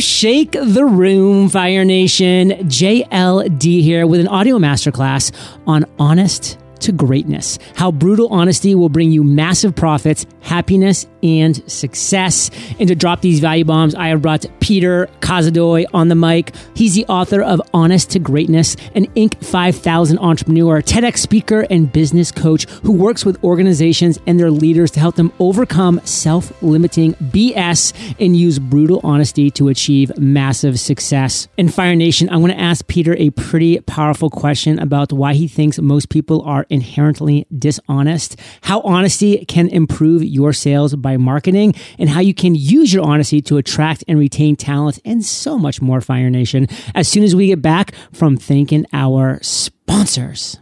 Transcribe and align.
shake 0.00 0.52
the 0.52 0.84
room, 0.84 1.48
Fire 1.48 1.84
Nation. 1.84 2.50
JLD 2.50 3.82
here 3.82 4.06
with 4.06 4.20
an 4.20 4.28
audio 4.28 4.58
masterclass 4.58 5.32
on 5.66 5.84
honest 5.98 6.58
to 6.80 6.92
greatness. 6.92 7.58
How 7.74 7.90
brutal 7.90 8.28
honesty 8.28 8.74
will 8.74 8.88
bring 8.88 9.10
you 9.10 9.24
massive 9.24 9.74
profits, 9.74 10.26
happiness, 10.48 11.06
and 11.22 11.70
success. 11.70 12.50
And 12.78 12.88
to 12.88 12.94
drop 12.94 13.20
these 13.20 13.40
value 13.40 13.64
bombs, 13.64 13.94
I 13.94 14.08
have 14.08 14.22
brought 14.22 14.46
Peter 14.60 15.08
Kozodoy 15.20 15.84
on 15.92 16.08
the 16.08 16.14
mic. 16.14 16.54
He's 16.74 16.94
the 16.94 17.04
author 17.06 17.42
of 17.42 17.60
Honest 17.74 18.10
to 18.12 18.18
Greatness, 18.18 18.76
an 18.94 19.06
Inc. 19.08 19.44
5000 19.44 20.18
entrepreneur, 20.18 20.80
TEDx 20.80 21.18
speaker, 21.18 21.66
and 21.68 21.92
business 21.92 22.32
coach 22.32 22.68
who 22.82 22.92
works 22.92 23.26
with 23.26 23.42
organizations 23.44 24.18
and 24.26 24.40
their 24.40 24.50
leaders 24.50 24.90
to 24.92 25.00
help 25.00 25.16
them 25.16 25.32
overcome 25.38 26.00
self 26.04 26.50
limiting 26.62 27.12
BS 27.14 27.92
and 28.18 28.34
use 28.34 28.58
brutal 28.58 29.00
honesty 29.04 29.50
to 29.50 29.68
achieve 29.68 30.16
massive 30.18 30.80
success. 30.80 31.48
In 31.58 31.68
Fire 31.68 31.94
Nation, 31.94 32.28
I'm 32.30 32.40
going 32.40 32.52
to 32.52 32.60
ask 32.60 32.86
Peter 32.86 33.14
a 33.18 33.30
pretty 33.30 33.80
powerful 33.80 34.30
question 34.30 34.78
about 34.78 35.12
why 35.12 35.34
he 35.34 35.46
thinks 35.46 35.78
most 35.78 36.08
people 36.08 36.40
are 36.42 36.64
inherently 36.70 37.46
dishonest, 37.56 38.36
how 38.62 38.80
honesty 38.80 39.44
can 39.44 39.68
improve 39.68 40.24
your 40.24 40.37
sales 40.52 40.94
by 40.94 41.16
marketing, 41.16 41.74
and 41.98 42.08
how 42.08 42.20
you 42.20 42.34
can 42.34 42.54
use 42.54 42.92
your 42.92 43.04
honesty 43.04 43.40
to 43.42 43.56
attract 43.56 44.04
and 44.08 44.18
retain 44.18 44.56
talent, 44.56 44.98
and 45.04 45.24
so 45.24 45.58
much 45.58 45.82
more, 45.82 46.00
Fire 46.00 46.30
Nation, 46.30 46.66
as 46.94 47.08
soon 47.08 47.24
as 47.24 47.34
we 47.34 47.48
get 47.48 47.62
back 47.62 47.94
from 48.12 48.36
thanking 48.36 48.86
our 48.92 49.38
sponsors. 49.42 50.58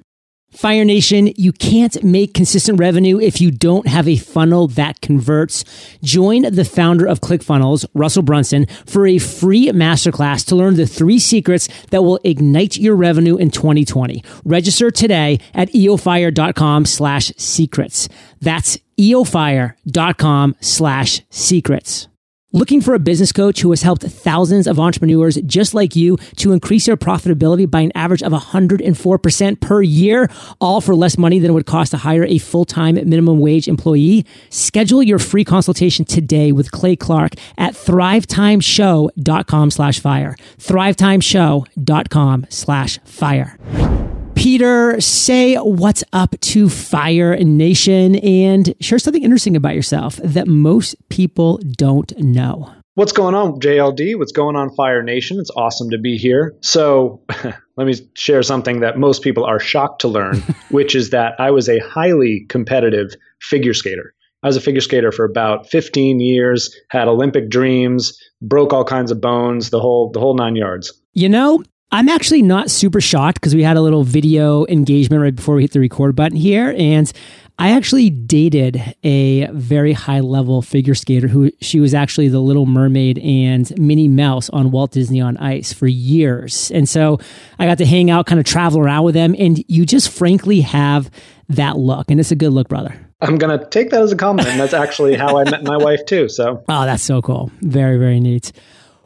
Fire 0.56 0.87
Nation, 0.87 1.34
you 1.37 1.52
can't 1.52 2.02
make 2.02 2.33
consistent 2.33 2.80
revenue 2.80 3.20
if 3.20 3.42
you 3.42 3.51
don't 3.51 3.87
have 3.87 4.09
a 4.09 4.16
funnel 4.16 4.69
that 4.69 5.02
converts. 5.02 5.65
Join 6.02 6.42
the 6.51 6.65
founder 6.65 7.06
of 7.06 7.20
ClickFunnels, 7.20 7.84
Russell 7.92 8.23
Brunson, 8.23 8.65
for 8.87 9.06
a 9.06 9.19
free 9.19 9.66
masterclass 9.69 10.46
to 10.46 10.56
learn 10.56 10.77
the 10.77 10.87
three 10.87 11.18
secrets 11.18 11.68
that 11.90 12.02
will 12.02 12.21
ignite 12.24 12.79
your 12.79 12.96
revenue 12.96 13.37
in 13.37 13.51
2020. 13.51 14.24
Register 14.45 14.90
today 14.90 15.40
at 15.52 15.68
eofire.com 15.73 16.87
slash 16.87 17.32
secrets. 17.37 18.09
That's 18.41 18.79
eofire.com 18.98 20.57
slash 20.60 21.20
secrets. 21.29 22.09
Looking 22.57 22.80
for 22.80 22.95
a 22.95 22.99
business 22.99 23.32
coach 23.32 23.60
who 23.60 23.68
has 23.68 23.82
helped 23.82 24.02
thousands 24.02 24.66
of 24.66 24.80
entrepreneurs 24.80 25.37
just 25.45 25.74
like 25.74 25.95
you 25.95 26.16
to 26.37 26.52
increase 26.52 26.87
their 26.87 26.96
profitability 26.96 27.71
by 27.71 27.82
an 27.82 27.93
average 27.95 28.23
of 28.23 28.32
104% 28.32 29.60
per 29.60 29.82
year, 29.82 30.30
all 30.59 30.80
for 30.80 30.95
less 30.95 31.18
money 31.18 31.38
than 31.38 31.51
it 31.51 31.52
would 31.52 31.66
cost 31.66 31.90
to 31.90 31.98
hire 31.98 32.24
a 32.24 32.38
full-time 32.38 32.95
minimum 32.95 33.40
wage 33.40 33.68
employee? 33.68 34.24
Schedule 34.48 35.02
your 35.02 35.18
free 35.18 35.45
consultation 35.45 36.07
today 36.07 36.51
with 36.51 36.71
Clay 36.71 36.96
Clark 36.96 37.35
at 37.59 37.74
thrivetimeshow.com 37.74 39.70
slash 39.70 40.01
fire. 40.01 40.35
thrivetimeshow.com 40.57 42.46
slash 42.48 42.98
fire. 43.04 44.15
Peter, 44.46 45.00
say 45.00 45.56
what's 45.56 46.04
up 46.12 46.38
to 46.38 46.68
Fire 46.68 47.36
Nation 47.36 48.14
and 48.14 48.72
share 48.80 49.00
something 49.00 49.24
interesting 49.24 49.56
about 49.56 49.74
yourself 49.74 50.20
that 50.22 50.46
most 50.46 50.94
people 51.08 51.58
don't 51.76 52.16
know. 52.16 52.72
What's 52.94 53.10
going 53.10 53.34
on, 53.34 53.58
JLD? 53.58 54.16
What's 54.16 54.30
going 54.30 54.54
on, 54.54 54.72
Fire 54.76 55.02
Nation? 55.02 55.40
It's 55.40 55.50
awesome 55.56 55.90
to 55.90 55.98
be 55.98 56.16
here. 56.16 56.54
So, 56.60 57.24
let 57.76 57.88
me 57.88 57.94
share 58.14 58.44
something 58.44 58.78
that 58.82 58.96
most 58.96 59.22
people 59.22 59.42
are 59.44 59.58
shocked 59.58 60.02
to 60.02 60.08
learn, 60.08 60.36
which 60.70 60.94
is 60.94 61.10
that 61.10 61.34
I 61.40 61.50
was 61.50 61.68
a 61.68 61.80
highly 61.80 62.46
competitive 62.48 63.16
figure 63.40 63.74
skater. 63.74 64.14
I 64.44 64.47
was 64.47 64.56
a 64.56 64.60
figure 64.60 64.80
skater 64.80 65.10
for 65.10 65.24
about 65.24 65.69
15 65.70 66.20
years, 66.20 66.72
had 66.91 67.08
Olympic 67.08 67.50
dreams, 67.50 68.16
broke 68.41 68.72
all 68.72 68.84
kinds 68.84 69.10
of 69.10 69.20
bones, 69.20 69.70
the 69.70 69.80
whole 69.80 70.12
the 70.12 70.20
whole 70.20 70.36
9 70.36 70.54
yards. 70.54 70.92
You 71.14 71.30
know, 71.30 71.64
I'm 71.97 72.10
actually 72.10 72.42
not 72.42 72.70
super 72.70 73.00
shocked 73.00 73.41
because 73.41 73.54
we 73.54 73.62
had 73.62 73.78
a 73.78 73.80
little 73.80 74.04
video 74.04 74.66
engagement 74.66 75.22
right 75.22 75.34
before 75.34 75.54
we 75.54 75.62
hit 75.62 75.70
the 75.70 75.80
record 75.80 76.14
button 76.14 76.36
here. 76.36 76.74
And 76.76 77.10
I 77.58 77.70
actually 77.70 78.10
dated 78.10 78.82
a 79.02 79.46
very 79.46 79.94
high 79.94 80.20
level 80.20 80.60
figure 80.60 80.94
skater 80.94 81.26
who 81.26 81.50
she 81.62 81.80
was 81.80 81.94
actually 81.94 82.28
the 82.28 82.38
Little 82.38 82.66
Mermaid 82.66 83.18
and 83.20 83.72
Minnie 83.78 84.08
Mouse 84.08 84.50
on 84.50 84.72
Walt 84.72 84.90
Disney 84.90 85.22
on 85.22 85.38
Ice 85.38 85.72
for 85.72 85.86
years. 85.86 86.70
And 86.70 86.86
so 86.86 87.18
I 87.58 87.64
got 87.64 87.78
to 87.78 87.86
hang 87.86 88.10
out, 88.10 88.26
kind 88.26 88.38
of 88.38 88.44
travel 88.44 88.78
around 88.78 89.04
with 89.04 89.14
them. 89.14 89.34
And 89.38 89.64
you 89.66 89.86
just 89.86 90.10
frankly 90.10 90.60
have 90.60 91.10
that 91.48 91.78
look. 91.78 92.10
And 92.10 92.20
it's 92.20 92.30
a 92.30 92.36
good 92.36 92.50
look, 92.50 92.68
brother. 92.68 92.94
I'm 93.22 93.38
going 93.38 93.58
to 93.58 93.64
take 93.70 93.88
that 93.88 94.02
as 94.02 94.12
a 94.12 94.16
compliment. 94.16 94.58
That's 94.58 94.74
actually 94.74 95.14
how 95.14 95.38
I 95.38 95.44
met 95.44 95.64
my 95.64 95.78
wife, 95.78 96.04
too. 96.04 96.28
So, 96.28 96.62
oh, 96.68 96.84
that's 96.84 97.02
so 97.02 97.22
cool. 97.22 97.50
Very, 97.62 97.96
very 97.96 98.20
neat. 98.20 98.52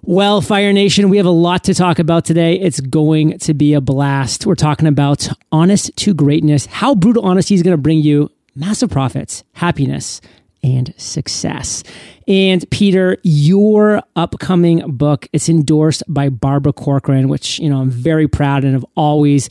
Well, 0.03 0.41
Fire 0.41 0.73
Nation, 0.73 1.11
we 1.11 1.19
have 1.19 1.27
a 1.27 1.31
lot 1.31 1.65
to 1.65 1.75
talk 1.75 1.99
about 1.99 2.25
today. 2.25 2.55
It's 2.55 2.81
going 2.81 3.39
to 3.41 3.53
be 3.53 3.75
a 3.75 3.83
blast. 3.83 4.47
We're 4.47 4.55
talking 4.55 4.89
about 4.89 5.29
honest 5.53 5.95
to 5.97 6.15
greatness, 6.15 6.65
how 6.65 6.95
brutal 6.95 7.23
honesty 7.27 7.55
is 7.55 7.63
going 7.63 7.77
to 7.77 7.81
bring 7.83 7.99
you 7.99 8.31
massive 8.55 8.89
profits, 8.89 9.45
happiness, 9.53 10.23
and 10.63 10.95
success. 10.97 11.85
And 12.27 12.69
Peter, 12.71 13.19
your 13.25 14.03
upcoming 14.17 14.91
book, 14.91 15.29
it's 15.35 15.51
endorsed 15.51 16.03
by 16.09 16.31
Barbara 16.31 16.73
Corcoran, 16.73 17.29
which, 17.29 17.59
you 17.59 17.69
know, 17.69 17.81
I'm 17.81 17.91
very 17.91 18.27
proud 18.27 18.65
and 18.65 18.73
have 18.73 18.87
always 18.97 19.51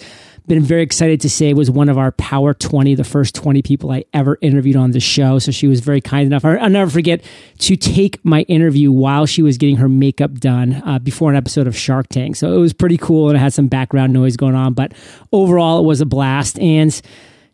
been 0.50 0.62
very 0.62 0.82
excited 0.82 1.22
to 1.22 1.30
say 1.30 1.54
was 1.54 1.72
one 1.72 1.88
of 1.88 1.98
our 1.98 2.12
Power 2.12 2.54
20, 2.54 2.96
the 2.96 3.06
first 3.06 3.34
20 3.36 3.62
people 3.62 3.92
I 3.92 4.04
ever 4.14 4.38
interviewed 4.42 4.76
on 4.76 4.92
the 4.92 5.00
show. 5.00 5.40
So 5.40 5.52
she 5.52 5.68
was 5.68 5.80
very 5.80 6.02
kind 6.02 6.28
enough. 6.28 6.44
I'll 6.44 6.70
never 6.70 6.92
forget 6.92 7.24
to 7.60 7.78
take 7.78 8.24
my 8.26 8.42
interview 8.42 8.92
while 8.92 9.26
she 9.26 9.42
was 9.42 9.58
getting 9.58 9.78
her 9.78 9.88
makeup 9.88 10.34
done 10.34 10.82
uh, 10.86 11.00
before 11.00 11.30
an 11.30 11.38
episode 11.38 11.68
of 11.68 11.78
Shark 11.78 12.10
Tank. 12.10 12.36
So 12.36 12.54
it 12.54 12.58
was 12.58 12.74
pretty 12.74 12.98
cool 12.98 13.30
and 13.30 13.38
it 13.38 13.40
had 13.40 13.54
some 13.54 13.68
background 13.68 14.12
noise 14.12 14.36
going 14.36 14.56
on. 14.56 14.74
But 14.74 14.94
overall, 15.32 15.80
it 15.80 15.86
was 15.86 16.02
a 16.02 16.06
blast. 16.06 16.60
And 16.60 17.00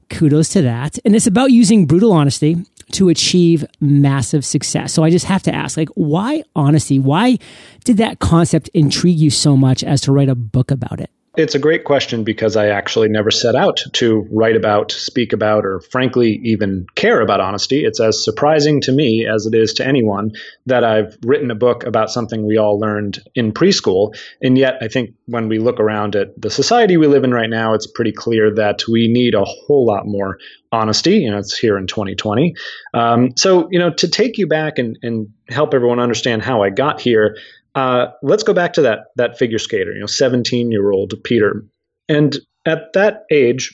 kudos 0.09 0.49
to 0.49 0.61
that. 0.63 0.97
And 1.05 1.15
it's 1.15 1.27
about 1.27 1.51
using 1.51 1.85
brutal 1.85 2.11
honesty 2.11 2.57
to 2.93 3.09
achieve 3.09 3.65
massive 3.79 4.45
success. 4.45 4.93
So 4.93 5.03
I 5.03 5.09
just 5.09 5.25
have 5.25 5.43
to 5.43 5.53
ask, 5.53 5.75
like, 5.75 5.89
why 5.95 6.43
honesty? 6.55 6.99
Why 6.99 7.37
did 7.83 7.97
that 7.97 8.19
concept 8.19 8.69
intrigue 8.69 9.17
you 9.17 9.29
so 9.29 9.57
much 9.57 9.83
as 9.83 10.01
to 10.01 10.11
write 10.11 10.29
a 10.29 10.35
book 10.35 10.71
about 10.71 10.99
it? 10.99 11.09
It's 11.37 11.55
a 11.55 11.59
great 11.59 11.83
question 11.83 12.23
because 12.23 12.55
I 12.55 12.67
actually 12.67 13.09
never 13.09 13.29
set 13.29 13.55
out 13.55 13.81
to 13.93 14.27
write 14.31 14.55
about, 14.55 14.91
speak 14.91 15.33
about, 15.33 15.65
or 15.65 15.81
frankly, 15.81 16.39
even 16.43 16.85
care 16.95 17.21
about 17.21 17.41
honesty. 17.41 17.83
It's 17.83 17.99
as 17.99 18.23
surprising 18.23 18.79
to 18.81 18.91
me 18.91 19.27
as 19.27 19.45
it 19.45 19.53
is 19.53 19.73
to 19.73 19.85
anyone 19.85 20.31
that 20.65 20.83
I've 20.83 21.17
written 21.23 21.51
a 21.51 21.55
book 21.55 21.83
about 21.83 22.09
something 22.09 22.45
we 22.45 22.57
all 22.57 22.79
learned 22.79 23.19
in 23.35 23.51
preschool. 23.51 24.15
And 24.41 24.57
yet, 24.57 24.75
I 24.81 24.87
think 24.87 25.13
when 25.25 25.49
we 25.49 25.59
look 25.59 25.79
around 25.79 26.15
at 26.15 26.39
the 26.41 26.49
society 26.49 26.97
we 26.97 27.07
live 27.07 27.23
in 27.23 27.31
right 27.31 27.49
now, 27.49 27.73
it's 27.73 27.87
pretty 27.87 28.13
clear 28.13 28.53
that 28.55 28.83
we 28.87 29.07
need 29.07 29.35
a 29.35 29.43
whole 29.43 29.85
lot 29.85 30.05
more 30.05 30.37
honesty. 30.71 31.17
You 31.17 31.31
know, 31.31 31.37
it's 31.37 31.57
here 31.57 31.77
in 31.77 31.87
2020. 31.87 32.55
Um, 32.93 33.35
so, 33.35 33.67
you 33.71 33.79
know, 33.79 33.91
to 33.93 34.07
take 34.07 34.37
you 34.37 34.47
back 34.47 34.77
and, 34.77 34.97
and 35.01 35.27
help 35.49 35.73
everyone 35.73 35.99
understand 35.99 36.41
how 36.41 36.63
I 36.63 36.69
got 36.69 36.99
here, 36.99 37.37
uh, 37.75 38.07
let's 38.23 38.43
go 38.43 38.53
back 38.53 38.73
to 38.73 38.81
that 38.81 38.99
that 39.17 39.37
figure 39.37 39.59
skater, 39.59 39.93
you 39.93 39.99
know, 39.99 40.05
17 40.05 40.71
year 40.71 40.91
old 40.91 41.13
Peter, 41.23 41.65
and 42.09 42.37
at 42.65 42.93
that 42.93 43.23
age, 43.31 43.73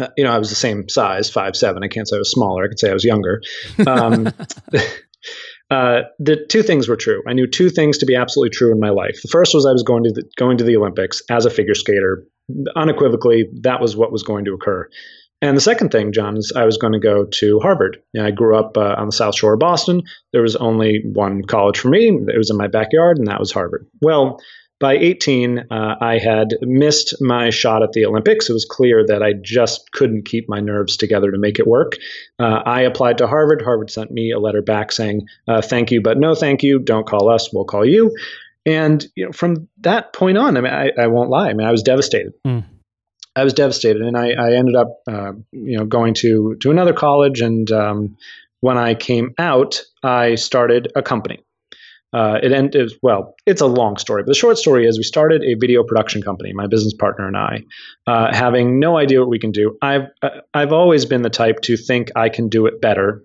uh, 0.00 0.08
you 0.16 0.24
know, 0.24 0.32
I 0.32 0.38
was 0.38 0.48
the 0.48 0.56
same 0.56 0.88
size, 0.88 1.30
five 1.30 1.56
seven. 1.56 1.82
I 1.84 1.88
can't 1.88 2.08
say 2.08 2.16
I 2.16 2.20
was 2.20 2.30
smaller. 2.30 2.64
I 2.64 2.68
could 2.68 2.78
say 2.78 2.90
I 2.90 2.94
was 2.94 3.04
younger. 3.04 3.42
Um, 3.86 4.26
uh, 5.70 6.02
the 6.18 6.44
two 6.48 6.62
things 6.62 6.88
were 6.88 6.96
true. 6.96 7.22
I 7.26 7.32
knew 7.32 7.46
two 7.46 7.68
things 7.68 7.98
to 7.98 8.06
be 8.06 8.14
absolutely 8.14 8.50
true 8.50 8.72
in 8.72 8.80
my 8.80 8.90
life. 8.90 9.20
The 9.22 9.28
first 9.28 9.54
was 9.54 9.66
I 9.66 9.72
was 9.72 9.82
going 9.82 10.04
to 10.04 10.12
the, 10.12 10.24
going 10.36 10.56
to 10.58 10.64
the 10.64 10.76
Olympics 10.76 11.22
as 11.30 11.46
a 11.46 11.50
figure 11.50 11.74
skater. 11.74 12.24
Unequivocally, 12.76 13.44
that 13.60 13.78
was 13.78 13.94
what 13.94 14.10
was 14.10 14.22
going 14.22 14.46
to 14.46 14.54
occur. 14.54 14.88
And 15.40 15.56
the 15.56 15.60
second 15.60 15.90
thing, 15.90 16.12
John, 16.12 16.36
is 16.36 16.52
I 16.56 16.64
was 16.64 16.78
going 16.78 16.94
to 16.94 16.98
go 16.98 17.24
to 17.24 17.60
Harvard. 17.60 18.02
You 18.12 18.20
know, 18.20 18.26
I 18.26 18.30
grew 18.32 18.56
up 18.56 18.76
uh, 18.76 18.96
on 18.98 19.06
the 19.06 19.12
South 19.12 19.36
Shore 19.36 19.54
of 19.54 19.60
Boston. 19.60 20.02
There 20.32 20.42
was 20.42 20.56
only 20.56 21.02
one 21.04 21.44
college 21.44 21.78
for 21.78 21.88
me. 21.88 22.08
It 22.08 22.36
was 22.36 22.50
in 22.50 22.56
my 22.56 22.66
backyard, 22.66 23.18
and 23.18 23.28
that 23.28 23.38
was 23.38 23.52
Harvard. 23.52 23.86
Well, 24.00 24.40
by 24.80 24.96
18, 24.96 25.66
uh, 25.70 25.96
I 26.00 26.18
had 26.18 26.56
missed 26.62 27.20
my 27.20 27.50
shot 27.50 27.82
at 27.82 27.92
the 27.92 28.04
Olympics. 28.06 28.48
It 28.48 28.52
was 28.52 28.64
clear 28.64 29.04
that 29.06 29.22
I 29.22 29.32
just 29.32 29.90
couldn't 29.92 30.26
keep 30.26 30.48
my 30.48 30.60
nerves 30.60 30.96
together 30.96 31.30
to 31.30 31.38
make 31.38 31.58
it 31.58 31.66
work. 31.66 31.96
Uh, 32.38 32.62
I 32.64 32.82
applied 32.82 33.18
to 33.18 33.26
Harvard. 33.26 33.62
Harvard 33.62 33.90
sent 33.90 34.10
me 34.10 34.30
a 34.30 34.38
letter 34.38 34.62
back 34.62 34.92
saying, 34.92 35.26
uh, 35.48 35.62
"Thank 35.62 35.90
you, 35.90 36.00
but 36.00 36.18
no 36.18 36.34
thank 36.34 36.62
you. 36.62 36.78
Don't 36.78 37.06
call 37.06 37.28
us. 37.28 37.52
We'll 37.52 37.64
call 37.64 37.84
you." 37.84 38.14
And 38.66 39.04
you 39.16 39.26
know, 39.26 39.32
from 39.32 39.68
that 39.80 40.12
point 40.12 40.38
on, 40.38 40.56
I 40.56 40.60
mean, 40.60 40.72
I, 40.72 40.90
I 40.96 41.06
won't 41.08 41.30
lie. 41.30 41.48
I 41.48 41.54
mean, 41.54 41.66
I 41.66 41.72
was 41.72 41.82
devastated. 41.82 42.34
Mm. 42.46 42.64
I 43.38 43.44
was 43.44 43.54
devastated, 43.54 44.02
and 44.02 44.16
I, 44.16 44.30
I 44.32 44.52
ended 44.54 44.76
up, 44.76 45.00
uh, 45.06 45.32
you 45.52 45.78
know, 45.78 45.84
going 45.84 46.14
to 46.14 46.56
to 46.60 46.70
another 46.70 46.92
college. 46.92 47.40
And 47.40 47.70
um, 47.70 48.16
when 48.60 48.76
I 48.76 48.94
came 48.94 49.34
out, 49.38 49.80
I 50.02 50.34
started 50.34 50.92
a 50.96 51.02
company. 51.02 51.40
Uh, 52.12 52.38
it 52.42 52.52
ended 52.52 52.90
well. 53.02 53.34
It's 53.44 53.60
a 53.60 53.66
long 53.66 53.98
story, 53.98 54.22
but 54.22 54.28
the 54.28 54.34
short 54.34 54.56
story 54.56 54.86
is 54.86 54.96
we 54.96 55.02
started 55.02 55.42
a 55.44 55.54
video 55.54 55.84
production 55.84 56.22
company. 56.22 56.52
My 56.54 56.66
business 56.66 56.94
partner 56.94 57.26
and 57.26 57.36
I, 57.36 57.64
uh, 58.06 58.34
having 58.34 58.80
no 58.80 58.96
idea 58.96 59.20
what 59.20 59.28
we 59.28 59.38
can 59.38 59.52
do. 59.52 59.76
I've 59.82 60.08
uh, 60.22 60.40
I've 60.54 60.72
always 60.72 61.04
been 61.04 61.22
the 61.22 61.30
type 61.30 61.60
to 61.62 61.76
think 61.76 62.10
I 62.16 62.30
can 62.30 62.48
do 62.48 62.66
it 62.66 62.80
better 62.80 63.22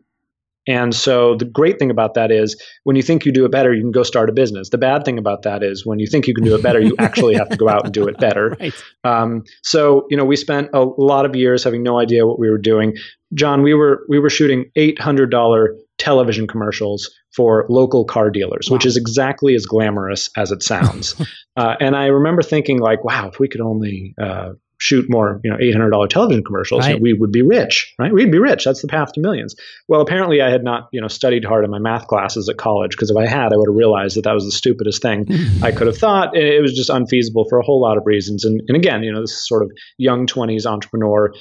And 0.67 0.95
so 0.95 1.35
the 1.35 1.45
great 1.45 1.77
thing 1.77 1.91
about 1.91 2.13
that 2.13 2.31
is 2.31 2.61
when 2.83 2.95
you 2.95 3.01
think 3.01 3.25
you 3.25 3.31
do 3.31 3.45
it 3.45 3.51
better, 3.51 3.73
you 3.73 3.81
can 3.81 3.91
go 3.91 4.03
start 4.03 4.29
a 4.29 4.33
business. 4.33 4.69
The 4.69 4.77
bad 4.77 5.03
thing 5.03 5.17
about 5.17 5.43
that 5.43 5.61
is 5.61 5.85
when 5.85 5.99
you 5.99 6.07
think 6.07 6.27
you 6.27 6.33
can 6.33 6.43
do 6.43 6.55
it 6.55 6.63
better, 6.63 6.79
you 6.79 6.95
actually 6.99 7.35
have 7.35 7.49
to 7.49 7.57
go 7.57 7.67
out 7.67 7.83
and 7.85 7.93
do 7.93 8.07
it 8.07 8.17
better. 8.17 8.57
Right. 8.63 8.73
Um, 9.03 9.43
so 9.61 10.05
you 10.09 10.15
know, 10.15 10.23
we 10.23 10.35
spent 10.35 10.69
a 10.73 10.81
lot 10.81 11.25
of 11.25 11.35
years 11.35 11.63
having 11.63 11.83
no 11.83 11.99
idea 11.99 12.25
what 12.25 12.39
we 12.39 12.49
were 12.49 12.57
doing. 12.57 12.95
John, 13.33 13.61
we 13.61 13.73
were 13.73 14.05
we 14.07 14.19
were 14.19 14.29
shooting 14.29 14.65
eight 14.75 15.01
hundred 15.01 15.31
dollar 15.31 15.75
television 15.97 16.47
commercials 16.47 17.09
for 17.35 17.65
local 17.69 18.05
car 18.05 18.29
dealers, 18.29 18.69
wow. 18.69 18.75
which 18.75 18.85
is 18.85 18.95
exactly 18.95 19.55
as 19.55 19.65
glamorous 19.65 20.29
as 20.37 20.51
it 20.51 20.63
sounds. 20.63 21.15
uh, 21.57 21.75
and 21.79 21.95
I 21.95 22.05
remember 22.05 22.41
thinking, 22.41 22.79
like, 22.79 23.03
wow, 23.03 23.29
if 23.29 23.39
we 23.39 23.47
could 23.47 23.61
only 23.61 24.13
uh, 24.21 24.51
shoot 24.83 25.09
more, 25.09 25.39
you 25.45 25.49
know, 25.49 25.55
eight 25.61 25.71
hundred 25.71 25.91
dollar 25.91 26.09
television 26.09 26.43
commercials, 26.43 26.81
right. 26.81 26.89
you 26.89 26.95
know, 26.95 27.01
we 27.01 27.13
would 27.13 27.31
be 27.31 27.41
rich, 27.41 27.95
right? 27.97 28.13
We'd 28.13 28.33
be 28.33 28.37
rich. 28.37 28.65
That's 28.65 28.81
the 28.81 28.89
path 28.89 29.13
to 29.13 29.21
millions. 29.21 29.55
Well, 29.87 30.01
apparently, 30.01 30.41
I 30.41 30.49
had 30.49 30.61
not, 30.61 30.89
you 30.91 30.99
know, 30.99 31.07
studied 31.07 31.45
hard 31.45 31.63
in 31.63 31.71
my 31.71 31.79
math 31.79 32.07
classes 32.07 32.49
at 32.49 32.57
college 32.57 32.91
because 32.91 33.09
if 33.09 33.15
I 33.15 33.25
had, 33.25 33.53
I 33.53 33.55
would 33.55 33.69
have 33.69 33.77
realized 33.77 34.17
that 34.17 34.25
that 34.25 34.33
was 34.33 34.43
the 34.43 34.51
stupidest 34.51 35.01
thing 35.01 35.25
I 35.63 35.71
could 35.71 35.87
have 35.87 35.97
thought. 35.97 36.35
It 36.35 36.61
was 36.61 36.73
just 36.73 36.89
unfeasible 36.89 37.45
for 37.47 37.59
a 37.59 37.63
whole 37.63 37.79
lot 37.79 37.97
of 37.97 38.03
reasons. 38.05 38.43
And, 38.43 38.61
and 38.67 38.75
again, 38.75 39.03
you 39.03 39.13
know, 39.13 39.21
this 39.21 39.31
is 39.31 39.47
sort 39.47 39.63
of 39.63 39.71
young 39.97 40.27
twenties 40.27 40.65
entrepreneur, 40.65 41.33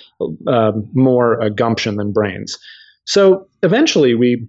uh, 0.47 0.73
more 0.95 1.43
uh, 1.43 1.49
gumption 1.49 1.97
than 1.97 2.13
brains. 2.13 2.57
So 3.07 3.49
eventually, 3.65 4.15
we 4.15 4.47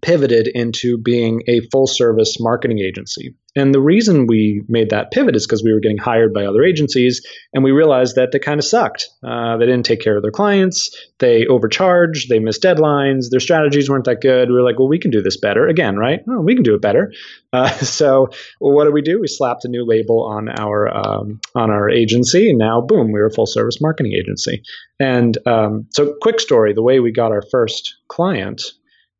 pivoted 0.00 0.48
into 0.48 0.96
being 0.96 1.42
a 1.46 1.60
full 1.70 1.86
service 1.86 2.38
marketing 2.40 2.78
agency. 2.78 3.34
And 3.56 3.72
the 3.72 3.80
reason 3.80 4.26
we 4.26 4.62
made 4.68 4.90
that 4.90 5.10
pivot 5.12 5.36
is 5.36 5.46
because 5.46 5.62
we 5.62 5.72
were 5.72 5.80
getting 5.80 5.98
hired 5.98 6.34
by 6.34 6.44
other 6.44 6.62
agencies 6.62 7.24
and 7.52 7.62
we 7.62 7.70
realized 7.70 8.16
that 8.16 8.32
they 8.32 8.38
kind 8.38 8.58
of 8.58 8.64
sucked. 8.64 9.08
Uh, 9.22 9.56
they 9.56 9.66
didn't 9.66 9.86
take 9.86 10.00
care 10.00 10.16
of 10.16 10.22
their 10.22 10.32
clients, 10.32 10.90
they 11.20 11.46
overcharged, 11.46 12.28
they 12.28 12.40
missed 12.40 12.62
deadlines, 12.62 13.30
their 13.30 13.40
strategies 13.40 13.88
weren't 13.88 14.06
that 14.06 14.20
good. 14.20 14.48
We 14.48 14.54
were 14.54 14.62
like, 14.62 14.78
well, 14.78 14.88
we 14.88 14.98
can 14.98 15.10
do 15.10 15.22
this 15.22 15.36
better. 15.36 15.68
Again, 15.68 15.96
right? 15.96 16.20
Oh, 16.28 16.40
we 16.40 16.54
can 16.54 16.64
do 16.64 16.74
it 16.74 16.82
better. 16.82 17.12
Uh, 17.52 17.68
so 17.76 18.28
what 18.58 18.84
did 18.84 18.94
we 18.94 19.02
do? 19.02 19.20
We 19.20 19.28
slapped 19.28 19.64
a 19.64 19.68
new 19.68 19.86
label 19.86 20.24
on 20.24 20.48
our 20.48 20.88
um, 20.88 21.40
on 21.54 21.70
our 21.70 21.88
agency, 21.88 22.50
and 22.50 22.58
now 22.58 22.80
boom, 22.80 23.12
we 23.12 23.20
are 23.20 23.26
a 23.26 23.32
full 23.32 23.46
service 23.46 23.80
marketing 23.80 24.12
agency. 24.12 24.62
And 24.98 25.38
um, 25.46 25.86
so, 25.90 26.14
quick 26.20 26.40
story: 26.40 26.72
the 26.72 26.82
way 26.82 27.00
we 27.00 27.12
got 27.12 27.32
our 27.32 27.42
first 27.50 27.96
client 28.08 28.62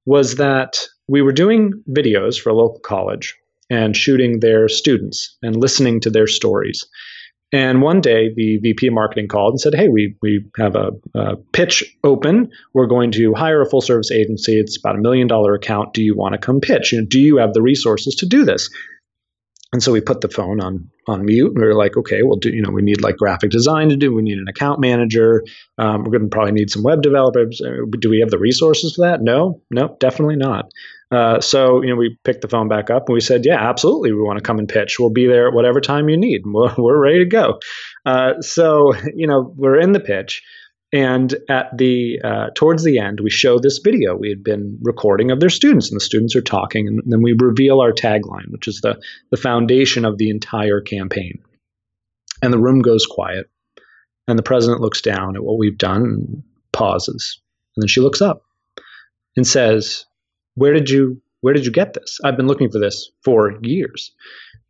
was 0.07 0.37
that 0.37 0.79
we 1.09 1.23
were 1.23 1.33
doing 1.33 1.73
videos 1.89 2.41
for 2.41 2.51
a 2.51 2.55
local 2.55 2.81
college 2.81 3.37
and 3.70 3.96
shooting 3.96 4.40
their 4.40 4.69
students 4.69 5.37
and 5.43 5.56
listening 5.56 6.00
to 6.00 6.11
their 6.11 6.26
stories. 6.26 6.84
And 7.52 7.82
one 7.82 8.00
day, 8.00 8.32
the 8.34 8.58
VP 8.58 8.88
of 8.88 8.94
marketing 8.94 9.28
called 9.28 9.52
and 9.52 9.61
said, 9.61 9.76
Hey, 9.76 9.87
we, 9.88 10.16
we 10.22 10.44
have 10.56 10.75
a, 10.75 10.90
a 11.14 11.37
pitch 11.52 11.84
open. 12.02 12.50
We're 12.72 12.88
going 12.88 13.12
to 13.12 13.32
hire 13.32 13.62
a 13.62 13.70
full 13.70 13.81
service 13.81 14.11
agency. 14.11 14.58
It's 14.58 14.76
about 14.76 14.96
a 14.96 15.00
million 15.00 15.28
dollar 15.28 15.55
account. 15.55 15.94
Do 15.94 16.02
you 16.02 16.16
want 16.16 16.32
to 16.32 16.38
come 16.38 16.61
pitch? 16.61 16.93
You 16.93 17.00
know, 17.00 17.06
do 17.06 17.20
you 17.20 17.37
have 17.37 17.52
the 17.52 17.62
resources 17.62 18.16
to 18.16 18.26
do 18.26 18.44
this? 18.44 18.69
And 19.75 19.82
so 19.82 19.91
we 19.91 20.00
put 20.00 20.21
the 20.21 20.29
phone 20.29 20.61
on 20.61 20.88
on 21.09 21.25
mute. 21.25 21.49
And 21.49 21.59
we 21.59 21.67
were 21.67 21.75
like, 21.75 21.97
okay, 21.97 22.23
well, 22.23 22.37
do 22.37 22.49
you 22.50 22.62
know 22.62 22.71
we 22.71 22.81
need 22.81 23.03
like 23.03 23.17
graphic 23.17 23.50
design 23.50 23.88
to 23.88 23.97
do? 23.97 24.15
We 24.15 24.23
need 24.23 24.38
an 24.38 24.47
account 24.47 24.79
manager. 24.79 25.43
Um, 25.79 26.05
we're 26.05 26.12
going 26.12 26.23
to 26.23 26.29
probably 26.29 26.53
need 26.53 26.71
some 26.71 26.85
web 26.85 27.03
developers. 27.03 27.61
Uh, 27.61 27.85
do 27.99 28.09
we 28.09 28.21
have 28.21 28.31
the 28.31 28.38
resources 28.38 28.94
for 28.94 29.05
that? 29.05 29.21
No, 29.21 29.62
no, 29.73 29.97
definitely 29.99 30.37
not. 30.37 30.71
Uh, 31.11 31.41
so 31.41 31.82
you 31.82 31.91
know, 31.91 31.97
we 31.97 32.17
picked 32.23 32.43
the 32.43 32.49
phone 32.49 32.69
back 32.69 32.88
up 32.88 33.09
and 33.09 33.15
we 33.15 33.21
said, 33.21 33.44
yeah, 33.44 33.69
absolutely, 33.69 34.12
we 34.12 34.23
want 34.23 34.38
to 34.38 34.44
come 34.44 34.61
and 34.61 34.69
pitch. 34.69 35.00
We'll 35.00 35.11
be 35.11 35.26
there 35.26 35.49
at 35.49 35.55
whatever 35.55 35.81
time 35.81 36.09
you 36.09 36.17
need. 36.17 36.43
We're, 36.47 36.73
we're 36.79 37.03
ready 37.03 37.19
to 37.19 37.25
go. 37.25 37.59
Uh, 38.06 38.41
so 38.43 38.93
you 39.17 39.26
know, 39.26 39.53
we're 39.56 39.81
in 39.81 39.91
the 39.91 39.99
pitch. 39.99 40.41
And 40.94 41.35
at 41.49 41.76
the 41.76 42.20
uh, 42.23 42.50
towards 42.55 42.85
the 42.85 43.00
end, 43.00 43.19
we 43.19 43.29
show 43.29 43.58
this 43.58 43.81
video 43.82 44.14
we 44.14 44.29
had 44.29 44.44
been 44.44 44.79
recording 44.81 45.32
of 45.32 45.41
their 45.41 45.50
students, 45.50 45.91
and 45.91 45.96
the 45.96 46.05
students 46.05 46.37
are 46.37 46.41
talking, 46.41 46.87
and 46.87 47.02
then 47.05 47.20
we 47.20 47.35
reveal 47.37 47.81
our 47.81 47.91
tagline, 47.93 48.49
which 48.50 48.69
is 48.69 48.81
the 48.81 49.02
the 49.32 49.37
foundation 49.37 50.05
of 50.05 50.19
the 50.19 50.31
entire 50.31 50.81
campaign. 50.81 51.43
And 52.43 52.52
the 52.52 52.61
room 52.61 52.79
goes 52.81 53.06
quiet, 53.06 53.50
and 54.29 54.38
the 54.38 54.44
president 54.44 54.82
looks 54.82 55.00
down 55.00 55.35
at 55.35 55.43
what 55.43 55.58
we've 55.58 55.76
done, 55.76 56.02
and 56.02 56.43
pauses, 56.73 57.40
and 57.75 57.82
then 57.82 57.88
she 57.88 58.00
looks 58.00 58.23
up 58.23 58.44
and 59.37 59.44
says, 59.44 60.05
"Where 60.55 60.73
did 60.73 60.90
you 60.90 61.20
where 61.40 61.55
did 61.55 61.67
you 61.67 61.73
get 61.73 61.94
this? 61.94 62.20
I've 62.23 62.37
been 62.37 62.47
looking 62.47 62.70
for 62.70 62.79
this 62.79 63.11
for 63.25 63.58
years." 63.62 64.12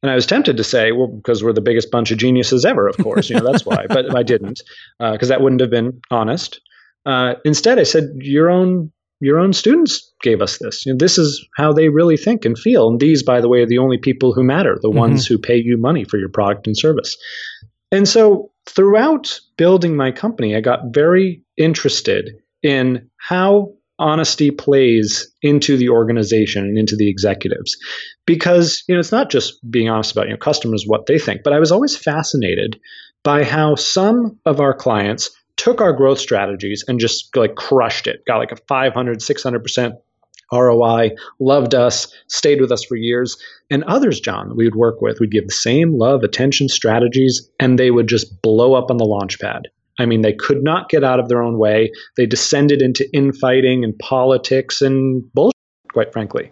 And 0.05 0.11
I 0.11 0.15
was 0.17 0.27
tempted 0.27 0.59
to 0.59 0.65
say, 0.65 0.93
well, 0.93 1.07
because 1.07 1.43
we're 1.43 1.55
the 1.55 1.63
biggest 1.63 1.91
bunch 1.91 2.11
of 2.11 2.19
geniuses 2.19 2.67
ever, 2.67 2.87
of 2.87 2.99
course, 2.99 3.31
you 3.31 3.37
know, 3.37 3.51
that's 3.51 3.65
why. 3.65 3.87
But 3.89 4.15
I 4.15 4.23
didn't, 4.23 4.61
because 4.99 5.31
uh, 5.31 5.35
that 5.35 5.41
wouldn't 5.41 5.63
have 5.63 5.71
been 5.71 6.03
honest. 6.11 6.61
Uh, 7.07 7.37
instead, 7.47 7.79
I 7.79 7.85
said, 7.85 8.11
your 8.19 8.51
own 8.51 8.93
your 9.21 9.39
own 9.39 9.55
students 9.55 10.13
gave 10.21 10.43
us 10.43 10.59
this. 10.59 10.85
You 10.85 10.93
know, 10.93 10.99
this 10.99 11.17
is 11.17 11.49
how 11.57 11.73
they 11.73 11.89
really 11.89 12.19
think 12.19 12.45
and 12.45 12.59
feel. 12.59 12.89
And 12.89 13.01
these, 13.01 13.23
by 13.23 13.41
the 13.41 13.49
way, 13.49 13.61
are 13.61 13.67
the 13.67 13.79
only 13.79 13.97
people 13.97 14.35
who 14.35 14.45
matter, 14.45 14.77
the 14.83 14.89
mm-hmm. 14.89 14.99
ones 14.99 15.27
who 15.27 15.39
pay 15.39 15.57
you 15.57 15.79
money 15.79 16.05
for 16.05 16.19
your 16.19 16.29
product 16.29 16.67
and 16.67 16.77
service. 16.77 17.17
And 17.91 18.07
so 18.07 18.51
throughout 18.69 19.41
building 19.57 19.97
my 19.97 20.13
company, 20.13 20.55
I 20.55 20.61
got 20.61 20.93
very 20.93 21.43
interested 21.57 22.33
in 22.63 23.09
how 23.17 23.73
honesty 23.99 24.51
plays 24.51 25.31
into 25.43 25.77
the 25.77 25.89
organization 25.89 26.65
and 26.65 26.79
into 26.79 26.97
the 26.97 27.09
executives 27.09 27.77
because 28.27 28.83
you 28.89 28.95
know 28.95 28.99
it's 28.99 29.13
not 29.13 29.31
just 29.31 29.55
being 29.71 29.89
honest 29.89 30.13
about 30.13 30.27
you 30.27 30.33
know 30.33 30.37
customers 30.37 30.85
what 30.87 31.07
they 31.07 31.19
think 31.19 31.43
but 31.45 31.53
i 31.53 31.61
was 31.61 31.71
always 31.71 31.97
fascinated 31.97 32.79
by 33.23 33.45
how 33.45 33.75
some 33.77 34.39
of 34.47 34.61
our 34.61 34.75
clients 34.75 35.31
took 35.57 35.81
our 35.81 35.93
growth 35.93 36.19
strategies 36.19 36.85
and 36.89 36.99
just 36.99 37.37
like 37.37 37.55
crushed 37.55 38.09
it 38.09 38.25
got 38.27 38.39
like 38.39 38.53
a 38.53 38.57
500 38.57 39.21
600% 39.21 39.93
ROI, 40.53 41.11
loved 41.41 41.75
us, 41.75 42.13
stayed 42.29 42.61
with 42.61 42.71
us 42.71 42.85
for 42.85 42.97
years. 42.97 43.37
And 43.71 43.83
others, 43.85 44.21
John, 44.21 44.49
that 44.49 44.57
we 44.57 44.65
would 44.65 44.77
work 44.77 45.01
with, 45.01 45.19
we'd 45.19 45.31
give 45.31 45.47
the 45.47 45.53
same 45.53 45.99
love, 45.99 46.23
attention, 46.23 46.69
strategies, 46.69 47.49
and 47.59 47.79
they 47.79 47.91
would 47.91 48.09
just 48.09 48.41
blow 48.43 48.75
up 48.75 48.91
on 48.91 48.99
the 48.99 49.05
launch 49.05 49.41
pad. 49.41 49.69
I 49.99 50.07
mean, 50.07 50.23
they 50.23 50.33
could 50.33 50.63
not 50.63 50.89
get 50.89 51.05
out 51.05 51.21
of 51.21 51.29
their 51.29 51.43
own 51.43 51.59
way. 51.59 51.93
They 52.17 52.27
descended 52.27 52.83
into 52.83 53.09
infighting 53.13 53.85
and 53.85 53.99
politics 53.99 54.83
and 54.83 55.23
bullshit, 55.33 55.55
quite 55.93 56.13
frankly. 56.13 56.51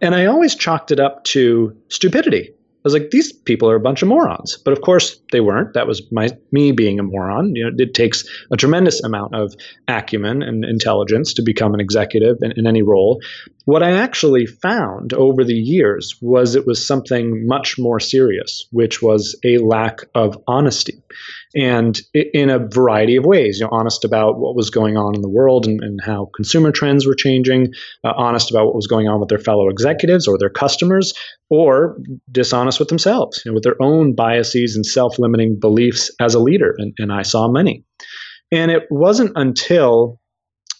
And 0.00 0.14
I 0.14 0.26
always 0.26 0.54
chalked 0.54 0.90
it 0.90 0.98
up 0.98 1.22
to 1.24 1.76
stupidity. 1.88 2.50
I 2.50 2.88
was 2.88 2.94
like, 2.94 3.10
these 3.12 3.32
people 3.32 3.70
are 3.70 3.76
a 3.76 3.80
bunch 3.80 4.02
of 4.02 4.08
morons. 4.08 4.58
But 4.64 4.72
of 4.72 4.80
course, 4.80 5.20
they 5.30 5.40
weren't. 5.40 5.74
That 5.74 5.86
was 5.86 6.02
my 6.10 6.30
me 6.50 6.72
being 6.72 6.98
a 6.98 7.04
moron. 7.04 7.54
You 7.54 7.70
know, 7.70 7.76
it 7.78 7.94
takes 7.94 8.24
a 8.50 8.56
tremendous 8.56 9.00
amount 9.04 9.36
of 9.36 9.54
acumen 9.86 10.42
and 10.42 10.64
intelligence 10.64 11.32
to 11.34 11.42
become 11.42 11.74
an 11.74 11.80
executive 11.80 12.38
in, 12.42 12.52
in 12.56 12.66
any 12.66 12.82
role. 12.82 13.20
What 13.66 13.84
I 13.84 13.92
actually 13.92 14.46
found 14.46 15.12
over 15.12 15.44
the 15.44 15.54
years 15.54 16.16
was 16.20 16.56
it 16.56 16.66
was 16.66 16.84
something 16.84 17.46
much 17.46 17.78
more 17.78 18.00
serious, 18.00 18.66
which 18.72 19.00
was 19.00 19.38
a 19.44 19.58
lack 19.58 20.00
of 20.16 20.36
honesty 20.48 21.00
and 21.54 22.00
in 22.14 22.50
a 22.50 22.58
variety 22.58 23.16
of 23.16 23.24
ways. 23.24 23.58
You 23.58 23.66
know, 23.66 23.70
honest 23.72 24.04
about 24.04 24.38
what 24.38 24.56
was 24.56 24.70
going 24.70 24.96
on 24.96 25.14
in 25.14 25.22
the 25.22 25.28
world 25.28 25.66
and, 25.66 25.82
and 25.82 26.00
how 26.02 26.30
consumer 26.34 26.72
trends 26.72 27.06
were 27.06 27.14
changing, 27.14 27.72
uh, 28.04 28.12
honest 28.16 28.50
about 28.50 28.66
what 28.66 28.74
was 28.74 28.86
going 28.86 29.08
on 29.08 29.20
with 29.20 29.28
their 29.28 29.38
fellow 29.38 29.68
executives 29.68 30.26
or 30.26 30.38
their 30.38 30.50
customers, 30.50 31.14
or 31.50 31.98
dishonest 32.30 32.78
with 32.78 32.88
themselves, 32.88 33.42
you 33.44 33.50
know, 33.50 33.54
with 33.54 33.64
their 33.64 33.80
own 33.80 34.14
biases 34.14 34.76
and 34.76 34.86
self-limiting 34.86 35.58
beliefs 35.58 36.10
as 36.20 36.34
a 36.34 36.40
leader. 36.40 36.74
And, 36.78 36.94
and 36.98 37.12
I 37.12 37.22
saw 37.22 37.48
many. 37.48 37.84
And 38.50 38.70
it 38.70 38.84
wasn't 38.90 39.32
until 39.34 40.20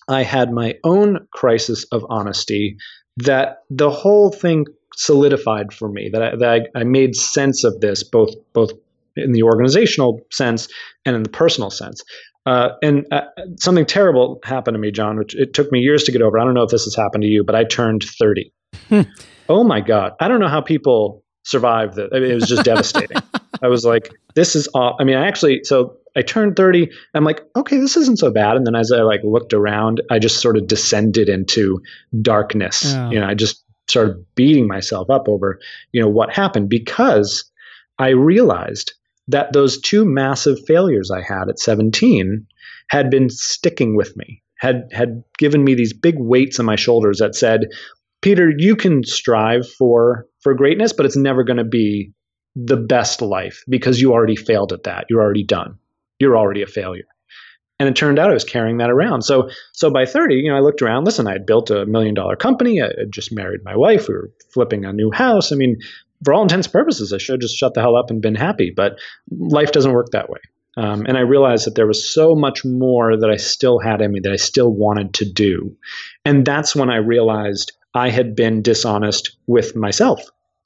I 0.09 0.23
had 0.23 0.53
my 0.53 0.75
own 0.85 1.27
crisis 1.33 1.85
of 1.93 2.05
honesty 2.09 2.77
that 3.19 3.59
the 3.71 3.91
whole 3.91 4.31
thing 4.31 4.67
solidified 4.97 5.73
for 5.73 5.89
me 5.89 6.11
that 6.13 6.23
I, 6.23 6.37
that 6.37 6.49
I, 6.75 6.81
I 6.81 6.85
made 6.85 7.17
sense 7.17 7.65
of 7.65 7.81
this 7.81 8.03
both 8.03 8.35
both 8.53 8.73
in 9.17 9.33
the 9.33 9.43
organizational 9.43 10.21
sense 10.31 10.69
and 11.05 11.17
in 11.17 11.23
the 11.23 11.29
personal 11.29 11.71
sense. 11.71 12.03
Uh, 12.45 12.71
and 12.83 13.07
uh, 13.13 13.23
something 13.59 13.87
terrible 13.87 14.41
happened 14.45 14.75
to 14.75 14.79
me, 14.79 14.91
John, 14.91 15.17
which 15.17 15.35
it 15.37 15.55
took 15.55 15.71
me 15.71 15.79
years 15.79 16.05
to 16.05 16.13
get 16.13 16.23
over. 16.23 16.39
I 16.39 16.45
don't 16.45 16.55
know 16.55 16.65
if 16.65 16.71
this 16.71 16.85
has 16.85 16.95
happened 16.95 17.23
to 17.23 17.29
you, 17.29 17.45
but 17.45 17.55
I 17.55 17.65
turned 17.65 18.05
30. 18.05 18.53
oh 19.49 19.65
my 19.65 19.81
God. 19.81 20.13
I 20.21 20.29
don't 20.29 20.41
know 20.41 20.49
how 20.49 20.61
people 20.61 21.23
survive 21.45 21.95
that. 21.95 22.11
I 22.13 22.19
mean, 22.19 22.31
it 22.31 22.35
was 22.35 22.49
just 22.49 22.65
devastating. 22.65 23.19
I 23.63 23.69
was 23.69 23.85
like, 23.85 24.11
this 24.35 24.57
is 24.57 24.67
all. 24.69 24.97
I 24.99 25.05
mean, 25.05 25.17
I 25.17 25.27
actually, 25.27 25.63
so 25.63 25.97
I 26.17 26.23
turned 26.23 26.57
30. 26.57 26.91
I'm 27.15 27.25
like, 27.25 27.43
okay, 27.55 27.79
this 27.79 27.97
isn't 27.97 28.19
so 28.19 28.31
bad. 28.31 28.57
And 28.57 28.67
then 28.67 28.75
as 28.75 28.91
I 28.91 29.03
like 29.03 29.21
looked 29.23 29.53
around, 29.53 30.01
I 30.11 30.19
just 30.19 30.41
sort 30.41 30.57
of 30.57 30.67
descended 30.67 31.29
into 31.29 31.81
darkness. 32.21 32.93
Oh. 32.95 33.11
You 33.11 33.21
know, 33.21 33.27
I 33.27 33.35
just 33.35 33.63
started 33.89 34.25
beating 34.35 34.67
myself 34.67 35.11
up 35.11 35.29
over, 35.29 35.61
you 35.93 36.01
know, 36.01 36.09
what 36.09 36.33
happened 36.33 36.69
because 36.69 37.45
I 37.99 38.09
realized 38.11 38.95
that 39.29 39.53
those 39.53 39.81
two 39.81 40.05
massive 40.05 40.59
failures 40.67 41.11
I 41.11 41.23
had 41.23 41.49
at 41.49 41.59
17 41.59 42.47
had 42.91 43.11
been 43.11 43.31
sticking 43.31 43.97
with 43.97 44.17
me, 44.17 44.43
had 44.57 44.89
had 44.93 45.23
given 45.39 45.65
me 45.65 45.75
these 45.75 45.93
big 45.93 46.17
weights 46.19 46.59
on 46.59 46.67
my 46.67 46.77
shoulders 46.77 47.19
that 47.19 47.35
said, 47.35 47.69
Peter, 48.21 48.53
you 48.57 48.77
can 48.77 49.05
strive 49.05 49.69
for 49.69 50.27
for 50.41 50.55
greatness, 50.55 50.93
but 50.93 51.07
it's 51.07 51.17
never 51.17 51.45
going 51.45 51.57
to 51.59 51.65
be 51.65 52.13
the 52.55 52.77
best 52.77 53.23
life 53.23 53.65
because 53.69 54.01
you 54.01 54.13
already 54.13 54.37
failed 54.37 54.73
at 54.73 54.83
that. 54.85 55.07
You're 55.09 55.23
already 55.23 55.45
done. 55.45 55.79
You're 56.19 56.37
already 56.37 56.63
a 56.63 56.67
failure. 56.67 57.07
And 57.81 57.89
it 57.89 57.97
turned 57.97 58.19
out 58.19 58.31
I 58.31 58.35
was 58.35 58.45
carrying 58.45 58.79
that 58.79 58.91
around. 58.91 59.23
So 59.23 59.49
so 59.73 59.91
by 59.91 60.07
30, 60.07 60.37
you 60.37 60.51
know, 60.51 60.57
I 60.57 60.61
looked 60.61 60.83
around, 60.83 61.05
listen, 61.05 61.27
I 61.27 61.33
had 61.33 61.47
built 61.47 61.71
a 61.71 61.87
million 61.87 62.15
dollar 62.15 62.37
company, 62.37 62.81
I 62.81 62.87
had 62.87 63.11
just 63.11 63.33
married 63.33 63.65
my 63.65 63.77
wife, 63.77 64.07
we 64.07 64.15
were 64.15 64.31
flipping 64.53 64.85
a 64.85 64.93
new 64.93 65.11
house. 65.11 65.51
I 65.51 65.57
mean, 65.57 65.79
for 66.25 66.35
all 66.35 66.43
intents 66.43 66.67
and 66.67 66.73
purposes, 66.73 67.13
I 67.13 67.19
should 67.19 67.35
have 67.35 67.41
just 67.41 67.57
shut 67.57 67.75
the 67.75 67.81
hell 67.81 67.97
up 67.97 68.11
and 68.11 68.23
been 68.23 68.35
happy. 68.35 68.73
But 68.75 68.99
life 69.31 69.73
doesn't 69.73 69.93
work 69.93 70.11
that 70.13 70.31
way. 70.31 70.41
Um, 70.77 71.05
and 71.07 71.19
I 71.19 71.21
realized 71.21 71.67
that 71.67 71.75
there 71.75 71.87
was 71.87 72.13
so 72.13 72.35
much 72.35 72.65
more 72.65 73.17
that 73.17 73.31
I 73.31 73.37
still 73.37 73.79
had 73.79 74.01
in 74.01 74.13
me 74.13 74.21
that 74.21 74.33
I 74.33 74.37
still 74.37 74.73
wanted 74.73 75.13
to 75.15 75.31
do. 75.31 75.77
And 76.25 76.47
that's 76.47 76.75
when 76.75 76.91
I 76.91 76.97
realized 76.97 77.73
I 77.95 78.09
had 78.09 78.35
been 78.35 78.63
dishonest 78.63 79.37
with 79.47 79.77
myself. 79.77 80.23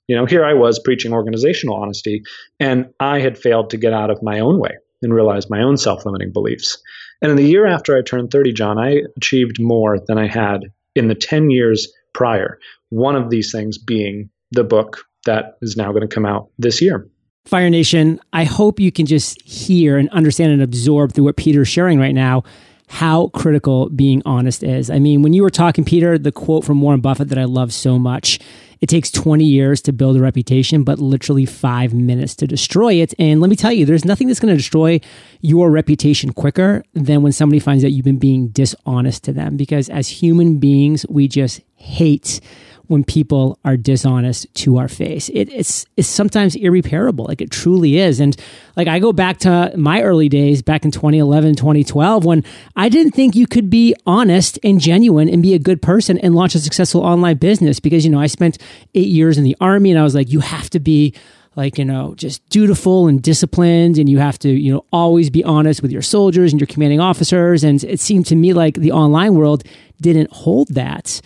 You 0.07 0.15
know, 0.15 0.25
here 0.25 0.45
I 0.45 0.55
was 0.55 0.79
preaching 0.79 1.13
organizational 1.13 1.77
honesty, 1.77 2.23
and 2.61 2.87
I 3.01 3.19
had 3.19 3.37
failed 3.37 3.71
to 3.71 3.77
get 3.77 3.93
out 3.93 4.11
of 4.11 4.23
my 4.23 4.39
own 4.39 4.61
way 4.61 4.77
and 5.03 5.13
realize 5.13 5.51
my 5.51 5.61
own 5.61 5.77
self 5.77 6.07
limiting 6.07 6.33
beliefs. 6.33 6.81
And 7.21 7.31
in 7.31 7.37
the 7.37 7.45
year 7.45 7.67
after 7.67 7.97
I 7.97 8.03
turned 8.03 8.31
30, 8.31 8.53
John, 8.53 8.79
I 8.79 9.03
achieved 9.17 9.61
more 9.61 9.99
than 9.99 10.19
I 10.19 10.29
had 10.29 10.61
in 10.95 11.09
the 11.09 11.15
10 11.15 11.51
years 11.51 11.93
prior. 12.13 12.59
One 12.91 13.17
of 13.17 13.31
these 13.31 13.51
things 13.51 13.79
being 13.79 14.31
the 14.53 14.65
book 14.65 15.05
that 15.27 15.59
is 15.63 15.77
now 15.77 15.93
going 15.93 16.07
to 16.07 16.13
come 16.13 16.27
out 16.27 16.49
this 16.59 16.81
year. 16.81 17.09
Fire 17.45 17.71
Nation, 17.71 18.19
I 18.33 18.45
hope 18.45 18.81
you 18.81 18.91
can 18.91 19.07
just 19.07 19.41
hear 19.43 19.99
and 19.99 20.09
understand 20.11 20.53
and 20.53 20.63
absorb 20.63 21.13
through 21.13 21.25
what 21.25 21.37
Peter's 21.37 21.69
sharing 21.69 22.01
right 22.01 22.15
now 22.15 22.43
how 22.89 23.29
critical 23.29 23.89
being 23.91 24.23
honest 24.25 24.63
is. 24.63 24.91
I 24.91 25.01
mean, 25.01 25.23
when 25.23 25.33
you 25.33 25.43
were 25.43 25.51
talking, 25.51 25.85
Peter, 25.85 26.19
the 26.19 26.31
quote 26.31 26.65
from 26.65 26.81
Warren 26.81 27.01
Buffett 27.01 27.29
that 27.31 27.39
I 27.39 27.45
love 27.45 27.73
so 27.73 27.99
much 27.99 28.39
it 28.81 28.89
takes 28.89 29.11
20 29.11 29.45
years 29.45 29.81
to 29.83 29.93
build 29.93 30.17
a 30.17 30.21
reputation, 30.21 30.85
but 30.85 30.99
literally 30.99 31.47
five 31.47 31.95
minutes 31.95 32.35
to 32.37 32.47
destroy 32.47 32.95
it. 32.95 33.15
And 33.19 33.41
let 33.41 33.49
me 33.49 33.57
tell 33.57 33.73
you, 33.73 33.87
there's 33.87 34.05
nothing 34.05 34.27
that's 34.27 34.41
going 34.41 34.53
to 34.53 34.57
destroy 34.57 35.01
your 35.41 35.71
reputation 35.71 36.33
quicker 36.33 36.85
than 36.93 37.23
when 37.23 37.33
somebody 37.33 37.59
finds 37.59 37.85
out 37.85 37.93
you've 37.93 38.05
been 38.05 38.19
being 38.19 38.49
dishonest 38.49 39.25
to 39.25 39.33
them. 39.33 39.57
Because 39.57 39.89
as 39.89 40.09
human 40.09 40.59
beings, 40.59 41.07
we 41.09 41.29
just 41.29 41.61
hate 41.77 42.41
when 42.89 43.05
people 43.05 43.59
are 43.65 43.77
dishonest 43.77 44.53
to 44.55 44.79
our 44.79 44.89
face. 44.89 45.29
It, 45.31 45.49
it's 45.53 45.87
it's 45.97 46.09
sometimes 46.09 46.55
irreparable. 46.55 47.27
Like 47.27 47.41
it 47.41 47.51
truly 47.51 47.99
is. 47.99 48.21
And 48.21 48.37
like 48.77 48.89
I 48.89 48.99
go 48.99 49.13
back 49.13 49.39
to 49.39 49.73
my 49.77 50.03
early 50.03 50.29
days 50.29 50.63
back 50.63 50.85
in 50.85 50.91
2011, 50.91 51.57
2012 51.57 52.25
when 52.25 52.45
I 52.77 52.89
didn't 52.89 53.13
think 53.13 53.35
you 53.35 53.47
could 53.47 53.71
be 53.71 53.95
honest 54.07 54.59
and 54.63 54.81
genuine 54.81 55.29
and 55.29 55.43
be 55.43 55.55
a 55.55 55.59
good 55.59 55.83
person 55.83 56.19
and 56.19 56.35
launch 56.35 56.55
a 56.55 56.59
successful 56.59 57.03
online 57.03 57.37
business 57.37 57.81
because 57.81 58.05
you 58.05 58.11
know, 58.11 58.21
I 58.21 58.27
spent 58.27 58.59
8 58.95 59.07
years 59.07 59.39
in 59.39 59.45
the 59.45 59.57
army 59.61 59.91
and 59.91 59.99
I 59.99 60.03
was 60.03 60.15
like 60.15 60.31
you 60.31 60.41
have 60.41 60.71
to 60.71 60.81
be 60.81 61.15
like 61.57 61.79
you 61.79 61.85
know 61.85 62.15
just 62.15 62.47
dutiful 62.51 63.09
and 63.09 63.23
disciplined 63.23 63.99
and 63.99 64.09
you 64.09 64.19
have 64.19 64.39
to 64.39 64.51
you 64.51 64.73
know 64.73 64.85
always 64.93 65.31
be 65.31 65.43
honest 65.43 65.83
with 65.83 65.91
your 65.91 66.03
soldiers 66.03 66.53
and 66.53 66.61
your 66.61 66.67
commanding 66.67 67.01
officers 67.01 67.65
and 67.65 67.83
it 67.85 67.99
seemed 67.99 68.27
to 68.27 68.37
me 68.37 68.53
like 68.53 68.75
the 68.75 68.93
online 68.93 69.35
world 69.35 69.65
didn't 70.01 70.31
hold 70.31 70.69
that 70.69 71.21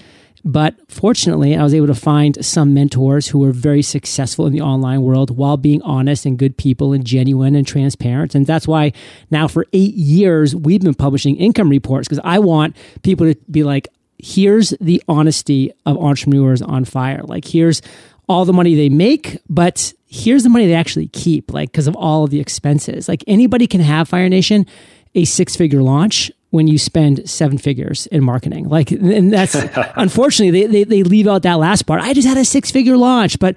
but 0.44 0.74
fortunately, 0.90 1.56
I 1.56 1.62
was 1.62 1.74
able 1.74 1.86
to 1.88 1.94
find 1.94 2.42
some 2.44 2.72
mentors 2.72 3.28
who 3.28 3.38
were 3.38 3.52
very 3.52 3.82
successful 3.82 4.46
in 4.46 4.52
the 4.52 4.60
online 4.60 5.02
world 5.02 5.36
while 5.36 5.56
being 5.56 5.82
honest 5.82 6.24
and 6.24 6.38
good 6.38 6.56
people 6.56 6.92
and 6.92 7.04
genuine 7.04 7.54
and 7.54 7.66
transparent. 7.66 8.34
And 8.34 8.46
that's 8.46 8.66
why 8.66 8.92
now 9.30 9.48
for 9.48 9.66
eight 9.72 9.94
years, 9.94 10.54
we've 10.54 10.80
been 10.80 10.94
publishing 10.94 11.36
income 11.36 11.68
reports 11.68 12.08
because 12.08 12.22
I 12.24 12.38
want 12.38 12.76
people 13.02 13.32
to 13.32 13.38
be 13.50 13.64
like, 13.64 13.88
here's 14.18 14.70
the 14.80 15.02
honesty 15.08 15.72
of 15.86 15.96
entrepreneurs 15.98 16.62
on 16.62 16.84
fire. 16.84 17.22
Like, 17.22 17.44
here's 17.44 17.82
all 18.28 18.44
the 18.44 18.52
money 18.52 18.74
they 18.74 18.88
make, 18.88 19.38
but 19.48 19.92
here's 20.06 20.42
the 20.42 20.48
money 20.48 20.66
they 20.66 20.74
actually 20.74 21.08
keep, 21.08 21.52
like, 21.52 21.72
because 21.72 21.86
of 21.86 21.96
all 21.96 22.24
of 22.24 22.30
the 22.30 22.40
expenses. 22.40 23.08
Like, 23.08 23.24
anybody 23.26 23.66
can 23.66 23.80
have 23.80 24.08
Fire 24.08 24.28
Nation 24.28 24.66
a 25.14 25.24
six 25.24 25.56
figure 25.56 25.82
launch 25.82 26.30
when 26.50 26.66
you 26.66 26.78
spend 26.78 27.28
seven 27.28 27.58
figures 27.58 28.06
in 28.08 28.22
marketing. 28.22 28.68
Like, 28.68 28.90
and 28.90 29.32
that's 29.32 29.54
unfortunately, 29.96 30.66
they, 30.66 30.66
they, 30.66 30.84
they 30.84 31.02
leave 31.02 31.26
out 31.26 31.42
that 31.42 31.54
last 31.54 31.82
part. 31.82 32.00
I 32.00 32.12
just 32.12 32.28
had 32.28 32.36
a 32.36 32.44
six 32.44 32.70
figure 32.70 32.96
launch, 32.96 33.38
but 33.38 33.56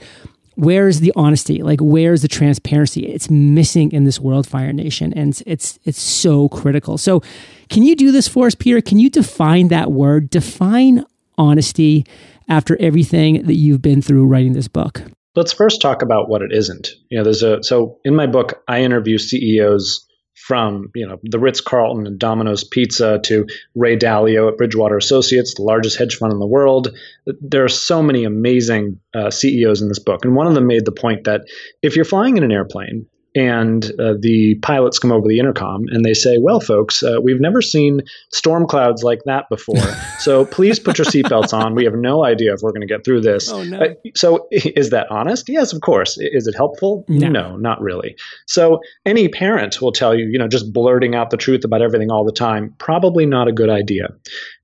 where's 0.55 0.99
the 0.99 1.11
honesty? 1.15 1.63
Like, 1.63 1.79
where's 1.81 2.21
the 2.21 2.27
transparency? 2.27 3.05
It's 3.07 3.29
missing 3.29 3.91
in 3.91 4.03
this 4.03 4.19
world, 4.19 4.47
Fire 4.47 4.73
Nation. 4.73 5.13
And 5.13 5.41
it's, 5.45 5.79
it's 5.83 5.99
so 5.99 6.49
critical. 6.49 6.97
So, 6.97 7.21
can 7.69 7.81
you 7.81 7.95
do 7.95 8.11
this 8.11 8.27
for 8.27 8.45
us, 8.45 8.53
Peter? 8.53 8.81
Can 8.81 8.99
you 8.99 9.09
define 9.09 9.69
that 9.69 9.91
word? 9.91 10.29
Define 10.29 11.05
honesty 11.37 12.05
after 12.47 12.79
everything 12.79 13.43
that 13.43 13.55
you've 13.55 13.81
been 13.81 14.01
through 14.01 14.25
writing 14.27 14.53
this 14.53 14.67
book. 14.67 15.01
Let's 15.35 15.51
first 15.51 15.81
talk 15.81 16.03
about 16.03 16.29
what 16.29 16.43
it 16.43 16.51
isn't. 16.51 16.89
You 17.09 17.17
know, 17.17 17.23
there's 17.23 17.41
a, 17.41 17.63
so 17.63 17.97
in 18.05 18.15
my 18.15 18.27
book, 18.27 18.61
I 18.67 18.81
interview 18.81 19.17
CEOs 19.17 20.07
from 20.35 20.89
you 20.95 21.07
know 21.07 21.19
the 21.23 21.39
Ritz 21.39 21.61
Carlton 21.61 22.07
and 22.07 22.19
Domino's 22.19 22.63
Pizza 22.63 23.19
to 23.23 23.45
Ray 23.75 23.97
Dalio 23.97 24.49
at 24.49 24.57
Bridgewater 24.57 24.97
Associates, 24.97 25.53
the 25.53 25.61
largest 25.61 25.97
hedge 25.97 26.15
fund 26.15 26.33
in 26.33 26.39
the 26.39 26.47
world. 26.47 26.95
There 27.25 27.63
are 27.63 27.69
so 27.69 28.01
many 28.01 28.23
amazing 28.23 28.99
uh, 29.13 29.29
CEOs 29.29 29.81
in 29.81 29.87
this 29.87 29.99
book, 29.99 30.25
and 30.25 30.35
one 30.35 30.47
of 30.47 30.55
them 30.55 30.67
made 30.67 30.85
the 30.85 30.91
point 30.91 31.25
that 31.25 31.41
if 31.81 31.95
you're 31.95 32.05
flying 32.05 32.37
in 32.37 32.43
an 32.43 32.51
airplane 32.51 33.05
and 33.35 33.85
uh, 33.99 34.13
the 34.19 34.55
pilots 34.61 34.99
come 34.99 35.11
over 35.11 35.27
the 35.27 35.39
intercom 35.39 35.85
and 35.87 36.05
they 36.05 36.13
say, 36.13 36.37
"Well, 36.39 36.59
folks, 36.59 37.03
uh, 37.03 37.17
we've 37.21 37.41
never 37.41 37.61
seen 37.61 38.01
storm 38.31 38.67
clouds 38.67 39.03
like 39.03 39.23
that 39.25 39.49
before. 39.49 39.81
So 40.19 40.45
please 40.45 40.79
put 40.79 40.97
your 40.97 41.05
seatbelts 41.05 41.53
on. 41.53 41.75
We 41.75 41.83
have 41.85 41.95
no 41.95 42.23
idea 42.23 42.53
if 42.53 42.61
we're 42.61 42.71
going 42.71 42.81
to 42.81 42.87
get 42.87 43.03
through 43.03 43.21
this." 43.21 43.51
Oh, 43.51 43.63
no. 43.63 43.79
Uh, 43.79 43.93
so 44.15 44.47
is 44.51 44.91
that 44.91 45.09
honest? 45.09 45.49
Yes, 45.49 45.73
of 45.73 45.81
course. 45.81 46.17
Is 46.19 46.47
it 46.47 46.55
helpful? 46.55 47.05
No. 47.07 47.27
no, 47.29 47.55
not 47.57 47.81
really. 47.81 48.15
So 48.47 48.79
any 49.05 49.27
parent 49.27 49.81
will 49.81 49.91
tell 49.91 50.15
you, 50.15 50.25
you 50.25 50.37
know, 50.37 50.47
just 50.47 50.71
blurting 50.71 51.15
out 51.15 51.29
the 51.29 51.37
truth 51.37 51.63
about 51.63 51.81
everything 51.81 52.11
all 52.11 52.25
the 52.25 52.31
time, 52.31 52.73
probably 52.77 53.25
not 53.25 53.47
a 53.47 53.51
good 53.51 53.69
idea. 53.69 54.09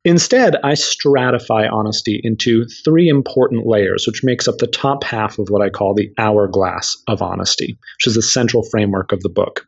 Instead, 0.10 0.56
I 0.63 0.72
stratify 0.72 1.72
honesty 1.72 2.20
into 2.24 2.66
three 2.84 3.10
important 3.10 3.68
layers, 3.68 4.08
which 4.08 4.24
makes 4.24 4.48
up 4.48 4.58
the 4.58 4.66
top 4.66 5.04
half 5.04 5.38
of 5.38 5.50
what 5.50 5.62
I 5.62 5.70
call 5.70 5.94
the 5.94 6.10
hourglass 6.18 7.00
of 7.08 7.22
honesty, 7.22 7.78
which 7.98 8.08
is 8.08 8.16
the 8.16 8.24
central 8.24 8.63
framework 8.63 9.12
of 9.12 9.20
the 9.20 9.30
book. 9.30 9.68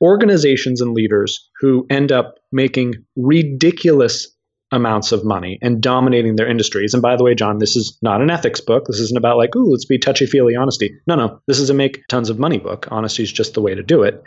Organizations 0.00 0.80
and 0.80 0.94
leaders 0.94 1.46
who 1.60 1.86
end 1.90 2.10
up 2.10 2.36
making 2.50 3.04
ridiculous 3.16 4.34
amounts 4.72 5.12
of 5.12 5.26
money 5.26 5.58
and 5.60 5.82
dominating 5.82 6.36
their 6.36 6.48
industries. 6.48 6.94
And 6.94 7.02
by 7.02 7.16
the 7.16 7.24
way, 7.24 7.34
John, 7.34 7.58
this 7.58 7.76
is 7.76 7.98
not 8.00 8.22
an 8.22 8.30
ethics 8.30 8.62
book. 8.62 8.86
This 8.86 9.00
isn't 9.00 9.18
about 9.18 9.36
like, 9.36 9.54
ooh, 9.54 9.72
let's 9.72 9.84
be 9.84 9.98
touchy 9.98 10.24
feely 10.24 10.56
honesty. 10.56 10.90
No, 11.06 11.16
no, 11.16 11.38
this 11.46 11.58
is 11.58 11.68
a 11.68 11.74
make 11.74 12.00
tons 12.08 12.30
of 12.30 12.38
money 12.38 12.56
book. 12.56 12.88
Honesty 12.90 13.24
is 13.24 13.32
just 13.32 13.52
the 13.52 13.60
way 13.60 13.74
to 13.74 13.82
do 13.82 14.04
it. 14.04 14.22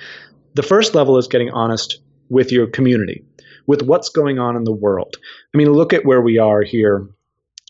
The 0.53 0.61
first 0.61 0.93
level 0.93 1.17
is 1.17 1.27
getting 1.27 1.49
honest 1.49 2.03
with 2.29 2.51
your 2.51 2.67
community 2.67 3.25
with 3.65 3.81
what's 3.81 4.09
going 4.09 4.39
on 4.39 4.55
in 4.55 4.63
the 4.63 4.71
world. 4.71 5.17
I 5.53 5.57
mean, 5.57 5.71
look 5.71 5.93
at 5.93 6.05
where 6.05 6.21
we 6.21 6.37
are 6.37 6.61
here 6.61 7.07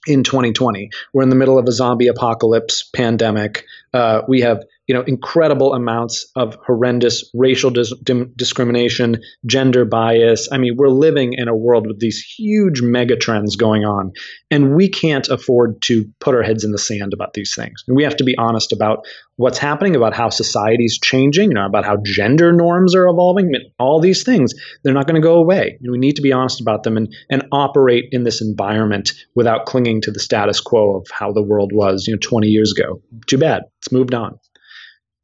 in 0.07 0.23
2020. 0.23 0.89
We're 1.13 1.23
in 1.23 1.29
the 1.29 1.35
middle 1.35 1.57
of 1.57 1.67
a 1.67 1.71
zombie 1.71 2.07
apocalypse 2.07 2.83
pandemic. 2.93 3.65
Uh, 3.93 4.21
we 4.27 4.41
have 4.41 4.63
you 4.87 4.93
know 4.93 5.01
incredible 5.03 5.73
amounts 5.73 6.29
of 6.35 6.57
horrendous 6.65 7.29
racial 7.33 7.69
dis- 7.69 7.93
discrimination, 8.35 9.21
gender 9.45 9.85
bias. 9.85 10.49
I 10.51 10.57
mean, 10.57 10.75
we're 10.77 10.89
living 10.89 11.33
in 11.33 11.47
a 11.47 11.55
world 11.55 11.87
with 11.87 11.99
these 11.99 12.19
huge 12.19 12.81
mega 12.81 13.15
trends 13.15 13.55
going 13.55 13.85
on, 13.85 14.11
and 14.51 14.75
we 14.75 14.89
can't 14.89 15.27
afford 15.29 15.81
to 15.83 16.05
put 16.19 16.35
our 16.35 16.43
heads 16.43 16.63
in 16.63 16.71
the 16.71 16.77
sand 16.77 17.13
about 17.13 17.33
these 17.33 17.55
things. 17.55 17.83
And 17.87 17.95
we 17.95 18.03
have 18.03 18.17
to 18.17 18.23
be 18.23 18.37
honest 18.37 18.71
about 18.71 19.05
what's 19.37 19.57
happening, 19.57 19.95
about 19.95 20.13
how 20.13 20.29
society's 20.29 20.99
changing, 20.99 21.49
you 21.49 21.55
know, 21.55 21.65
about 21.65 21.85
how 21.85 21.97
gender 22.03 22.51
norms 22.51 22.95
are 22.95 23.07
evolving. 23.07 23.45
I 23.45 23.49
mean, 23.49 23.71
all 23.79 23.99
these 23.99 24.23
things 24.23 24.53
they're 24.83 24.93
not 24.93 25.07
going 25.07 25.21
to 25.21 25.25
go 25.25 25.35
away. 25.35 25.77
we 25.89 25.97
need 25.97 26.15
to 26.15 26.21
be 26.21 26.31
honest 26.31 26.61
about 26.61 26.83
them 26.83 26.97
and 26.97 27.13
and 27.29 27.43
operate 27.51 28.05
in 28.11 28.23
this 28.23 28.41
environment 28.41 29.13
without 29.35 29.65
clinging 29.65 30.01
to 30.01 30.11
the 30.11 30.19
status 30.19 30.59
quo 30.59 30.97
of 30.97 31.07
how 31.11 31.31
the 31.31 31.41
world 31.41 31.71
was, 31.73 32.05
you 32.07 32.13
know, 32.13 32.19
20 32.21 32.47
years 32.47 32.71
ago. 32.71 33.01
Too 33.27 33.37
bad. 33.37 33.63
It's 33.79 33.91
moved 33.91 34.13
on. 34.13 34.37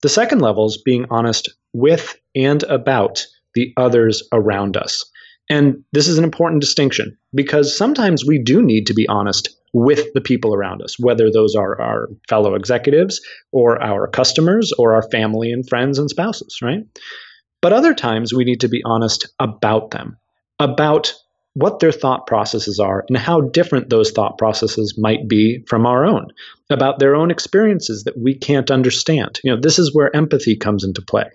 The 0.02 0.10
second 0.10 0.40
level 0.40 0.66
is 0.66 0.82
being 0.84 1.06
honest 1.10 1.50
with 1.74 2.16
and 2.36 2.64
about 2.64 3.26
the 3.54 3.74
others 3.78 4.24
around 4.32 4.78
us. 4.78 5.04
And 5.50 5.84
this 5.92 6.08
is 6.08 6.18
an 6.18 6.24
important 6.24 6.62
distinction 6.62 7.18
because 7.34 7.76
sometimes 7.76 8.26
we 8.26 8.42
do 8.42 8.62
need 8.62 8.88
to 8.88 8.94
be 8.94 9.08
honest 9.08 9.50
with 9.74 10.14
the 10.14 10.22
people 10.22 10.54
around 10.54 10.82
us, 10.82 11.00
whether 11.00 11.32
those 11.32 11.56
are 11.56 11.80
our 11.82 12.10
fellow 12.28 12.56
executives 12.56 13.20
or 13.52 13.82
our 13.82 14.08
customers 14.08 14.72
or 14.78 14.94
our 14.94 15.04
family 15.10 15.52
and 15.52 15.68
friends 15.68 16.00
and 16.00 16.10
spouses, 16.10 16.60
right? 16.62 16.82
But 17.62 17.74
other 17.74 17.94
times 17.94 18.34
we 18.34 18.46
need 18.46 18.62
to 18.62 18.70
be 18.70 18.82
honest 18.86 19.28
about 19.40 19.92
them, 19.92 20.18
about 20.60 21.14
what 21.54 21.80
their 21.80 21.92
thought 21.92 22.28
processes 22.28 22.80
are 22.80 23.04
and 23.10 23.18
how 23.18 23.42
different 23.42 23.90
those 23.90 24.12
thought 24.12 24.38
processes 24.38 24.96
might 24.98 25.28
be 25.28 25.64
from 25.68 25.86
our 25.86 26.06
own 26.06 26.28
about 26.70 27.00
their 27.00 27.16
own 27.16 27.32
experiences 27.32 28.04
that 28.04 28.18
we 28.18 28.36
can't 28.36 28.72
understand 28.72 29.40
you 29.44 29.54
know 29.54 29.60
this 29.60 29.80
is 29.80 29.94
where 29.94 30.16
empathy 30.16 30.56
comes 30.56 30.84
into 30.84 31.02
play 31.02 31.26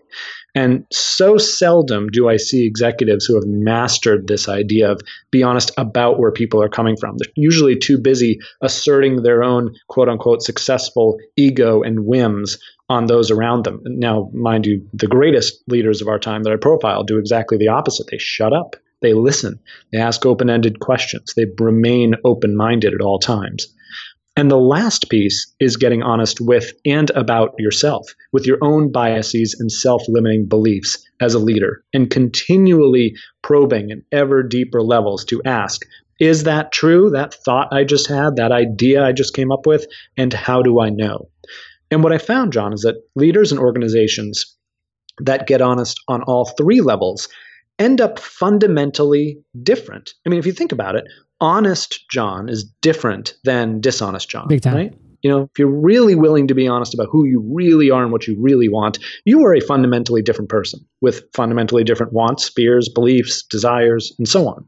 And 0.54 0.86
so 0.92 1.36
seldom 1.36 2.08
do 2.08 2.28
I 2.28 2.36
see 2.36 2.64
executives 2.64 3.26
who 3.26 3.34
have 3.34 3.46
mastered 3.46 4.28
this 4.28 4.48
idea 4.48 4.92
of 4.92 5.00
be 5.32 5.42
honest 5.42 5.72
about 5.76 6.18
where 6.18 6.30
people 6.30 6.62
are 6.62 6.68
coming 6.68 6.96
from. 6.96 7.16
They're 7.18 7.32
usually 7.34 7.76
too 7.76 7.98
busy 7.98 8.38
asserting 8.62 9.22
their 9.22 9.42
own 9.42 9.74
quote 9.88 10.08
unquote 10.08 10.42
successful 10.42 11.18
ego 11.36 11.82
and 11.82 12.06
whims 12.06 12.58
on 12.88 13.06
those 13.06 13.30
around 13.30 13.64
them. 13.64 13.80
Now, 13.84 14.30
mind 14.32 14.66
you, 14.66 14.86
the 14.92 15.06
greatest 15.06 15.62
leaders 15.68 16.00
of 16.00 16.08
our 16.08 16.18
time 16.18 16.42
that 16.42 16.52
I 16.52 16.56
profile 16.56 17.02
do 17.02 17.18
exactly 17.18 17.58
the 17.58 17.68
opposite. 17.68 18.08
They 18.10 18.18
shut 18.18 18.52
up, 18.52 18.76
they 19.04 19.14
listen, 19.14 19.60
they 19.92 19.98
ask 19.98 20.24
open 20.24 20.50
ended 20.50 20.80
questions, 20.80 21.34
they 21.36 21.46
remain 21.60 22.14
open 22.24 22.56
minded 22.56 22.94
at 22.94 23.00
all 23.00 23.18
times. 23.18 23.66
And 24.36 24.50
the 24.50 24.56
last 24.56 25.08
piece 25.10 25.54
is 25.60 25.76
getting 25.76 26.02
honest 26.02 26.40
with 26.40 26.72
and 26.84 27.10
about 27.10 27.54
yourself, 27.58 28.06
with 28.32 28.46
your 28.46 28.58
own 28.62 28.90
biases 28.90 29.54
and 29.60 29.70
self 29.70 30.02
limiting 30.08 30.46
beliefs 30.46 30.98
as 31.20 31.34
a 31.34 31.38
leader, 31.38 31.84
and 31.92 32.10
continually 32.10 33.14
probing 33.42 33.90
in 33.90 34.02
ever 34.10 34.42
deeper 34.42 34.82
levels 34.82 35.24
to 35.26 35.40
ask, 35.44 35.82
is 36.18 36.44
that 36.44 36.72
true? 36.72 37.10
That 37.10 37.34
thought 37.34 37.68
I 37.72 37.84
just 37.84 38.08
had, 38.08 38.36
that 38.36 38.52
idea 38.52 39.04
I 39.04 39.12
just 39.12 39.34
came 39.34 39.52
up 39.52 39.66
with, 39.66 39.86
and 40.16 40.32
how 40.32 40.62
do 40.62 40.80
I 40.80 40.90
know? 40.90 41.28
And 41.90 42.02
what 42.02 42.12
I 42.12 42.18
found, 42.18 42.52
John, 42.52 42.72
is 42.72 42.80
that 42.80 43.02
leaders 43.14 43.52
and 43.52 43.60
organizations 43.60 44.56
that 45.18 45.46
get 45.46 45.60
honest 45.60 46.00
on 46.08 46.22
all 46.22 46.44
three 46.44 46.80
levels 46.80 47.28
end 47.78 48.00
up 48.00 48.18
fundamentally 48.18 49.38
different. 49.62 50.12
I 50.26 50.28
mean, 50.28 50.38
if 50.38 50.46
you 50.46 50.52
think 50.52 50.72
about 50.72 50.96
it, 50.96 51.04
honest 51.40 52.08
John 52.10 52.48
is 52.48 52.64
different 52.80 53.34
than 53.44 53.80
dishonest 53.80 54.28
John. 54.28 54.48
Big 54.48 54.62
time. 54.62 54.74
Right? 54.74 54.94
You 55.22 55.30
know, 55.30 55.42
if 55.44 55.58
you're 55.58 55.68
really 55.68 56.14
willing 56.14 56.46
to 56.48 56.54
be 56.54 56.68
honest 56.68 56.92
about 56.92 57.08
who 57.10 57.24
you 57.24 57.42
really 57.50 57.90
are 57.90 58.02
and 58.02 58.12
what 58.12 58.26
you 58.26 58.36
really 58.38 58.68
want, 58.68 58.98
you 59.24 59.42
are 59.44 59.54
a 59.54 59.60
fundamentally 59.60 60.20
different 60.20 60.50
person 60.50 60.80
with 61.00 61.24
fundamentally 61.32 61.82
different 61.82 62.12
wants, 62.12 62.48
fears, 62.50 62.90
beliefs, 62.90 63.42
desires, 63.42 64.14
and 64.18 64.28
so 64.28 64.46
on. 64.46 64.66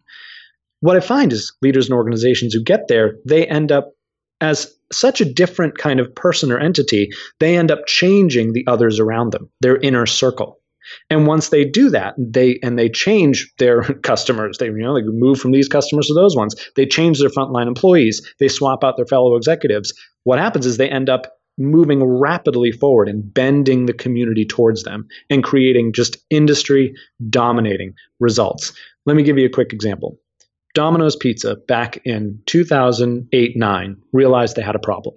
What 0.80 0.96
I 0.96 1.00
find 1.00 1.32
is 1.32 1.52
leaders 1.60 1.86
and 1.86 1.94
organizations 1.94 2.54
who 2.54 2.62
get 2.62 2.88
there, 2.88 3.16
they 3.26 3.46
end 3.46 3.70
up 3.70 3.92
as 4.40 4.74
such 4.92 5.20
a 5.20 5.30
different 5.30 5.78
kind 5.78 6.00
of 6.00 6.14
person 6.14 6.50
or 6.50 6.58
entity, 6.58 7.10
they 7.38 7.56
end 7.56 7.70
up 7.70 7.86
changing 7.86 8.52
the 8.52 8.66
others 8.66 8.98
around 8.98 9.32
them, 9.32 9.50
their 9.60 9.76
inner 9.78 10.06
circle. 10.06 10.58
And 11.10 11.26
once 11.26 11.48
they 11.48 11.64
do 11.64 11.90
that, 11.90 12.14
they 12.18 12.58
and 12.62 12.78
they 12.78 12.88
change 12.88 13.52
their 13.58 13.82
customers. 14.02 14.58
They 14.58 14.66
you 14.66 14.78
know 14.78 14.94
they 14.94 15.02
move 15.02 15.38
from 15.38 15.52
these 15.52 15.68
customers 15.68 16.06
to 16.08 16.14
those 16.14 16.36
ones. 16.36 16.54
They 16.76 16.86
change 16.86 17.18
their 17.18 17.30
frontline 17.30 17.66
employees. 17.66 18.26
They 18.38 18.48
swap 18.48 18.84
out 18.84 18.96
their 18.96 19.06
fellow 19.06 19.36
executives. 19.36 19.92
What 20.24 20.38
happens 20.38 20.66
is 20.66 20.76
they 20.76 20.90
end 20.90 21.08
up 21.08 21.32
moving 21.58 22.04
rapidly 22.04 22.70
forward 22.70 23.08
and 23.08 23.32
bending 23.32 23.86
the 23.86 23.92
community 23.92 24.44
towards 24.44 24.82
them 24.82 25.06
and 25.30 25.42
creating 25.42 25.92
just 25.92 26.18
industry 26.28 26.94
dominating 27.30 27.94
results. 28.20 28.72
Let 29.06 29.16
me 29.16 29.22
give 29.22 29.38
you 29.38 29.46
a 29.46 29.50
quick 29.50 29.72
example. 29.72 30.18
Domino's 30.74 31.16
Pizza 31.16 31.56
back 31.56 31.98
in 32.04 32.38
2008 32.44 33.56
9 33.56 33.96
realized 34.12 34.56
they 34.56 34.62
had 34.62 34.76
a 34.76 34.80
problem 34.80 35.14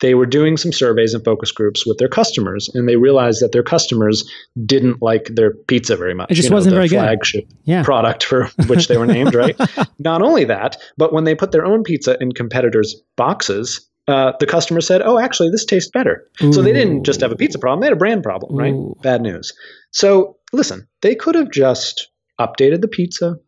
they 0.00 0.14
were 0.14 0.26
doing 0.26 0.56
some 0.56 0.72
surveys 0.72 1.14
and 1.14 1.24
focus 1.24 1.52
groups 1.52 1.86
with 1.86 1.98
their 1.98 2.08
customers, 2.08 2.68
and 2.74 2.88
they 2.88 2.96
realized 2.96 3.42
that 3.42 3.52
their 3.52 3.62
customers 3.62 4.28
didn't 4.66 5.00
like 5.00 5.30
their 5.34 5.52
pizza 5.52 5.96
very 5.96 6.14
much. 6.14 6.30
It 6.30 6.34
just 6.34 6.46
you 6.46 6.50
know, 6.50 6.56
wasn't 6.56 6.74
very 6.74 6.88
flagship 6.88 7.48
good. 7.48 7.58
Yeah. 7.64 7.82
product 7.84 8.24
for 8.24 8.48
which 8.66 8.88
they 8.88 8.96
were 8.96 9.06
named, 9.06 9.34
right? 9.34 9.58
Not 9.98 10.22
only 10.22 10.44
that, 10.44 10.76
but 10.96 11.12
when 11.12 11.24
they 11.24 11.34
put 11.34 11.52
their 11.52 11.64
own 11.64 11.84
pizza 11.84 12.16
in 12.20 12.32
competitors' 12.32 13.00
boxes, 13.16 13.88
uh, 14.08 14.32
the 14.40 14.46
customer 14.46 14.80
said, 14.80 15.00
"Oh, 15.02 15.18
actually, 15.18 15.50
this 15.50 15.64
tastes 15.64 15.90
better." 15.90 16.28
Ooh. 16.42 16.52
So 16.52 16.60
they 16.60 16.72
didn't 16.72 17.04
just 17.04 17.20
have 17.20 17.32
a 17.32 17.36
pizza 17.36 17.58
problem; 17.58 17.80
they 17.80 17.86
had 17.86 17.94
a 17.94 17.96
brand 17.96 18.22
problem, 18.22 18.56
right? 18.56 18.74
Ooh. 18.74 18.96
Bad 19.02 19.22
news. 19.22 19.52
So 19.92 20.36
listen, 20.52 20.86
they 21.02 21.14
could 21.14 21.34
have 21.34 21.50
just 21.50 22.08
updated 22.40 22.80
the 22.80 22.88
pizza, 22.88 23.38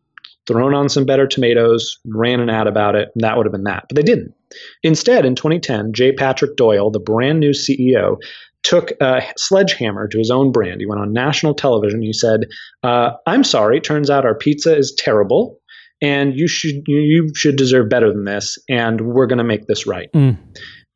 thrown 0.47 0.73
on 0.73 0.89
some 0.89 1.05
better 1.05 1.27
tomatoes, 1.27 1.99
ran 2.05 2.39
an 2.39 2.49
ad 2.49 2.67
about 2.67 2.95
it, 2.95 3.09
and 3.13 3.23
that 3.23 3.37
would 3.37 3.45
have 3.45 3.51
been 3.51 3.65
that. 3.65 3.85
But 3.89 3.95
they 3.95 4.03
didn't. 4.03 4.33
Instead, 4.83 5.25
in 5.25 5.35
2010, 5.35 5.93
J. 5.93 6.11
Patrick 6.11 6.55
Doyle, 6.55 6.91
the 6.91 6.99
brand 6.99 7.39
new 7.39 7.51
CEO, 7.51 8.17
took 8.63 8.91
a 9.01 9.21
sledgehammer 9.37 10.07
to 10.07 10.17
his 10.17 10.31
own 10.31 10.51
brand. 10.51 10.81
He 10.81 10.87
went 10.87 11.01
on 11.01 11.13
national 11.13 11.53
television. 11.53 12.01
He 12.01 12.13
said, 12.13 12.41
uh, 12.83 13.11
"I'm 13.25 13.43
sorry. 13.43 13.79
Turns 13.79 14.09
out 14.09 14.25
our 14.25 14.35
pizza 14.35 14.75
is 14.75 14.93
terrible, 14.97 15.59
and 16.01 16.37
you 16.37 16.47
should 16.47 16.83
you 16.87 17.31
should 17.35 17.55
deserve 17.55 17.89
better 17.89 18.11
than 18.11 18.25
this. 18.25 18.57
And 18.69 19.01
we're 19.01 19.27
going 19.27 19.37
to 19.37 19.43
make 19.43 19.67
this 19.67 19.87
right." 19.87 20.09
Mm. 20.13 20.37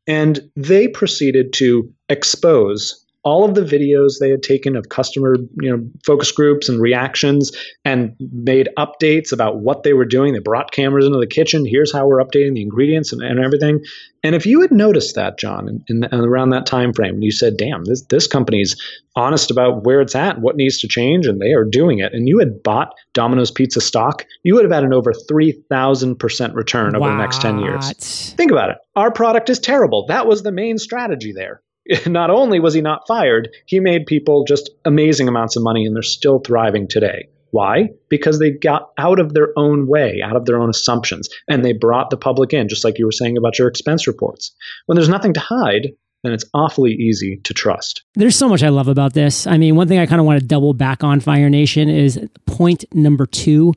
And 0.08 0.40
they 0.56 0.88
proceeded 0.88 1.54
to 1.54 1.90
expose 2.10 3.06
all 3.24 3.46
of 3.46 3.54
the 3.54 3.62
videos 3.62 4.14
they 4.20 4.30
had 4.30 4.42
taken 4.42 4.76
of 4.76 4.90
customer 4.90 5.36
you 5.62 5.70
know 5.70 5.88
focus 6.06 6.32
groups 6.32 6.70
and 6.70 6.82
reactions 6.82 7.52
and 7.86 8.16
made 8.20 8.70
updates 8.78 9.32
about 9.32 9.60
what 9.60 9.84
they 9.84 9.94
were 9.94 10.06
doing. 10.06 10.34
They 10.34 10.40
brought 10.40 10.72
cameras 10.72 11.06
into 11.06 11.20
the 11.20 11.28
kitchen. 11.28 11.66
Here's 11.66 11.94
how 11.94 12.08
we're 12.08 12.24
updating 12.24 12.56
the 12.56 12.62
ingredients 12.62 13.14
and, 13.14 13.22
and 13.22 13.40
everything. 13.40 13.84
And 14.24 14.36
if 14.36 14.46
you 14.46 14.62
had 14.62 14.72
noticed 14.72 15.16
that 15.16 15.40
john 15.40 15.84
in, 15.88 16.04
in, 16.04 16.14
around 16.14 16.52
that 16.52 16.66
time 16.66 16.94
frame 16.94 17.22
you 17.22 17.32
said 17.32 17.58
damn 17.58 17.84
this, 17.86 18.04
this 18.04 18.28
company's 18.28 18.80
honest 19.16 19.50
about 19.50 19.84
where 19.84 20.00
it's 20.00 20.16
at 20.16 20.40
what 20.40 20.56
needs 20.56 20.80
to 20.80 20.88
change 20.88 21.26
and 21.26 21.42
they 21.42 21.54
are 21.54 21.66
doing 21.66 22.00
it 22.00 22.14
and 22.14 22.28
you 22.28 22.38
had 22.38 22.62
bought 22.62 22.94
domino's 23.14 23.50
pizza 23.50 23.82
stock 23.82 24.26
you 24.44 24.54
would 24.54 24.64
have 24.64 24.72
had 24.72 24.84
an 24.84 24.94
over 24.94 25.12
3000% 25.12 26.54
return 26.54 26.96
over 26.96 27.00
what? 27.00 27.10
the 27.10 27.18
next 27.18 27.42
10 27.42 27.60
years. 27.60 27.92
Think 28.36 28.52
about 28.52 28.70
it. 28.70 28.78
Our 28.96 29.12
product 29.12 29.50
is 29.50 29.60
terrible. 29.60 30.06
That 30.08 30.28
was 30.28 30.44
the 30.44 30.52
main 30.52 30.78
strategy 30.78 31.34
there 31.34 31.62
not 32.08 32.30
only 32.30 32.60
was 32.60 32.74
he 32.74 32.82
not 32.82 33.08
fired, 33.08 33.50
he 33.66 33.80
made 33.80 34.06
people 34.06 34.46
just 34.46 34.70
amazing 34.86 35.28
amounts 35.28 35.56
of 35.56 35.64
money 35.64 35.86
and 35.86 35.96
they're 35.96 36.04
still 36.04 36.40
thriving 36.40 36.88
today. 36.88 37.30
Why? 37.52 37.90
Because 38.10 38.40
they 38.40 38.52
got 38.52 38.92
out 38.98 39.20
of 39.20 39.34
their 39.34 39.50
own 39.58 39.88
way, 39.88 40.22
out 40.24 40.38
of 40.38 40.46
their 40.46 40.60
own 40.60 40.70
assumptions, 40.70 41.30
and 41.50 41.66
they 41.66 41.74
brought 41.74 42.10
the 42.10 42.18
public 42.18 42.54
in, 42.54 42.70
just 42.70 42.86
like 42.86 42.98
you 42.98 43.06
were 43.06 43.12
saying 43.12 43.38
about 43.38 43.60
your 43.60 43.68
expense 43.68 44.08
reports. 44.08 44.56
When 44.86 44.96
there's 44.96 45.10
nothing 45.10 45.34
to 45.34 45.42
hide, 45.42 45.90
then 46.24 46.32
it's 46.32 46.46
awfully 46.54 46.94
easy 46.94 47.42
to 47.44 47.54
trust. 47.54 48.04
There's 48.16 48.38
so 48.38 48.48
much 48.48 48.64
I 48.64 48.70
love 48.70 48.88
about 48.88 49.14
this. 49.14 49.48
I 49.48 49.58
mean, 49.58 49.76
one 49.76 49.88
thing 49.88 50.00
I 50.00 50.06
kind 50.06 50.22
of 50.22 50.26
want 50.26 50.40
to 50.40 50.46
double 50.46 50.74
back 50.74 51.04
on 51.04 51.20
Fire 51.20 51.50
Nation 51.50 51.90
is 51.90 52.20
point 52.46 52.86
number 52.94 53.26
two 53.26 53.74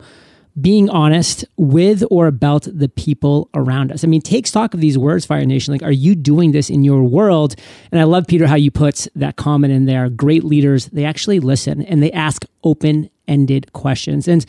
being 0.61 0.89
honest 0.89 1.45
with 1.57 2.05
or 2.11 2.27
about 2.27 2.69
the 2.73 2.89
people 2.89 3.49
around 3.55 3.91
us. 3.91 4.05
I 4.05 4.07
mean, 4.07 4.21
take 4.21 4.47
stock 4.47 4.73
of 4.73 4.81
these 4.81 4.97
words, 4.97 5.27
Fire 5.27 5.45
Nation. 5.45 5.73
Like, 5.73 5.83
are 5.83 5.93
you 5.93 6.15
doing 6.15 6.53
this 6.53 6.71
in 6.71 6.85
your 6.85 7.03
world? 7.03 7.57
And 7.91 8.01
I 8.01 8.05
love, 8.05 8.27
Peter, 8.27 8.47
how 8.47 8.55
you 8.55 8.71
put 8.71 9.09
that 9.17 9.37
comment 9.37 9.73
in 9.73 9.87
there. 9.87 10.09
Great 10.09 10.45
leaders, 10.45 10.87
they 10.87 11.05
actually 11.05 11.41
listen 11.41 11.83
and 11.83 12.03
they 12.03 12.13
ask 12.13 12.45
open 12.63 13.11
ended 13.27 13.73
questions. 13.73 14.29
And 14.29 14.47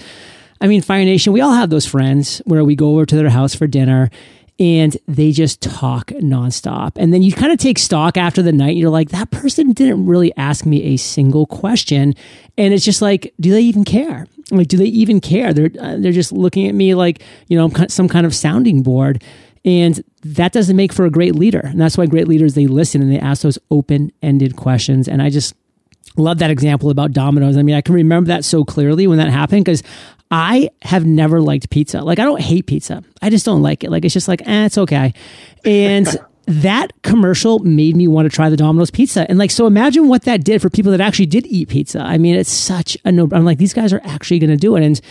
I 0.61 0.67
mean, 0.67 0.81
Fire 0.81 1.03
Nation, 1.03 1.33
we 1.33 1.41
all 1.41 1.53
have 1.53 1.69
those 1.69 1.85
friends 1.85 2.39
where 2.45 2.63
we 2.63 2.75
go 2.75 2.91
over 2.91 3.05
to 3.05 3.15
their 3.15 3.29
house 3.29 3.55
for 3.55 3.67
dinner 3.67 4.09
and 4.57 4.95
they 5.07 5.31
just 5.31 5.61
talk 5.61 6.07
nonstop. 6.07 6.93
And 6.95 7.13
then 7.13 7.21
you 7.21 7.33
kind 7.33 7.51
of 7.51 7.59
take 7.59 7.77
stock 7.77 8.15
after 8.15 8.41
the 8.41 8.53
night. 8.53 8.77
you're 8.77 8.89
like, 8.89 9.09
that 9.09 9.31
person 9.31 9.73
didn't 9.73 10.05
really 10.05 10.35
ask 10.37 10.65
me 10.65 10.93
a 10.93 10.97
single 10.97 11.45
question. 11.45 12.13
And 12.57 12.73
it's 12.73 12.85
just 12.85 13.01
like, 13.01 13.33
do 13.39 13.51
they 13.51 13.63
even 13.63 13.83
care? 13.83 14.27
Like, 14.51 14.67
do 14.67 14.77
they 14.77 14.85
even 14.85 15.21
care? 15.21 15.53
They're 15.53 15.71
uh, 15.79 15.97
they're 15.97 16.11
just 16.11 16.31
looking 16.31 16.67
at 16.67 16.75
me 16.75 16.95
like 16.95 17.21
you 17.47 17.57
know 17.57 17.65
I'm 17.65 17.89
some 17.89 18.07
kind 18.07 18.25
of 18.25 18.35
sounding 18.35 18.83
board. 18.83 19.23
And 19.65 20.03
that 20.21 20.51
doesn't 20.51 20.75
make 20.75 20.93
for 20.93 21.05
a 21.05 21.09
great 21.09 21.33
leader. 21.33 21.61
And 21.63 21.81
that's 21.81 21.97
why 21.97 22.05
great 22.05 22.27
leaders, 22.27 22.53
they 22.53 22.67
listen 22.67 23.01
and 23.01 23.11
they 23.11 23.17
ask 23.17 23.41
those 23.41 23.57
open 23.71 24.11
ended 24.21 24.55
questions. 24.55 25.07
And 25.07 25.23
I 25.23 25.31
just 25.31 25.55
love 26.17 26.37
that 26.37 26.51
example 26.51 26.91
about 26.91 27.13
Domino's. 27.13 27.57
I 27.57 27.63
mean, 27.63 27.75
I 27.75 27.81
can 27.81 27.95
remember 27.95 28.27
that 28.27 28.45
so 28.45 28.63
clearly 28.63 29.07
when 29.07 29.17
that 29.17 29.29
happened 29.29 29.65
because 29.65 29.81
I 30.29 30.69
have 30.83 31.05
never 31.05 31.41
liked 31.41 31.71
pizza. 31.71 32.01
Like, 32.01 32.19
I 32.19 32.25
don't 32.25 32.41
hate 32.41 32.67
pizza. 32.67 33.03
I 33.23 33.31
just 33.31 33.45
don't 33.45 33.63
like 33.63 33.83
it. 33.83 33.89
Like, 33.89 34.05
it's 34.05 34.13
just 34.13 34.27
like, 34.27 34.41
eh, 34.47 34.65
it's 34.65 34.77
okay. 34.77 35.13
And 35.63 36.07
that 36.47 36.91
commercial 37.01 37.59
made 37.59 37.95
me 37.95 38.07
want 38.07 38.29
to 38.29 38.35
try 38.35 38.49
the 38.49 38.57
Domino's 38.57 38.91
pizza. 38.91 39.29
And 39.29 39.37
like, 39.39 39.51
so 39.51 39.65
imagine 39.65 40.07
what 40.07 40.23
that 40.23 40.43
did 40.43 40.61
for 40.61 40.69
people 40.69 40.91
that 40.91 41.01
actually 41.01 41.25
did 41.25 41.45
eat 41.47 41.69
pizza. 41.69 41.99
I 41.99 42.17
mean, 42.17 42.35
it's 42.35 42.51
such 42.51 42.97
a 43.05 43.11
no, 43.11 43.27
I'm 43.31 43.45
like, 43.45 43.57
these 43.57 43.73
guys 43.73 43.93
are 43.93 44.01
actually 44.03 44.39
going 44.39 44.51
to 44.51 44.57
do 44.57 44.75
it. 44.75 44.83
And 44.83 45.01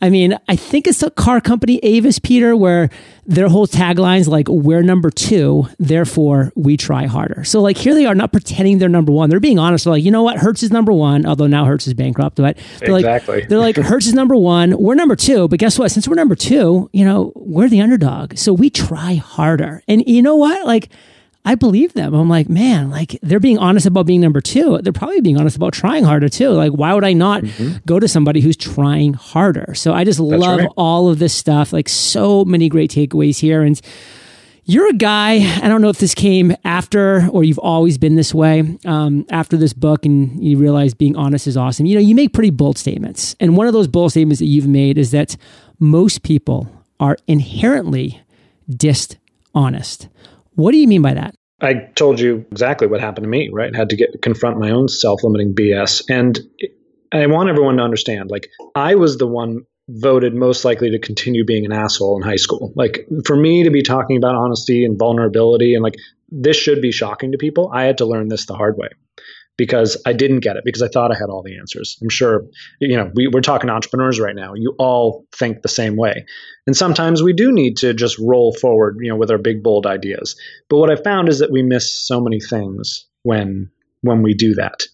I 0.00 0.10
mean, 0.10 0.38
I 0.48 0.56
think 0.56 0.86
it's 0.86 1.02
a 1.02 1.10
car 1.10 1.40
company, 1.40 1.78
Avis 1.82 2.18
Peter, 2.18 2.56
where 2.56 2.90
their 3.24 3.48
whole 3.48 3.66
tagline 3.66 4.20
is 4.20 4.28
like, 4.28 4.46
we're 4.48 4.82
number 4.82 5.10
two, 5.10 5.68
therefore 5.78 6.52
we 6.54 6.76
try 6.76 7.06
harder. 7.06 7.44
So 7.44 7.60
like 7.60 7.76
here 7.76 7.94
they 7.94 8.06
are 8.06 8.14
not 8.14 8.32
pretending 8.32 8.78
they're 8.78 8.88
number 8.88 9.12
one. 9.12 9.30
They're 9.30 9.40
being 9.40 9.58
honest. 9.58 9.84
They're 9.84 9.92
like, 9.92 10.04
you 10.04 10.10
know 10.10 10.22
what? 10.22 10.36
Hertz 10.36 10.62
is 10.62 10.70
number 10.70 10.92
one, 10.92 11.26
although 11.26 11.46
now 11.46 11.64
Hertz 11.64 11.86
is 11.86 11.94
bankrupt, 11.94 12.36
but 12.36 12.56
they're 12.78 12.96
exactly. 12.96 13.40
like, 13.40 13.48
they're 13.48 13.58
like, 13.58 13.76
Hertz 13.76 14.06
is 14.06 14.14
number 14.14 14.36
one. 14.36 14.76
We're 14.76 14.94
number 14.94 15.16
two. 15.16 15.48
But 15.48 15.58
guess 15.58 15.78
what? 15.78 15.90
Since 15.90 16.06
we're 16.06 16.14
number 16.14 16.34
two, 16.34 16.90
you 16.92 17.04
know, 17.04 17.32
we're 17.34 17.68
the 17.68 17.80
underdog. 17.80 18.36
So 18.36 18.52
we 18.52 18.70
try 18.70 19.14
harder. 19.14 19.82
And 19.88 20.06
you 20.06 20.22
know 20.22 20.36
what? 20.36 20.66
Like, 20.66 20.90
I 21.46 21.54
believe 21.54 21.94
them. 21.94 22.12
I'm 22.12 22.28
like, 22.28 22.50
man, 22.50 22.90
like 22.90 23.18
they're 23.22 23.40
being 23.40 23.56
honest 23.56 23.86
about 23.86 24.04
being 24.04 24.20
number 24.20 24.42
two. 24.42 24.78
They're 24.82 24.92
probably 24.92 25.22
being 25.22 25.38
honest 25.38 25.56
about 25.56 25.72
trying 25.72 26.04
harder 26.04 26.28
too. 26.28 26.50
Like, 26.50 26.72
why 26.72 26.92
would 26.92 27.04
I 27.04 27.14
not 27.14 27.44
mm-hmm. 27.44 27.78
go 27.86 27.98
to 27.98 28.08
somebody 28.08 28.40
who's 28.42 28.56
trying 28.56 29.14
harder? 29.14 29.72
So 29.74 29.94
I 29.94 30.04
just 30.04 30.18
That's 30.18 30.42
love 30.42 30.58
right. 30.58 30.68
all 30.76 31.08
of 31.08 31.18
this 31.18 31.32
stuff. 31.32 31.72
Like, 31.72 31.88
so 31.88 32.44
many 32.44 32.68
great 32.68 32.90
takeaways 32.90 33.38
here. 33.38 33.62
And, 33.62 33.80
You're 34.68 34.88
a 34.88 34.94
guy, 34.94 35.34
I 35.62 35.68
don't 35.68 35.80
know 35.80 35.90
if 35.90 35.98
this 35.98 36.12
came 36.12 36.52
after 36.64 37.28
or 37.28 37.44
you've 37.44 37.60
always 37.60 37.98
been 37.98 38.16
this 38.16 38.34
way, 38.34 38.76
um, 38.84 39.24
after 39.30 39.56
this 39.56 39.72
book 39.72 40.04
and 40.04 40.42
you 40.42 40.58
realize 40.58 40.92
being 40.92 41.14
honest 41.14 41.46
is 41.46 41.56
awesome. 41.56 41.86
You 41.86 41.94
know, 41.94 42.00
you 42.00 42.16
make 42.16 42.32
pretty 42.32 42.50
bold 42.50 42.76
statements. 42.76 43.36
And 43.38 43.56
one 43.56 43.68
of 43.68 43.72
those 43.72 43.86
bold 43.86 44.10
statements 44.10 44.40
that 44.40 44.46
you've 44.46 44.66
made 44.66 44.98
is 44.98 45.12
that 45.12 45.36
most 45.78 46.24
people 46.24 46.68
are 46.98 47.16
inherently 47.28 48.20
dishonest. 48.68 50.08
What 50.56 50.72
do 50.72 50.78
you 50.78 50.88
mean 50.88 51.02
by 51.02 51.14
that? 51.14 51.34
I 51.60 51.74
told 51.94 52.20
you 52.20 52.44
exactly 52.50 52.86
what 52.86 53.00
happened 53.00 53.24
to 53.24 53.30
me, 53.30 53.48
right? 53.52 53.74
I 53.74 53.78
had 53.78 53.90
to 53.90 53.96
get 53.96 54.20
confront 54.20 54.58
my 54.58 54.70
own 54.70 54.88
self-limiting 54.88 55.54
BS. 55.54 56.02
And 56.10 56.38
I 57.12 57.26
want 57.26 57.48
everyone 57.48 57.76
to 57.76 57.82
understand 57.82 58.30
like 58.30 58.48
I 58.74 58.96
was 58.96 59.16
the 59.16 59.26
one 59.26 59.62
voted 59.88 60.34
most 60.34 60.64
likely 60.64 60.90
to 60.90 60.98
continue 60.98 61.44
being 61.44 61.64
an 61.64 61.72
asshole 61.72 62.16
in 62.16 62.22
high 62.22 62.36
school. 62.36 62.72
Like 62.74 63.06
for 63.24 63.36
me 63.36 63.64
to 63.64 63.70
be 63.70 63.82
talking 63.82 64.16
about 64.16 64.34
honesty 64.34 64.84
and 64.84 64.98
vulnerability 64.98 65.74
and 65.74 65.82
like 65.82 65.94
this 66.28 66.56
should 66.56 66.82
be 66.82 66.90
shocking 66.90 67.32
to 67.32 67.38
people. 67.38 67.70
I 67.72 67.84
had 67.84 67.98
to 67.98 68.06
learn 68.06 68.28
this 68.28 68.46
the 68.46 68.54
hard 68.54 68.76
way 68.76 68.88
because 69.56 70.00
I 70.04 70.12
didn't 70.12 70.40
get 70.40 70.56
it 70.56 70.64
because 70.64 70.82
I 70.82 70.88
thought 70.88 71.14
I 71.14 71.18
had 71.18 71.30
all 71.30 71.42
the 71.42 71.56
answers. 71.58 71.98
I'm 72.02 72.08
sure, 72.08 72.44
you 72.80 72.96
know, 72.96 73.10
we, 73.14 73.28
we're 73.28 73.40
talking 73.40 73.70
entrepreneurs 73.70 74.20
right 74.20 74.36
now. 74.36 74.52
You 74.54 74.74
all 74.78 75.26
think 75.32 75.62
the 75.62 75.68
same 75.68 75.96
way. 75.96 76.26
And 76.66 76.76
sometimes 76.76 77.22
we 77.22 77.32
do 77.32 77.52
need 77.52 77.76
to 77.78 77.94
just 77.94 78.18
roll 78.18 78.52
forward, 78.52 78.98
you 79.00 79.08
know, 79.08 79.16
with 79.16 79.30
our 79.30 79.38
big, 79.38 79.62
bold 79.62 79.86
ideas. 79.86 80.36
But 80.68 80.78
what 80.78 80.90
I 80.90 80.96
found 80.96 81.28
is 81.28 81.38
that 81.38 81.50
we 81.50 81.62
miss 81.62 81.90
so 81.90 82.20
many 82.20 82.40
things 82.40 83.06
when 83.22 83.70
when 84.02 84.22
we 84.22 84.34
do 84.34 84.54
that. 84.54 84.84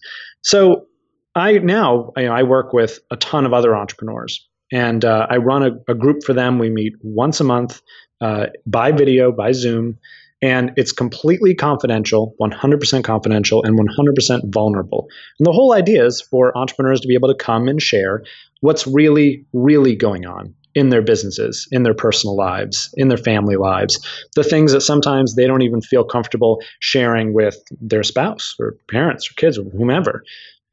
So 0.41 0.87
I 1.35 1.59
now 1.59 2.11
you 2.17 2.25
know, 2.25 2.33
I 2.33 2.43
work 2.43 2.73
with 2.73 2.99
a 3.11 3.17
ton 3.17 3.45
of 3.45 3.53
other 3.53 3.75
entrepreneurs 3.75 4.47
and 4.71 5.03
uh, 5.03 5.27
I 5.29 5.37
run 5.37 5.63
a, 5.63 5.91
a, 5.91 5.95
group 5.95 6.23
for 6.23 6.33
them. 6.33 6.57
We 6.57 6.69
meet 6.69 6.93
once 7.01 7.39
a 7.39 7.43
month 7.43 7.81
uh, 8.21 8.47
by 8.65 8.91
video, 8.91 9.31
by 9.31 9.51
Zoom, 9.51 9.99
and 10.43 10.73
it's 10.75 10.91
completely 10.91 11.55
confidential, 11.55 12.35
100% 12.41 13.03
confidential, 13.05 13.63
and 13.63 13.79
100% 13.79 14.53
vulnerable. 14.53 15.07
And 15.39 15.45
the 15.45 15.53
whole 15.53 15.73
idea 15.73 16.05
is 16.05 16.21
for 16.21 16.55
entrepreneurs 16.57 16.99
to 16.99 17.07
be 17.07 17.13
able 17.13 17.29
to 17.29 17.35
come 17.35 17.69
and 17.69 17.81
share 17.81 18.23
what's 18.59 18.85
really, 18.85 19.45
really 19.53 19.95
going 19.95 20.25
on 20.25 20.53
in 20.75 20.89
their 20.89 21.01
businesses, 21.01 21.65
in 21.71 21.83
their 21.83 21.93
personal 21.93 22.35
lives, 22.35 22.93
in 22.97 23.07
their 23.07 23.17
family 23.17 23.55
lives, 23.55 23.97
the 24.35 24.43
things 24.43 24.73
that 24.73 24.81
sometimes 24.81 25.35
they 25.35 25.47
don't 25.47 25.61
even 25.61 25.81
feel 25.81 26.03
comfortable 26.03 26.61
sharing 26.79 27.33
with 27.33 27.55
their 27.79 28.03
spouse 28.03 28.55
or 28.59 28.75
parents 28.89 29.31
or 29.31 29.35
kids 29.35 29.57
or 29.57 29.63
whomever. 29.63 30.25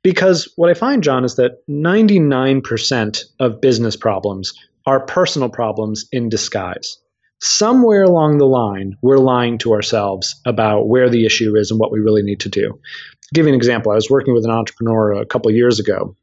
Because 0.03 0.53
what 0.57 0.71
I 0.71 0.75
find, 0.75 1.05
John, 1.05 1.25
is 1.25 1.37
that 1.37 1.65
99% 1.69 3.25
of 3.39 3.61
business 3.61 3.95
problems 3.95 4.53
are 4.87 5.07
personal 5.07 5.49
problems 5.49 6.07
in 6.11 6.29
disguise. 6.29 6.99
Somewhere 7.43 8.03
along 8.03 8.39
the 8.39 8.47
line, 8.47 8.97
we're 9.03 9.19
lying 9.19 9.59
to 9.59 9.73
ourselves 9.73 10.39
about 10.45 10.89
where 10.89 11.09
the 11.09 11.25
issue 11.25 11.57
is 11.57 11.71
and 11.71 11.81
what 11.81 11.91
we 11.91 12.01
really 12.01 12.23
need 12.23 12.41
to 12.41 12.51
do. 12.51 12.69
I'll 12.71 13.35
give 13.35 13.47
you 13.47 13.53
an 13.53 13.57
example. 13.57 13.93
I 13.93 13.95
was 13.95 14.11
working 14.11 14.35
with 14.35 14.45
an 14.45 14.51
entrepreneur 14.51 15.13
a 15.13 15.27
couple 15.27 15.51
years 15.51 15.79
ago. 15.79 16.17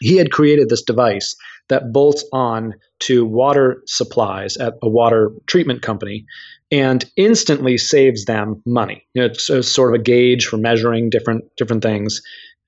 He 0.00 0.16
had 0.16 0.32
created 0.32 0.68
this 0.68 0.82
device 0.82 1.36
that 1.68 1.92
bolts 1.92 2.24
on 2.32 2.74
to 3.00 3.24
water 3.24 3.82
supplies 3.86 4.56
at 4.56 4.74
a 4.82 4.88
water 4.88 5.30
treatment 5.46 5.80
company 5.80 6.26
and 6.70 7.04
instantly 7.16 7.78
saves 7.78 8.24
them 8.24 8.62
money. 8.66 9.06
You 9.14 9.22
know, 9.22 9.26
it's, 9.26 9.48
it's 9.48 9.68
sort 9.68 9.94
of 9.94 10.00
a 10.00 10.02
gauge 10.02 10.46
for 10.46 10.56
measuring 10.56 11.10
different 11.10 11.44
different 11.56 11.82
things. 11.82 12.20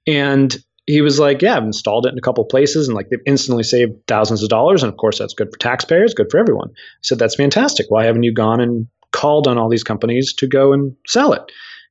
And 0.06 0.56
he 0.86 1.00
was 1.00 1.18
like, 1.18 1.42
Yeah, 1.42 1.56
I've 1.56 1.64
installed 1.64 2.06
it 2.06 2.12
in 2.12 2.18
a 2.18 2.22
couple 2.22 2.44
places 2.44 2.88
and 2.88 2.94
like 2.94 3.08
they've 3.08 3.18
instantly 3.26 3.62
saved 3.62 4.06
thousands 4.06 4.42
of 4.42 4.48
dollars. 4.48 4.82
And 4.82 4.92
of 4.92 4.98
course, 4.98 5.18
that's 5.18 5.34
good 5.34 5.50
for 5.50 5.58
taxpayers, 5.58 6.14
good 6.14 6.30
for 6.30 6.38
everyone. 6.38 6.70
I 6.70 7.02
said, 7.02 7.18
That's 7.18 7.36
fantastic. 7.36 7.86
Why 7.88 8.04
haven't 8.04 8.22
you 8.22 8.32
gone 8.32 8.60
and 8.60 8.86
called 9.12 9.46
on 9.46 9.58
all 9.58 9.68
these 9.68 9.84
companies 9.84 10.32
to 10.34 10.46
go 10.46 10.72
and 10.72 10.94
sell 11.06 11.32
it? 11.32 11.42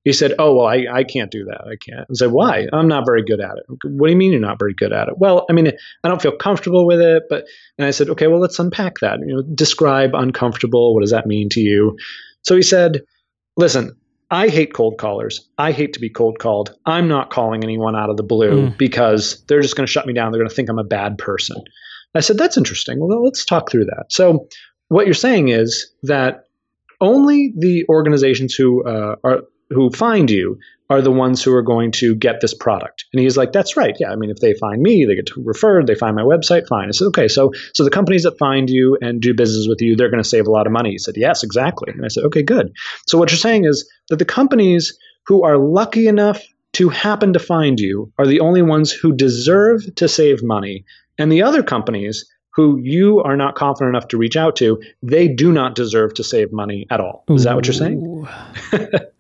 He 0.04 0.12
said, 0.12 0.34
Oh, 0.38 0.56
well, 0.56 0.68
I, 0.68 0.86
I 0.92 1.04
can't 1.04 1.32
do 1.32 1.46
that. 1.46 1.62
I 1.62 1.76
can't. 1.78 2.06
I 2.10 2.14
said, 2.14 2.32
Why? 2.32 2.68
I'm 2.74 2.88
not 2.88 3.06
very 3.06 3.24
good 3.24 3.40
at 3.40 3.58
it. 3.58 3.66
What 3.84 4.08
do 4.08 4.12
you 4.12 4.18
mean 4.18 4.32
you're 4.32 4.42
not 4.42 4.60
very 4.60 4.74
good 4.74 4.92
at 4.92 5.08
it? 5.08 5.18
Well, 5.18 5.46
I 5.50 5.54
mean, 5.54 5.72
I 6.04 6.08
don't 6.08 6.22
feel 6.22 6.36
comfortable 6.36 6.86
with 6.86 7.00
it. 7.00 7.24
But, 7.30 7.46
and 7.78 7.88
I 7.88 7.92
said, 7.92 8.10
Okay, 8.10 8.28
well, 8.28 8.40
let's 8.40 8.60
unpack 8.60 9.00
that. 9.00 9.20
You 9.26 9.38
know, 9.38 9.44
describe 9.56 10.14
uncomfortable. 10.14 10.94
What 10.94 11.02
does 11.02 11.12
that 11.12 11.26
mean 11.26 11.50
to 11.50 11.62
you? 11.62 11.98
So 12.42 12.56
he 12.56 12.62
said, 12.62 13.04
Listen, 13.56 13.96
I 14.34 14.48
hate 14.50 14.74
cold 14.74 14.98
callers. 14.98 15.48
I 15.60 15.72
hate 15.72 15.94
to 15.94 16.00
be 16.00 16.10
cold 16.10 16.40
called. 16.40 16.76
I'm 16.88 17.08
not 17.08 17.30
calling 17.30 17.64
anyone 17.64 17.96
out 17.96 18.10
of 18.10 18.18
the 18.18 18.24
blue 18.24 18.70
mm. 18.70 18.78
because 18.80 19.44
they're 19.46 19.62
just 19.62 19.76
going 19.76 19.86
to 19.86 19.92
shut 19.92 20.08
me 20.08 20.14
down. 20.14 20.32
They're 20.32 20.42
going 20.42 20.50
to 20.50 20.56
think 20.56 20.70
I'm 20.70 20.80
a 20.80 20.84
bad 20.84 21.20
person. 21.20 21.64
I 22.16 22.20
said, 22.20 22.40
that's 22.40 22.58
interesting. 22.58 23.00
Well, 23.00 23.24
let's 23.24 23.46
talk 23.46 23.70
through 23.70 23.86
that. 23.86 24.06
So, 24.10 24.48
what 24.88 25.06
you're 25.06 25.14
saying 25.14 25.50
is 25.50 25.92
that 26.02 26.46
only 27.00 27.54
the 27.56 27.86
organizations 27.90 28.56
who 28.56 28.84
uh, 28.88 29.18
are 29.24 29.44
who 29.74 29.90
find 29.90 30.30
you 30.30 30.60
are 30.90 31.02
the 31.02 31.12
ones 31.12 31.42
who 31.42 31.54
are 31.54 31.62
going 31.62 31.92
to 31.92 32.16
get 32.16 32.42
this 32.42 32.54
product. 32.54 33.06
And 33.14 33.22
he's 33.22 33.38
like, 33.38 33.52
that's 33.52 33.76
right. 33.76 33.96
Yeah. 34.00 34.12
I 34.12 34.16
mean, 34.16 34.30
if 34.30 34.38
they 34.38 34.54
find 34.54 34.82
me, 34.82 35.06
they 35.06 35.16
get 35.16 35.30
referred, 35.38 35.88
they 35.88 35.96
find 35.96 36.16
my 36.16 36.24
website, 36.24 36.68
fine. 36.68 36.88
I 36.88 36.92
said, 36.92 37.06
okay, 37.06 37.28
so 37.28 37.52
so 37.74 37.84
the 37.84 37.90
companies 37.90 38.24
that 38.24 38.38
find 38.38 38.70
you 38.70 38.98
and 39.02 39.22
do 39.22 39.34
business 39.34 39.68
with 39.68 39.82
you, 39.82 39.96
they're 39.96 40.10
going 40.10 40.24
to 40.24 40.30
save 40.30 40.48
a 40.48 40.52
lot 40.52 40.68
of 40.68 40.74
money. 40.74 40.92
He 40.92 40.98
said, 40.98 41.16
yes, 41.18 41.44
exactly. 41.44 41.92
And 41.94 42.06
I 42.06 42.10
said, 42.10 42.26
okay, 42.26 42.44
good. 42.44 42.74
So 43.08 43.18
what 43.18 43.32
you're 43.32 43.38
saying 43.38 43.66
is 43.66 43.90
that 44.10 44.18
the 44.18 44.26
companies 44.26 44.98
who 45.26 45.44
are 45.44 45.58
lucky 45.58 46.08
enough 46.08 46.42
to 46.74 46.90
happen 46.90 47.34
to 47.34 47.40
find 47.40 47.80
you 47.80 48.12
are 48.18 48.28
the 48.28 48.40
only 48.40 48.62
ones 48.62 48.92
who 48.92 49.16
deserve 49.16 49.84
to 49.96 50.08
save 50.08 50.44
money. 50.44 50.86
And 51.18 51.32
the 51.32 51.44
other 51.44 51.64
companies 51.64 52.26
who 52.56 52.78
you 52.80 53.20
are 53.22 53.38
not 53.38 53.56
confident 53.56 53.96
enough 53.96 54.10
to 54.10 54.18
reach 54.18 54.36
out 54.36 54.56
to, 54.58 54.82
they 55.02 55.28
do 55.28 55.52
not 55.52 55.76
deserve 55.76 56.14
to 56.16 56.24
save 56.24 56.52
money 56.52 56.86
at 56.90 57.00
all. 57.00 57.24
Is 57.30 57.46
that 57.46 57.56
what 57.56 57.66
you're 57.66 57.74
saying? 57.74 58.28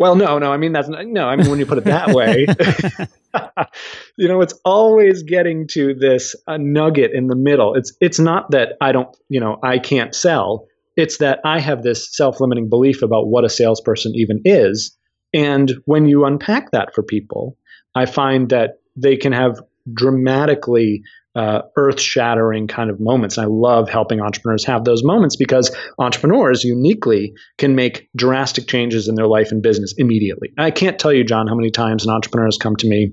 Well, 0.00 0.16
no, 0.16 0.38
no. 0.38 0.50
I 0.50 0.56
mean, 0.56 0.72
that's 0.72 0.88
not, 0.88 1.06
no. 1.06 1.28
I 1.28 1.36
mean, 1.36 1.50
when 1.50 1.58
you 1.58 1.66
put 1.66 1.76
it 1.76 1.84
that 1.84 2.14
way, 2.14 2.46
you 4.16 4.28
know, 4.28 4.40
it's 4.40 4.54
always 4.64 5.22
getting 5.22 5.66
to 5.68 5.92
this 5.94 6.34
a 6.46 6.56
nugget 6.56 7.12
in 7.12 7.26
the 7.26 7.36
middle. 7.36 7.74
It's 7.74 7.92
it's 8.00 8.18
not 8.18 8.50
that 8.52 8.78
I 8.80 8.92
don't, 8.92 9.14
you 9.28 9.40
know, 9.40 9.58
I 9.62 9.78
can't 9.78 10.14
sell. 10.14 10.66
It's 10.96 11.18
that 11.18 11.40
I 11.44 11.60
have 11.60 11.82
this 11.82 12.16
self-limiting 12.16 12.70
belief 12.70 13.02
about 13.02 13.28
what 13.28 13.44
a 13.44 13.50
salesperson 13.50 14.12
even 14.14 14.40
is, 14.46 14.96
and 15.34 15.70
when 15.84 16.06
you 16.06 16.24
unpack 16.24 16.70
that 16.70 16.94
for 16.94 17.02
people, 17.02 17.58
I 17.94 18.06
find 18.06 18.48
that 18.48 18.80
they 18.96 19.18
can 19.18 19.32
have 19.32 19.60
dramatically 19.92 21.02
uh, 21.36 21.62
earth 21.76 22.00
shattering 22.00 22.66
kind 22.66 22.90
of 22.90 22.98
moments. 22.98 23.38
And 23.38 23.46
I 23.46 23.48
love 23.48 23.88
helping 23.88 24.20
entrepreneurs 24.20 24.64
have 24.64 24.84
those 24.84 25.04
moments 25.04 25.36
because 25.36 25.74
entrepreneurs 25.98 26.64
uniquely 26.64 27.34
can 27.58 27.74
make 27.74 28.08
drastic 28.16 28.66
changes 28.66 29.08
in 29.08 29.14
their 29.14 29.28
life 29.28 29.52
and 29.52 29.62
business 29.62 29.94
immediately. 29.96 30.52
I 30.58 30.70
can't 30.70 30.98
tell 30.98 31.12
you, 31.12 31.24
John, 31.24 31.46
how 31.46 31.54
many 31.54 31.70
times 31.70 32.04
an 32.04 32.12
entrepreneur 32.12 32.46
has 32.46 32.58
come 32.58 32.76
to 32.76 32.88
me 32.88 33.12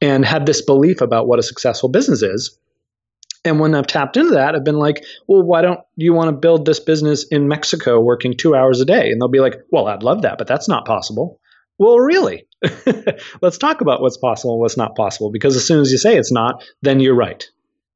and 0.00 0.24
had 0.24 0.46
this 0.46 0.62
belief 0.62 1.00
about 1.00 1.26
what 1.26 1.38
a 1.38 1.42
successful 1.42 1.88
business 1.88 2.22
is. 2.22 2.58
And 3.46 3.60
when 3.60 3.74
I've 3.74 3.86
tapped 3.86 4.16
into 4.16 4.32
that, 4.32 4.54
I've 4.54 4.64
been 4.64 4.78
like, 4.78 5.04
well, 5.28 5.42
why 5.42 5.60
don't 5.60 5.80
you 5.96 6.14
want 6.14 6.28
to 6.28 6.32
build 6.32 6.64
this 6.64 6.80
business 6.80 7.26
in 7.30 7.46
Mexico 7.46 8.00
working 8.00 8.34
two 8.36 8.54
hours 8.54 8.80
a 8.80 8.86
day? 8.86 9.10
And 9.10 9.20
they'll 9.20 9.28
be 9.28 9.40
like, 9.40 9.56
well, 9.70 9.86
I'd 9.86 10.02
love 10.02 10.22
that, 10.22 10.38
but 10.38 10.46
that's 10.46 10.68
not 10.68 10.86
possible. 10.86 11.40
Well, 11.78 11.98
really? 11.98 12.46
Let's 13.42 13.58
talk 13.58 13.80
about 13.80 14.00
what's 14.00 14.16
possible 14.16 14.54
and 14.54 14.60
what's 14.60 14.76
not 14.76 14.96
possible 14.96 15.30
because 15.30 15.56
as 15.56 15.66
soon 15.66 15.80
as 15.80 15.90
you 15.90 15.98
say 15.98 16.16
it's 16.16 16.32
not, 16.32 16.64
then 16.82 17.00
you're 17.00 17.16
right. 17.16 17.44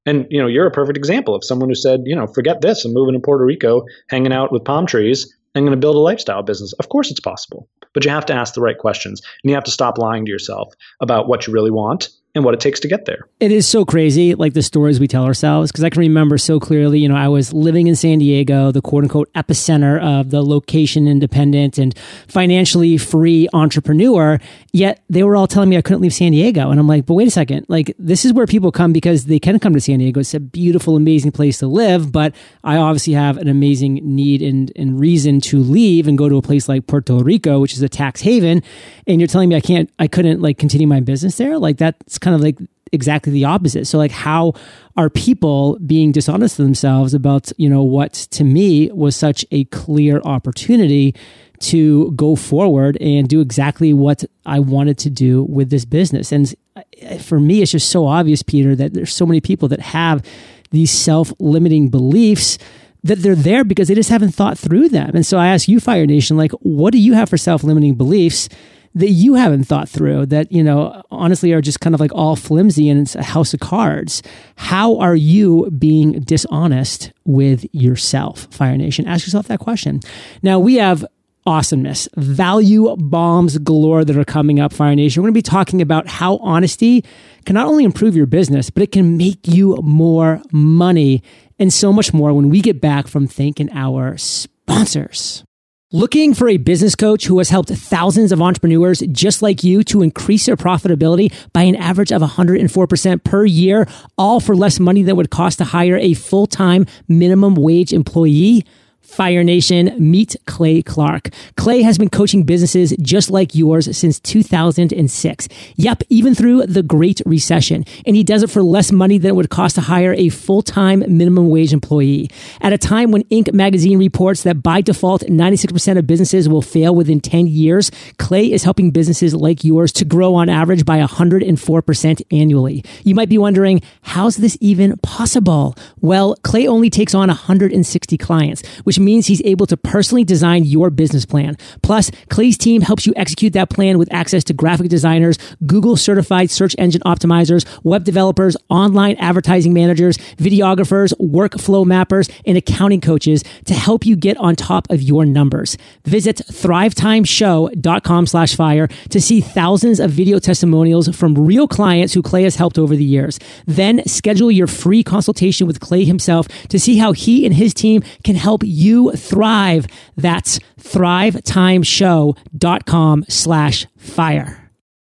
And 0.06 0.26
you 0.30 0.40
know, 0.40 0.46
you're 0.46 0.66
a 0.66 0.70
perfect 0.70 0.96
example 0.96 1.34
of 1.34 1.44
someone 1.44 1.68
who 1.68 1.74
said, 1.74 2.02
you 2.04 2.16
know, 2.16 2.26
forget 2.26 2.60
this, 2.60 2.84
I'm 2.84 2.94
moving 2.94 3.14
to 3.14 3.20
Puerto 3.20 3.44
Rico, 3.44 3.84
hanging 4.08 4.32
out 4.32 4.52
with 4.52 4.64
palm 4.64 4.86
trees, 4.86 5.34
I'm 5.54 5.64
going 5.64 5.72
to 5.72 5.80
build 5.80 5.96
a 5.96 6.00
lifestyle 6.00 6.42
business. 6.42 6.72
Of 6.74 6.88
course 6.88 7.10
it's 7.10 7.20
possible. 7.20 7.68
But 7.94 8.04
you 8.04 8.10
have 8.10 8.26
to 8.26 8.34
ask 8.34 8.54
the 8.54 8.60
right 8.60 8.78
questions 8.78 9.20
and 9.42 9.50
you 9.50 9.54
have 9.54 9.64
to 9.64 9.70
stop 9.70 9.98
lying 9.98 10.24
to 10.24 10.30
yourself 10.30 10.72
about 11.00 11.28
what 11.28 11.46
you 11.46 11.52
really 11.52 11.70
want 11.70 12.10
and 12.38 12.44
what 12.44 12.54
it 12.54 12.60
takes 12.60 12.80
to 12.80 12.88
get 12.88 13.04
there. 13.04 13.28
It 13.40 13.52
is 13.52 13.66
so 13.66 13.84
crazy, 13.84 14.34
like 14.34 14.54
the 14.54 14.62
stories 14.62 14.98
we 14.98 15.06
tell 15.06 15.24
ourselves. 15.24 15.70
Because 15.70 15.84
I 15.84 15.90
can 15.90 16.00
remember 16.00 16.38
so 16.38 16.58
clearly, 16.58 17.00
you 17.00 17.08
know, 17.08 17.16
I 17.16 17.28
was 17.28 17.52
living 17.52 17.88
in 17.88 17.96
San 17.96 18.20
Diego, 18.20 18.72
the 18.72 18.80
quote 18.80 19.04
unquote 19.04 19.30
epicenter 19.34 20.00
of 20.02 20.30
the 20.30 20.42
location 20.42 21.06
independent 21.06 21.76
and 21.76 21.98
financially 22.28 22.96
free 22.96 23.48
entrepreneur. 23.52 24.38
Yet 24.72 25.02
they 25.10 25.22
were 25.22 25.36
all 25.36 25.46
telling 25.46 25.68
me 25.68 25.76
I 25.76 25.82
couldn't 25.82 26.00
leave 26.00 26.14
San 26.14 26.32
Diego. 26.32 26.70
And 26.70 26.78
I'm 26.80 26.88
like, 26.88 27.04
but 27.04 27.14
wait 27.14 27.28
a 27.28 27.30
second. 27.30 27.66
Like, 27.68 27.94
this 27.98 28.24
is 28.24 28.32
where 28.32 28.46
people 28.46 28.72
come 28.72 28.92
because 28.92 29.26
they 29.26 29.38
can 29.38 29.58
come 29.58 29.74
to 29.74 29.80
San 29.80 29.98
Diego. 29.98 30.20
It's 30.20 30.34
a 30.34 30.40
beautiful, 30.40 30.96
amazing 30.96 31.32
place 31.32 31.58
to 31.58 31.66
live. 31.66 32.12
But 32.12 32.34
I 32.62 32.76
obviously 32.76 33.14
have 33.14 33.36
an 33.36 33.48
amazing 33.48 33.94
need 34.04 34.42
and, 34.42 34.70
and 34.76 35.00
reason 35.00 35.40
to 35.40 35.58
leave 35.58 36.06
and 36.06 36.16
go 36.16 36.28
to 36.28 36.36
a 36.36 36.42
place 36.42 36.68
like 36.68 36.86
Puerto 36.86 37.16
Rico, 37.16 37.58
which 37.58 37.72
is 37.72 37.82
a 37.82 37.88
tax 37.88 38.20
haven. 38.20 38.62
And 39.06 39.20
you're 39.20 39.28
telling 39.28 39.48
me 39.48 39.56
I 39.56 39.60
can't, 39.60 39.90
I 39.98 40.06
couldn't 40.06 40.40
like 40.40 40.58
continue 40.58 40.86
my 40.86 41.00
business 41.00 41.36
there? 41.36 41.58
Like, 41.58 41.78
that's 41.78 42.18
kind 42.18 42.27
of 42.34 42.40
like 42.40 42.58
exactly 42.92 43.32
the 43.32 43.44
opposite. 43.44 43.86
So 43.86 43.98
like 43.98 44.10
how 44.10 44.54
are 44.96 45.10
people 45.10 45.78
being 45.80 46.12
dishonest 46.12 46.56
to 46.56 46.62
themselves 46.62 47.14
about, 47.14 47.52
you 47.56 47.68
know, 47.68 47.82
what 47.82 48.12
to 48.12 48.44
me 48.44 48.90
was 48.92 49.14
such 49.16 49.44
a 49.50 49.64
clear 49.64 50.20
opportunity 50.24 51.14
to 51.60 52.12
go 52.12 52.36
forward 52.36 52.96
and 53.00 53.28
do 53.28 53.40
exactly 53.40 53.92
what 53.92 54.24
I 54.46 54.60
wanted 54.60 54.96
to 54.98 55.10
do 55.10 55.42
with 55.44 55.70
this 55.70 55.84
business. 55.84 56.32
And 56.32 56.54
uh, 56.76 57.18
for 57.18 57.40
me 57.40 57.62
it's 57.62 57.72
just 57.72 57.90
so 57.90 58.06
obvious 58.06 58.42
Peter 58.42 58.76
that 58.76 58.94
there's 58.94 59.14
so 59.14 59.26
many 59.26 59.40
people 59.40 59.68
that 59.68 59.80
have 59.80 60.24
these 60.70 60.90
self-limiting 60.90 61.88
beliefs 61.88 62.58
that 63.04 63.16
they're 63.20 63.34
there 63.34 63.64
because 63.64 63.88
they 63.88 63.94
just 63.94 64.10
haven't 64.10 64.32
thought 64.32 64.58
through 64.58 64.88
them. 64.88 65.10
And 65.14 65.24
so 65.24 65.38
I 65.38 65.48
ask 65.48 65.68
you, 65.68 65.80
Fire 65.80 66.06
Nation, 66.06 66.36
like, 66.36 66.52
what 66.60 66.92
do 66.92 66.98
you 66.98 67.14
have 67.14 67.28
for 67.28 67.36
self 67.36 67.62
limiting 67.62 67.94
beliefs? 67.94 68.48
That 68.94 69.10
you 69.10 69.34
haven't 69.34 69.64
thought 69.64 69.88
through 69.88 70.26
that 70.26 70.50
you 70.50 70.62
know 70.62 71.02
honestly 71.10 71.52
are 71.52 71.60
just 71.60 71.80
kind 71.80 71.94
of 71.94 72.00
like 72.00 72.12
all 72.12 72.36
flimsy 72.36 72.88
and 72.88 73.00
it's 73.00 73.14
a 73.14 73.22
house 73.22 73.54
of 73.54 73.60
cards. 73.60 74.22
How 74.56 74.98
are 74.98 75.16
you 75.16 75.70
being 75.70 76.20
dishonest 76.20 77.12
with 77.24 77.66
yourself 77.72 78.48
fire 78.50 78.76
nation? 78.76 79.06
Ask 79.06 79.26
yourself 79.26 79.48
that 79.48 79.60
question. 79.60 80.00
Now 80.42 80.58
we 80.58 80.76
have 80.76 81.04
awesomeness 81.46 82.08
value 82.16 82.94
bombs 82.96 83.56
galore 83.58 84.04
that 84.04 84.16
are 84.16 84.24
coming 84.24 84.60
up 84.60 84.72
fire 84.72 84.94
nation. 84.94 85.22
We're 85.22 85.28
going 85.28 85.34
to 85.34 85.38
be 85.38 85.42
talking 85.42 85.80
about 85.80 86.06
how 86.06 86.36
honesty 86.38 87.04
can 87.46 87.54
not 87.54 87.66
only 87.66 87.84
improve 87.84 88.14
your 88.14 88.26
business 88.26 88.68
but 88.68 88.82
it 88.82 88.92
can 88.92 89.16
make 89.16 89.46
you 89.48 89.76
more 89.82 90.42
money 90.52 91.22
and 91.58 91.72
so 91.72 91.92
much 91.92 92.12
more 92.12 92.32
when 92.32 92.50
we 92.50 92.60
get 92.60 92.80
back 92.80 93.08
from 93.08 93.26
thanking 93.26 93.70
our 93.72 94.16
sponsors 94.18 95.44
Looking 95.90 96.34
for 96.34 96.50
a 96.50 96.58
business 96.58 96.94
coach 96.94 97.24
who 97.24 97.38
has 97.38 97.48
helped 97.48 97.70
thousands 97.70 98.30
of 98.30 98.42
entrepreneurs 98.42 99.00
just 99.10 99.40
like 99.40 99.64
you 99.64 99.82
to 99.84 100.02
increase 100.02 100.44
their 100.44 100.54
profitability 100.54 101.32
by 101.54 101.62
an 101.62 101.76
average 101.76 102.12
of 102.12 102.20
104% 102.20 103.24
per 103.24 103.46
year, 103.46 103.88
all 104.18 104.38
for 104.38 104.54
less 104.54 104.78
money 104.78 105.02
than 105.02 105.16
would 105.16 105.30
cost 105.30 105.56
to 105.56 105.64
hire 105.64 105.96
a 105.96 106.12
full-time 106.12 106.84
minimum 107.08 107.54
wage 107.54 107.94
employee? 107.94 108.66
Fire 109.08 109.42
Nation, 109.42 109.94
meet 109.98 110.36
Clay 110.46 110.82
Clark. 110.82 111.30
Clay 111.56 111.82
has 111.82 111.98
been 111.98 112.10
coaching 112.10 112.44
businesses 112.44 112.94
just 113.00 113.30
like 113.30 113.54
yours 113.54 113.96
since 113.96 114.20
2006. 114.20 115.48
Yep, 115.76 116.02
even 116.10 116.34
through 116.34 116.66
the 116.66 116.82
Great 116.82 117.22
Recession. 117.24 117.84
And 118.06 118.14
he 118.14 118.22
does 118.22 118.42
it 118.42 118.50
for 118.50 118.62
less 118.62 118.92
money 118.92 119.16
than 119.16 119.30
it 119.30 119.34
would 119.34 119.48
cost 119.48 119.74
to 119.76 119.80
hire 119.80 120.12
a 120.12 120.28
full-time 120.28 121.00
minimum 121.08 121.48
wage 121.48 121.72
employee. 121.72 122.30
At 122.60 122.74
a 122.74 122.78
time 122.78 123.10
when 123.10 123.24
Inc. 123.24 123.52
magazine 123.52 123.98
reports 123.98 124.42
that 124.42 124.62
by 124.62 124.82
default, 124.82 125.22
96% 125.22 125.98
of 125.98 126.06
businesses 126.06 126.48
will 126.48 126.62
fail 126.62 126.94
within 126.94 127.20
10 127.20 127.46
years, 127.46 127.90
Clay 128.18 128.52
is 128.52 128.62
helping 128.62 128.90
businesses 128.90 129.34
like 129.34 129.64
yours 129.64 129.90
to 129.92 130.04
grow 130.04 130.34
on 130.34 130.48
average 130.48 130.84
by 130.84 131.00
104% 131.00 132.22
annually. 132.30 132.84
You 133.04 133.14
might 133.14 133.30
be 133.30 133.38
wondering, 133.38 133.80
how's 134.02 134.36
this 134.36 134.58
even 134.60 134.98
possible? 134.98 135.74
Well, 136.00 136.36
Clay 136.42 136.68
only 136.68 136.90
takes 136.90 137.14
on 137.14 137.28
160 137.28 138.18
clients, 138.18 138.66
which 138.84 138.97
which 138.98 139.04
means 139.04 139.26
he's 139.28 139.42
able 139.44 139.66
to 139.66 139.76
personally 139.76 140.24
design 140.24 140.64
your 140.64 140.90
business 140.90 141.24
plan. 141.24 141.56
Plus, 141.82 142.10
Clay's 142.30 142.58
team 142.58 142.80
helps 142.82 143.06
you 143.06 143.12
execute 143.14 143.52
that 143.52 143.70
plan 143.70 143.96
with 143.96 144.12
access 144.12 144.42
to 144.44 144.52
graphic 144.52 144.88
designers, 144.88 145.38
Google 145.66 145.96
certified 145.96 146.50
search 146.50 146.74
engine 146.78 147.00
optimizers, 147.02 147.64
web 147.84 148.02
developers, 148.02 148.56
online 148.70 149.14
advertising 149.18 149.72
managers, 149.72 150.16
videographers, 150.36 151.12
workflow 151.20 151.86
mappers, 151.86 152.28
and 152.44 152.58
accounting 152.58 153.00
coaches 153.00 153.44
to 153.66 153.74
help 153.74 154.04
you 154.04 154.16
get 154.16 154.36
on 154.38 154.56
top 154.56 154.90
of 154.90 155.00
your 155.00 155.24
numbers. 155.24 155.76
Visit 156.04 156.36
thrivetimeshow.com 156.50 158.26
slash 158.26 158.56
fire 158.56 158.88
to 159.10 159.20
see 159.20 159.40
thousands 159.40 160.00
of 160.00 160.10
video 160.10 160.40
testimonials 160.40 161.14
from 161.14 161.36
real 161.36 161.68
clients 161.68 162.14
who 162.14 162.22
Clay 162.22 162.42
has 162.42 162.56
helped 162.56 162.78
over 162.78 162.96
the 162.96 163.04
years. 163.04 163.38
Then 163.66 164.04
schedule 164.08 164.50
your 164.50 164.66
free 164.66 165.04
consultation 165.04 165.68
with 165.68 165.78
Clay 165.78 166.04
himself 166.04 166.48
to 166.68 166.80
see 166.80 166.96
how 166.98 167.12
he 167.12 167.46
and 167.46 167.54
his 167.54 167.72
team 167.72 168.02
can 168.24 168.34
help 168.34 168.62
you 168.64 168.87
you 168.88 169.12
thrive. 169.12 169.86
That's 170.16 170.58
thrivetimeshow.com 170.80 173.24
slash 173.28 173.86
fire. 173.96 174.67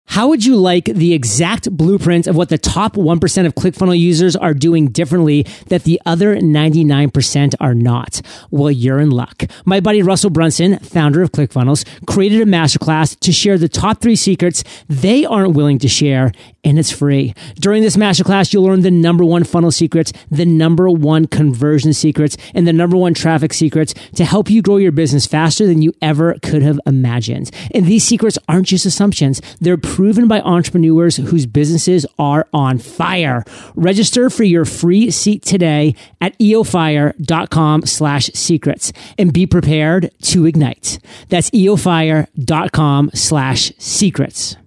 How 0.08 0.28
would 0.28 0.46
you 0.46 0.58
like 0.58 0.86
the 0.86 1.14
exact 1.14 1.72
blueprint 1.72 2.28
of 2.28 2.36
what 2.36 2.50
the 2.50 2.58
top 2.58 2.94
1% 2.94 3.46
of 3.46 3.56
ClickFunnels 3.56 3.98
users 3.98 4.36
are 4.36 4.54
doing 4.54 4.90
differently 4.90 5.44
that 5.70 5.86
the 5.86 6.00
other 6.06 6.36
99% 6.36 7.56
are 7.60 7.74
not? 7.74 8.22
Well, 8.52 8.70
you're 8.70 9.00
in 9.00 9.10
luck. 9.10 9.46
My 9.66 9.80
buddy 9.80 10.04
Russell 10.04 10.30
Brunson, 10.30 10.78
founder 10.80 11.24
of 11.24 11.32
ClickFunnels, 11.32 11.86
created 12.06 12.42
a 12.42 12.46
masterclass 12.46 13.20
to 13.22 13.32
share 13.32 13.58
the 13.58 13.70
top 13.70 14.02
three 14.02 14.16
secrets 14.16 14.64
they 14.88 15.26
aren't 15.26 15.56
willing 15.56 15.80
to 15.80 15.88
share 15.88 16.32
and 16.64 16.80
it's 16.80 16.92
free. 16.92 17.34
During 17.56 17.84
this 17.84 17.98
masterclass, 17.98 18.54
you'll 18.54 18.64
learn 18.64 18.82
the 18.82 18.92
number 18.92 19.26
one 19.26 19.44
funnel 19.44 19.72
secrets, 19.72 20.14
the 20.30 20.46
number 20.46 20.90
one 20.90 21.28
conversion 21.28 21.94
secrets, 21.94 22.38
and 22.54 22.68
the 22.68 22.74
number 22.74 22.96
one 22.96 23.14
traffic 23.14 23.54
secrets 23.54 23.94
to 24.16 24.24
help 24.26 24.50
you 24.50 24.62
grow 24.62 24.78
your 24.78 24.92
business 24.92 25.26
faster 25.26 25.66
than 25.66 25.82
you 25.82 25.92
ever 26.02 26.36
could 26.42 26.62
have 26.62 26.80
imagined. 26.86 27.52
And 27.74 27.86
these 27.86 28.06
secrets 28.06 28.38
aren't 28.48 28.68
just 28.68 28.86
assumptions. 28.86 29.42
They're 29.60 29.78
proven 29.94 30.28
by 30.28 30.42
entrepreneurs 30.42 31.18
whose 31.18 31.46
businesses 31.46 32.04
are 32.18 32.48
on 32.52 32.80
fire. 32.80 33.44
Register 33.76 34.28
for 34.32 34.44
your 34.44 34.66
free 34.66 35.12
seat 35.12 35.44
today 35.44 35.96
at 36.20 36.36
eofire.com 36.40 37.86
slash 37.86 38.26
secrets 38.34 38.92
and 39.20 39.32
be 39.32 39.46
prepared 39.46 40.10
to 40.24 40.48
ignite. 40.48 40.98
That's 41.30 41.52
eofire.com 41.52 43.12
slash 43.14 43.72
secrets. 43.78 44.58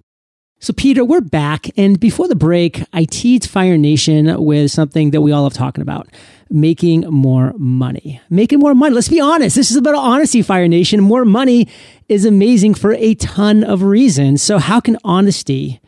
So, 0.59 0.71
Peter, 0.71 1.03
we're 1.03 1.19
back. 1.19 1.67
And 1.77 1.99
before 1.99 2.29
the 2.29 2.35
break, 2.35 2.81
I 2.93 3.03
teased 3.03 3.49
Fire 3.49 3.77
Nation 3.77 4.41
with 4.41 4.71
something 4.71 5.11
that 5.11 5.19
we 5.19 5.33
all 5.33 5.43
love 5.43 5.53
talking 5.53 5.81
about 5.81 6.07
making 6.49 7.01
more 7.01 7.53
money. 7.57 8.21
Making 8.29 8.59
more 8.59 8.73
money. 8.75 8.95
Let's 8.95 9.09
be 9.09 9.19
honest. 9.19 9.55
This 9.55 9.71
is 9.71 9.77
about 9.77 9.95
honesty, 9.95 10.41
Fire 10.41 10.67
Nation. 10.67 11.01
More 11.01 11.25
money 11.25 11.67
is 12.07 12.25
amazing 12.25 12.75
for 12.75 12.93
a 12.93 13.15
ton 13.15 13.63
of 13.63 13.83
reasons. 13.83 14.41
So, 14.41 14.57
how 14.57 14.79
can 14.79 14.97
honesty 15.03 15.79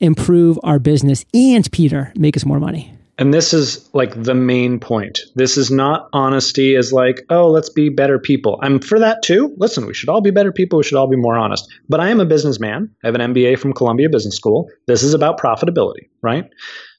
improve 0.00 0.58
our 0.62 0.78
business 0.78 1.24
and, 1.34 1.70
Peter, 1.72 2.12
make 2.16 2.36
us 2.36 2.44
more 2.44 2.60
money? 2.60 2.93
And 3.16 3.32
this 3.32 3.54
is 3.54 3.88
like 3.94 4.20
the 4.20 4.34
main 4.34 4.80
point. 4.80 5.20
This 5.36 5.56
is 5.56 5.70
not 5.70 6.08
honesty 6.12 6.74
as 6.74 6.92
like, 6.92 7.24
oh, 7.30 7.48
let's 7.48 7.68
be 7.68 7.88
better 7.88 8.18
people. 8.18 8.58
I'm 8.60 8.80
for 8.80 8.98
that 8.98 9.22
too. 9.22 9.54
Listen, 9.56 9.86
we 9.86 9.94
should 9.94 10.08
all 10.08 10.20
be 10.20 10.32
better 10.32 10.50
people. 10.50 10.78
We 10.78 10.82
should 10.82 10.98
all 10.98 11.08
be 11.08 11.16
more 11.16 11.36
honest. 11.36 11.72
But 11.88 12.00
I 12.00 12.08
am 12.08 12.18
a 12.18 12.26
businessman. 12.26 12.90
I 13.04 13.06
have 13.06 13.14
an 13.14 13.32
MBA 13.32 13.58
from 13.58 13.72
Columbia 13.72 14.08
Business 14.08 14.34
School. 14.34 14.68
This 14.88 15.04
is 15.04 15.14
about 15.14 15.38
profitability, 15.38 16.08
right? 16.22 16.44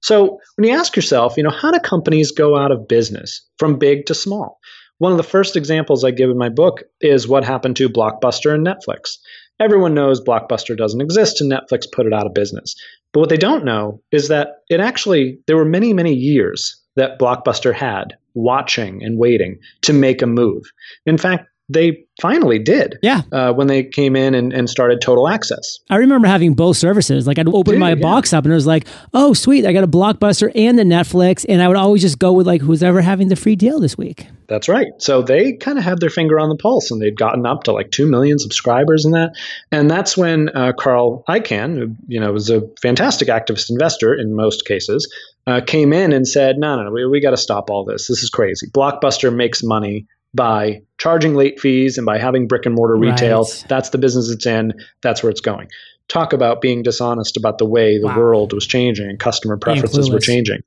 So 0.01 0.39
when 0.55 0.69
you 0.69 0.73
ask 0.75 0.95
yourself, 0.95 1.35
you 1.35 1.43
know, 1.43 1.49
how 1.49 1.71
do 1.71 1.79
companies 1.79 2.31
go 2.31 2.57
out 2.57 2.71
of 2.71 2.87
business 2.87 3.45
from 3.57 3.77
big 3.77 4.05
to 4.05 4.15
small? 4.15 4.59
One 4.99 5.11
of 5.11 5.17
the 5.17 5.23
first 5.23 5.57
examples 5.57 6.05
I 6.05 6.11
give 6.11 6.29
in 6.29 6.37
my 6.37 6.47
book 6.47 6.83
is 7.01 7.27
what 7.27 7.43
happened 7.43 7.75
to 7.77 7.89
Blockbuster 7.89 8.53
and 8.53 8.65
Netflix. 8.65 9.17
Everyone 9.59 9.93
knows 9.93 10.23
Blockbuster 10.23 10.77
doesn't 10.77 11.01
exist 11.01 11.41
and 11.41 11.51
Netflix 11.51 11.83
put 11.91 12.05
it 12.05 12.13
out 12.13 12.25
of 12.25 12.33
business. 12.33 12.75
But 13.15 13.21
what 13.21 13.29
they 13.29 13.37
don't 13.37 13.63
know 13.63 14.01
is 14.11 14.27
that 14.27 14.57
it 14.67 14.81
actually, 14.81 15.39
there 15.47 15.55
were 15.55 15.63
many, 15.63 15.93
many 15.93 16.13
years 16.13 16.75
that 16.97 17.17
Blockbuster 17.17 17.73
had 17.73 18.17
watching 18.33 19.01
and 19.01 19.17
waiting 19.17 19.57
to 19.83 19.93
make 19.93 20.21
a 20.21 20.27
move. 20.27 20.63
In 21.05 21.17
fact, 21.17 21.47
they 21.67 22.05
finally 22.21 22.59
did. 22.59 22.97
Yeah. 23.01 23.21
Uh, 23.31 23.51
when 23.51 23.67
they 23.67 23.83
came 23.83 24.15
in 24.15 24.35
and, 24.35 24.53
and 24.53 24.69
started 24.69 25.01
total 25.01 25.27
access. 25.27 25.79
I 25.89 25.97
remember 25.97 26.27
having 26.27 26.53
both 26.53 26.77
services. 26.77 27.25
Like 27.25 27.39
I'd 27.39 27.47
open 27.47 27.73
Dude, 27.73 27.79
my 27.79 27.89
yeah. 27.89 27.95
box 27.95 28.33
up 28.33 28.43
and 28.43 28.51
it 28.51 28.55
was 28.55 28.67
like, 28.67 28.87
oh, 29.13 29.33
sweet, 29.33 29.65
I 29.65 29.73
got 29.73 29.83
a 29.83 29.87
Blockbuster 29.87 30.51
and 30.53 30.79
a 30.79 30.83
Netflix. 30.83 31.45
And 31.47 31.61
I 31.61 31.67
would 31.67 31.77
always 31.77 32.01
just 32.01 32.19
go 32.19 32.33
with 32.33 32.45
like 32.45 32.61
who's 32.61 32.83
ever 32.83 33.01
having 33.01 33.29
the 33.29 33.35
free 33.35 33.55
deal 33.55 33.79
this 33.79 33.97
week. 33.97 34.27
That's 34.47 34.69
right. 34.69 34.87
So 34.99 35.23
they 35.23 35.53
kind 35.53 35.79
of 35.79 35.83
had 35.83 35.99
their 35.99 36.11
finger 36.11 36.39
on 36.39 36.49
the 36.49 36.55
pulse 36.55 36.91
and 36.91 37.01
they'd 37.01 37.17
gotten 37.17 37.47
up 37.47 37.63
to 37.63 37.71
like 37.71 37.89
2 37.89 38.05
million 38.05 38.37
subscribers 38.37 39.03
in 39.03 39.11
that. 39.11 39.31
And 39.71 39.89
that's 39.89 40.15
when 40.15 40.49
uh, 40.49 40.73
Carl 40.73 41.23
Icahn, 41.27 41.75
who, 41.75 41.95
you 42.07 42.19
know, 42.19 42.31
was 42.31 42.51
a 42.51 42.61
fantastic 42.79 43.27
activist 43.27 43.71
investor 43.71 44.13
in 44.13 44.35
most 44.35 44.65
cases, 44.65 45.11
uh, 45.47 45.61
came 45.65 45.93
in 45.93 46.13
and 46.13 46.27
said, 46.27 46.57
no, 46.57 46.75
no, 46.75 46.83
no, 46.83 46.91
we, 46.91 47.05
we 47.07 47.19
got 47.19 47.31
to 47.31 47.37
stop 47.37 47.71
all 47.71 47.85
this. 47.85 48.07
This 48.07 48.21
is 48.21 48.29
crazy. 48.29 48.67
Blockbuster 48.67 49.35
makes 49.35 49.63
money 49.63 50.05
by 50.35 50.81
charging 50.97 51.35
late 51.35 51.59
fees 51.59 51.97
and 51.97 52.05
by 52.05 52.17
having 52.17 52.47
brick 52.47 52.65
and 52.65 52.75
mortar 52.75 52.97
retail. 52.97 53.43
Right. 53.43 53.65
That's 53.69 53.89
the 53.89 53.97
business 53.97 54.29
it's 54.29 54.45
in. 54.45 54.73
That's 55.01 55.23
where 55.23 55.29
it's 55.29 55.41
going. 55.41 55.69
Talk 56.07 56.33
about 56.33 56.61
being 56.61 56.83
dishonest 56.83 57.37
about 57.37 57.57
the 57.57 57.65
way 57.65 57.97
the 57.97 58.07
wow. 58.07 58.17
world 58.17 58.53
was 58.53 58.67
changing 58.67 59.09
and 59.09 59.19
customer 59.19 59.57
preferences 59.57 60.11
were 60.11 60.19
changing. 60.19 60.61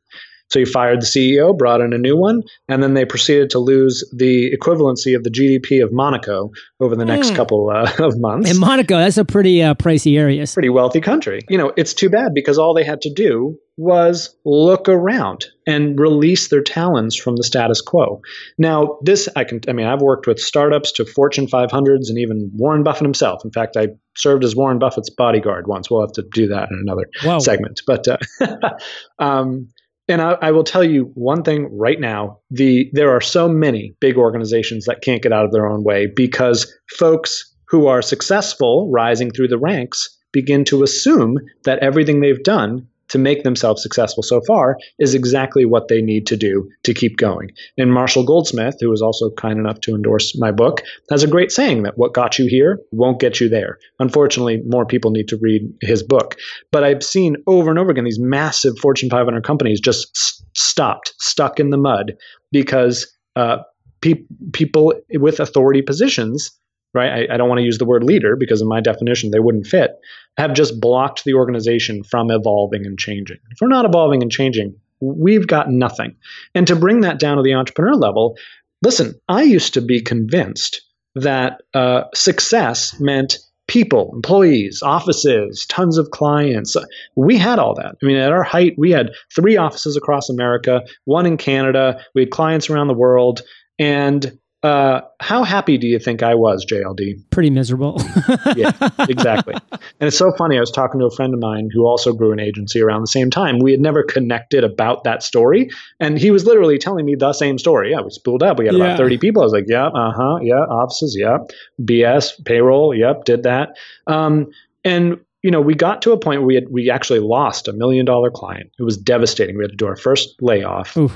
So 0.50 0.58
he 0.58 0.64
fired 0.64 1.02
the 1.02 1.06
CEO, 1.06 1.56
brought 1.56 1.80
in 1.80 1.92
a 1.92 1.98
new 1.98 2.16
one, 2.16 2.42
and 2.68 2.82
then 2.82 2.94
they 2.94 3.04
proceeded 3.04 3.50
to 3.50 3.58
lose 3.58 4.08
the 4.16 4.56
equivalency 4.56 5.14
of 5.14 5.24
the 5.24 5.30
GDP 5.30 5.82
of 5.82 5.92
Monaco 5.92 6.50
over 6.80 6.96
the 6.96 7.04
next 7.04 7.30
mm. 7.30 7.36
couple 7.36 7.70
uh, 7.70 7.90
of 7.98 8.18
months. 8.18 8.50
In 8.50 8.58
Monaco, 8.58 8.96
that's 8.96 9.18
a 9.18 9.24
pretty 9.24 9.62
uh, 9.62 9.74
pricey 9.74 10.18
area. 10.18 10.46
Pretty 10.46 10.70
wealthy 10.70 11.00
country. 11.00 11.40
You 11.48 11.58
know, 11.58 11.72
it's 11.76 11.94
too 11.94 12.08
bad 12.08 12.32
because 12.34 12.58
all 12.58 12.74
they 12.74 12.84
had 12.84 13.02
to 13.02 13.12
do 13.12 13.58
was 13.78 14.34
look 14.44 14.88
around 14.88 15.46
and 15.64 15.98
release 16.00 16.48
their 16.48 16.62
talons 16.62 17.14
from 17.14 17.36
the 17.36 17.44
status 17.44 17.80
quo. 17.80 18.20
Now, 18.58 18.98
this 19.02 19.28
I 19.36 19.44
can 19.44 19.60
I 19.68 19.72
mean, 19.72 19.86
I've 19.86 20.02
worked 20.02 20.26
with 20.26 20.40
startups 20.40 20.90
to 20.92 21.04
Fortune 21.04 21.46
500s 21.46 22.08
and 22.08 22.18
even 22.18 22.50
Warren 22.54 22.82
Buffett 22.82 23.04
himself. 23.04 23.44
In 23.44 23.52
fact, 23.52 23.76
I 23.76 23.88
served 24.16 24.42
as 24.42 24.56
Warren 24.56 24.80
Buffett's 24.80 25.10
bodyguard 25.10 25.68
once. 25.68 25.88
We'll 25.90 26.00
have 26.00 26.12
to 26.12 26.24
do 26.32 26.48
that 26.48 26.68
in 26.70 26.78
another 26.82 27.08
Whoa. 27.22 27.38
segment. 27.38 27.82
But 27.86 28.08
uh, 28.08 28.18
um, 29.20 29.68
and 30.08 30.22
I, 30.22 30.32
I, 30.40 30.50
will 30.50 30.64
tell 30.64 30.82
you 30.82 31.10
one 31.14 31.42
thing 31.42 31.68
right 31.70 32.00
now: 32.00 32.38
the 32.50 32.90
there 32.92 33.10
are 33.10 33.20
so 33.20 33.48
many 33.48 33.94
big 34.00 34.16
organizations 34.16 34.86
that 34.86 35.02
can't 35.02 35.22
get 35.22 35.32
out 35.32 35.44
of 35.44 35.52
their 35.52 35.68
own 35.68 35.84
way 35.84 36.06
because 36.06 36.72
folks 36.98 37.54
who 37.68 37.86
are 37.86 38.00
successful 38.00 38.90
rising 38.90 39.30
through 39.30 39.48
the 39.48 39.58
ranks 39.58 40.16
begin 40.32 40.64
to 40.64 40.82
assume 40.82 41.36
that 41.64 41.78
everything 41.80 42.20
they've 42.20 42.42
done 42.42 42.86
to 43.08 43.18
make 43.18 43.42
themselves 43.42 43.82
successful 43.82 44.22
so 44.22 44.40
far 44.46 44.76
is 44.98 45.14
exactly 45.14 45.64
what 45.64 45.88
they 45.88 46.00
need 46.00 46.26
to 46.26 46.36
do 46.36 46.68
to 46.84 46.94
keep 46.94 47.16
going. 47.16 47.50
And 47.76 47.92
Marshall 47.92 48.24
Goldsmith, 48.24 48.76
who 48.80 48.90
was 48.90 49.02
also 49.02 49.30
kind 49.30 49.58
enough 49.58 49.80
to 49.82 49.94
endorse 49.94 50.36
my 50.38 50.50
book, 50.50 50.82
has 51.10 51.22
a 51.22 51.28
great 51.28 51.50
saying 51.50 51.82
that 51.82 51.98
what 51.98 52.14
got 52.14 52.38
you 52.38 52.46
here 52.46 52.80
won't 52.92 53.20
get 53.20 53.40
you 53.40 53.48
there. 53.48 53.78
Unfortunately, 53.98 54.62
more 54.66 54.86
people 54.86 55.10
need 55.10 55.28
to 55.28 55.38
read 55.40 55.62
his 55.80 56.02
book. 56.02 56.36
But 56.70 56.84
I've 56.84 57.02
seen 57.02 57.36
over 57.46 57.70
and 57.70 57.78
over 57.78 57.90
again 57.90 58.04
these 58.04 58.20
massive 58.20 58.78
Fortune 58.78 59.10
500 59.10 59.44
companies 59.44 59.80
just 59.80 60.44
stopped, 60.56 61.14
stuck 61.18 61.58
in 61.60 61.70
the 61.70 61.76
mud 61.76 62.14
because 62.52 63.06
uh, 63.36 63.58
pe- 64.00 64.24
people 64.52 64.92
with 65.14 65.40
authority 65.40 65.82
positions 65.82 66.50
right? 66.94 67.28
I, 67.30 67.34
I 67.34 67.36
don't 67.36 67.48
want 67.48 67.58
to 67.58 67.64
use 67.64 67.78
the 67.78 67.84
word 67.84 68.04
leader 68.04 68.36
because, 68.36 68.60
in 68.60 68.68
my 68.68 68.80
definition, 68.80 69.30
they 69.30 69.40
wouldn't 69.40 69.66
fit, 69.66 69.92
have 70.36 70.54
just 70.54 70.80
blocked 70.80 71.24
the 71.24 71.34
organization 71.34 72.02
from 72.02 72.30
evolving 72.30 72.86
and 72.86 72.98
changing. 72.98 73.38
If 73.50 73.58
we're 73.60 73.68
not 73.68 73.84
evolving 73.84 74.22
and 74.22 74.30
changing, 74.30 74.74
we've 75.00 75.46
got 75.46 75.70
nothing. 75.70 76.16
And 76.54 76.66
to 76.66 76.76
bring 76.76 77.02
that 77.02 77.18
down 77.18 77.36
to 77.36 77.42
the 77.42 77.54
entrepreneur 77.54 77.94
level, 77.94 78.36
listen, 78.82 79.14
I 79.28 79.42
used 79.42 79.74
to 79.74 79.80
be 79.80 80.00
convinced 80.00 80.82
that 81.14 81.62
uh, 81.74 82.04
success 82.14 82.98
meant 83.00 83.38
people, 83.66 84.10
employees, 84.14 84.82
offices, 84.82 85.66
tons 85.66 85.98
of 85.98 86.10
clients. 86.10 86.74
We 87.16 87.36
had 87.36 87.58
all 87.58 87.74
that. 87.74 87.96
I 88.02 88.06
mean, 88.06 88.16
at 88.16 88.32
our 88.32 88.42
height, 88.42 88.74
we 88.78 88.90
had 88.90 89.10
three 89.34 89.56
offices 89.56 89.96
across 89.96 90.30
America, 90.30 90.82
one 91.04 91.26
in 91.26 91.36
Canada. 91.36 92.00
We 92.14 92.22
had 92.22 92.30
clients 92.30 92.70
around 92.70 92.88
the 92.88 92.94
world. 92.94 93.42
And 93.78 94.38
uh, 94.64 95.00
how 95.20 95.44
happy 95.44 95.78
do 95.78 95.86
you 95.86 96.00
think 96.00 96.22
I 96.22 96.34
was, 96.34 96.66
JLD? 96.66 97.30
Pretty 97.30 97.50
miserable. 97.50 98.02
yeah, 98.56 98.72
exactly. 99.08 99.54
And 99.72 100.08
it's 100.08 100.18
so 100.18 100.32
funny. 100.36 100.56
I 100.56 100.60
was 100.60 100.72
talking 100.72 100.98
to 100.98 101.06
a 101.06 101.10
friend 101.12 101.32
of 101.32 101.38
mine 101.38 101.70
who 101.72 101.86
also 101.86 102.12
grew 102.12 102.32
an 102.32 102.40
agency 102.40 102.80
around 102.80 103.02
the 103.02 103.06
same 103.06 103.30
time. 103.30 103.60
We 103.60 103.70
had 103.70 103.80
never 103.80 104.02
connected 104.02 104.64
about 104.64 105.04
that 105.04 105.22
story. 105.22 105.70
And 106.00 106.18
he 106.18 106.32
was 106.32 106.44
literally 106.44 106.76
telling 106.76 107.06
me 107.06 107.14
the 107.14 107.32
same 107.32 107.58
story. 107.58 107.92
Yeah, 107.92 108.00
we 108.00 108.10
spooled 108.10 108.42
up. 108.42 108.58
We 108.58 108.66
had 108.66 108.74
yeah. 108.74 108.84
about 108.84 108.98
30 108.98 109.18
people. 109.18 109.42
I 109.42 109.44
was 109.44 109.52
like, 109.52 109.66
yeah, 109.68 109.86
uh 109.86 110.12
huh, 110.12 110.38
yeah, 110.42 110.56
offices, 110.56 111.16
yeah, 111.16 111.38
BS, 111.80 112.44
payroll, 112.44 112.92
yep, 112.92 113.24
did 113.24 113.44
that. 113.44 113.76
Um, 114.08 114.50
and 114.84 115.20
you 115.42 115.52
know, 115.52 115.60
we 115.60 115.74
got 115.74 116.02
to 116.02 116.12
a 116.12 116.18
point 116.18 116.40
where 116.40 116.46
we 116.46 116.54
had 116.56 116.68
we 116.68 116.90
actually 116.90 117.20
lost 117.20 117.68
a 117.68 117.72
million 117.72 118.04
dollar 118.04 118.30
client. 118.30 118.70
It 118.76 118.82
was 118.82 118.96
devastating. 118.96 119.56
We 119.56 119.62
had 119.62 119.70
to 119.70 119.76
do 119.76 119.86
our 119.86 119.96
first 119.96 120.34
layoff. 120.40 120.96
Oof. 120.96 121.14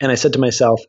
And 0.00 0.12
I 0.12 0.14
said 0.14 0.32
to 0.34 0.38
myself, 0.38 0.80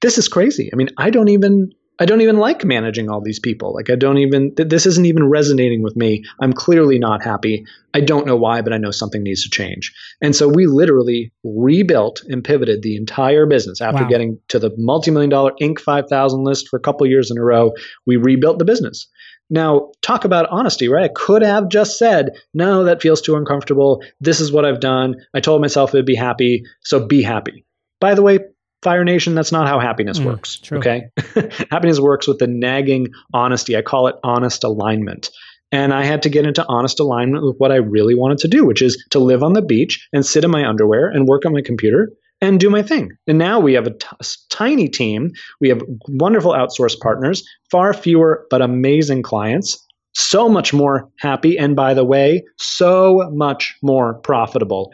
this 0.00 0.18
is 0.18 0.28
crazy. 0.28 0.70
I 0.72 0.76
mean, 0.76 0.88
I 0.96 1.10
don't 1.10 1.28
even 1.28 1.72
I 2.00 2.06
don't 2.06 2.20
even 2.20 2.36
like 2.36 2.64
managing 2.64 3.10
all 3.10 3.20
these 3.20 3.40
people. 3.40 3.74
Like 3.74 3.90
I 3.90 3.96
don't 3.96 4.18
even 4.18 4.54
th- 4.54 4.68
this 4.68 4.86
isn't 4.86 5.06
even 5.06 5.28
resonating 5.28 5.82
with 5.82 5.96
me. 5.96 6.24
I'm 6.40 6.52
clearly 6.52 6.98
not 6.98 7.24
happy. 7.24 7.64
I 7.92 8.00
don't 8.00 8.26
know 8.26 8.36
why, 8.36 8.62
but 8.62 8.72
I 8.72 8.78
know 8.78 8.92
something 8.92 9.22
needs 9.22 9.42
to 9.42 9.50
change. 9.50 9.92
And 10.20 10.36
so 10.36 10.48
we 10.48 10.66
literally 10.66 11.32
rebuilt 11.42 12.22
and 12.28 12.44
pivoted 12.44 12.82
the 12.82 12.96
entire 12.96 13.46
business 13.46 13.80
after 13.80 14.04
wow. 14.04 14.08
getting 14.08 14.38
to 14.48 14.60
the 14.60 14.70
multi-million 14.76 15.30
dollar 15.30 15.52
Inc. 15.60 15.80
5000 15.80 16.44
list 16.44 16.68
for 16.68 16.76
a 16.76 16.82
couple 16.82 17.06
years 17.08 17.32
in 17.32 17.38
a 17.38 17.42
row. 17.42 17.72
We 18.06 18.16
rebuilt 18.16 18.60
the 18.60 18.64
business. 18.64 19.08
Now, 19.50 19.92
talk 20.02 20.24
about 20.24 20.48
honesty, 20.50 20.88
right? 20.88 21.10
I 21.10 21.12
could 21.14 21.42
have 21.42 21.68
just 21.68 21.98
said, 21.98 22.32
no, 22.52 22.84
that 22.84 23.00
feels 23.00 23.22
too 23.22 23.34
uncomfortable. 23.34 24.02
This 24.20 24.40
is 24.40 24.52
what 24.52 24.66
I've 24.66 24.80
done. 24.80 25.16
I 25.34 25.40
told 25.40 25.62
myself 25.62 25.94
it'd 25.94 26.04
be 26.04 26.14
happy, 26.14 26.64
so 26.84 27.06
be 27.06 27.22
happy. 27.22 27.64
By 27.98 28.14
the 28.14 28.22
way, 28.22 28.40
Fire 28.82 29.04
Nation, 29.04 29.34
that's 29.34 29.52
not 29.52 29.66
how 29.66 29.80
happiness 29.80 30.18
mm, 30.18 30.26
works. 30.26 30.58
True. 30.58 30.78
Okay. 30.78 31.08
happiness 31.70 31.98
works 31.98 32.28
with 32.28 32.38
the 32.38 32.46
nagging 32.46 33.08
honesty. 33.34 33.76
I 33.76 33.82
call 33.82 34.06
it 34.06 34.16
honest 34.22 34.64
alignment. 34.64 35.30
And 35.70 35.92
I 35.92 36.04
had 36.04 36.22
to 36.22 36.30
get 36.30 36.46
into 36.46 36.64
honest 36.66 37.00
alignment 37.00 37.44
with 37.44 37.56
what 37.58 37.72
I 37.72 37.76
really 37.76 38.14
wanted 38.14 38.38
to 38.38 38.48
do, 38.48 38.64
which 38.64 38.80
is 38.80 39.04
to 39.10 39.18
live 39.18 39.42
on 39.42 39.52
the 39.52 39.62
beach 39.62 40.08
and 40.12 40.24
sit 40.24 40.44
in 40.44 40.50
my 40.50 40.66
underwear 40.66 41.08
and 41.08 41.28
work 41.28 41.44
on 41.44 41.52
my 41.52 41.60
computer 41.60 42.10
and 42.40 42.60
do 42.60 42.70
my 42.70 42.82
thing. 42.82 43.10
And 43.26 43.36
now 43.36 43.58
we 43.58 43.74
have 43.74 43.86
a, 43.86 43.90
t- 43.90 44.06
a 44.18 44.24
tiny 44.48 44.88
team. 44.88 45.32
We 45.60 45.68
have 45.68 45.82
wonderful 46.08 46.52
outsource 46.52 46.98
partners, 46.98 47.42
far 47.70 47.92
fewer 47.92 48.46
but 48.48 48.62
amazing 48.62 49.22
clients 49.22 49.84
so 50.14 50.48
much 50.48 50.72
more 50.72 51.08
happy 51.18 51.56
and 51.58 51.76
by 51.76 51.94
the 51.94 52.04
way 52.04 52.42
so 52.56 53.28
much 53.32 53.76
more 53.82 54.14
profitable. 54.14 54.92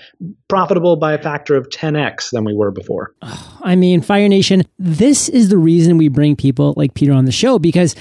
Profitable 0.48 0.96
by 0.96 1.12
a 1.12 1.22
factor 1.22 1.56
of 1.56 1.68
10x 1.70 2.30
than 2.30 2.44
we 2.44 2.54
were 2.54 2.70
before. 2.70 3.14
I 3.62 3.76
mean 3.76 4.02
fire 4.02 4.28
nation 4.28 4.62
this 4.78 5.28
is 5.28 5.48
the 5.48 5.58
reason 5.58 5.96
we 5.96 6.08
bring 6.08 6.36
people 6.36 6.74
like 6.76 6.94
peter 6.94 7.12
on 7.12 7.24
the 7.24 7.32
show 7.32 7.58
because 7.58 7.94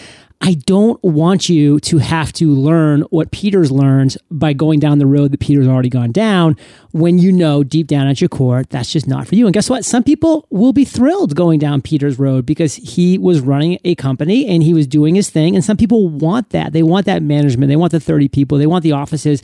I 0.46 0.56
don't 0.56 1.02
want 1.02 1.48
you 1.48 1.80
to 1.80 2.00
have 2.00 2.34
to 2.34 2.54
learn 2.54 3.04
what 3.04 3.32
Peter's 3.32 3.72
learned 3.72 4.18
by 4.30 4.52
going 4.52 4.82
down 4.82 4.98
the 5.00 5.06
road 5.06 5.32
that 5.32 5.40
Peter's 5.40 5.70
already 5.70 5.88
gone 5.88 6.12
down 6.12 6.58
when 6.92 7.18
you 7.18 7.32
know 7.32 7.64
deep 7.64 7.88
down 7.88 8.08
at 8.08 8.20
your 8.20 8.28
core 8.28 8.64
that's 8.70 8.92
just 8.92 9.08
not 9.08 9.26
for 9.26 9.36
you. 9.36 9.48
And 9.48 9.54
guess 9.54 9.70
what? 9.70 9.86
Some 9.86 10.04
people 10.04 10.46
will 10.50 10.74
be 10.74 10.84
thrilled 10.84 11.34
going 11.34 11.60
down 11.60 11.82
Peter's 11.82 12.20
road 12.20 12.46
because 12.46 12.76
he 12.76 13.18
was 13.18 13.40
running 13.40 13.80
a 13.86 13.96
company 13.96 14.46
and 14.48 14.62
he 14.62 14.74
was 14.74 14.86
doing 14.86 15.16
his 15.16 15.30
thing. 15.30 15.56
And 15.56 15.64
some 15.64 15.78
people 15.78 16.10
want 16.10 16.50
that. 16.50 16.74
They 16.74 16.84
want 16.84 17.06
that 17.06 17.24
management. 17.24 17.70
They 17.70 17.78
want 17.78 17.94
the 17.94 18.02
30 18.02 18.28
people. 18.28 18.58
They 18.58 18.68
want 18.68 18.84
the 18.84 18.92
offices. 18.92 19.42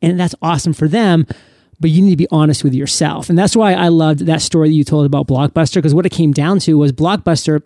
And 0.00 0.18
that's 0.20 0.36
awesome 0.40 0.74
for 0.74 0.86
them 0.86 1.26
but 1.78 1.90
you 1.90 2.00
need 2.00 2.12
to 2.12 2.16
be 2.16 2.28
honest 2.30 2.64
with 2.64 2.72
yourself. 2.72 3.28
And 3.28 3.38
that's 3.38 3.54
why 3.54 3.74
I 3.74 3.88
loved 3.88 4.20
that 4.20 4.40
story 4.40 4.70
that 4.70 4.74
you 4.74 4.82
told 4.82 5.04
about 5.04 5.26
Blockbuster, 5.26 5.74
because 5.74 5.94
what 5.94 6.06
it 6.06 6.10
came 6.10 6.32
down 6.32 6.58
to 6.60 6.78
was 6.78 6.90
Blockbuster, 6.90 7.62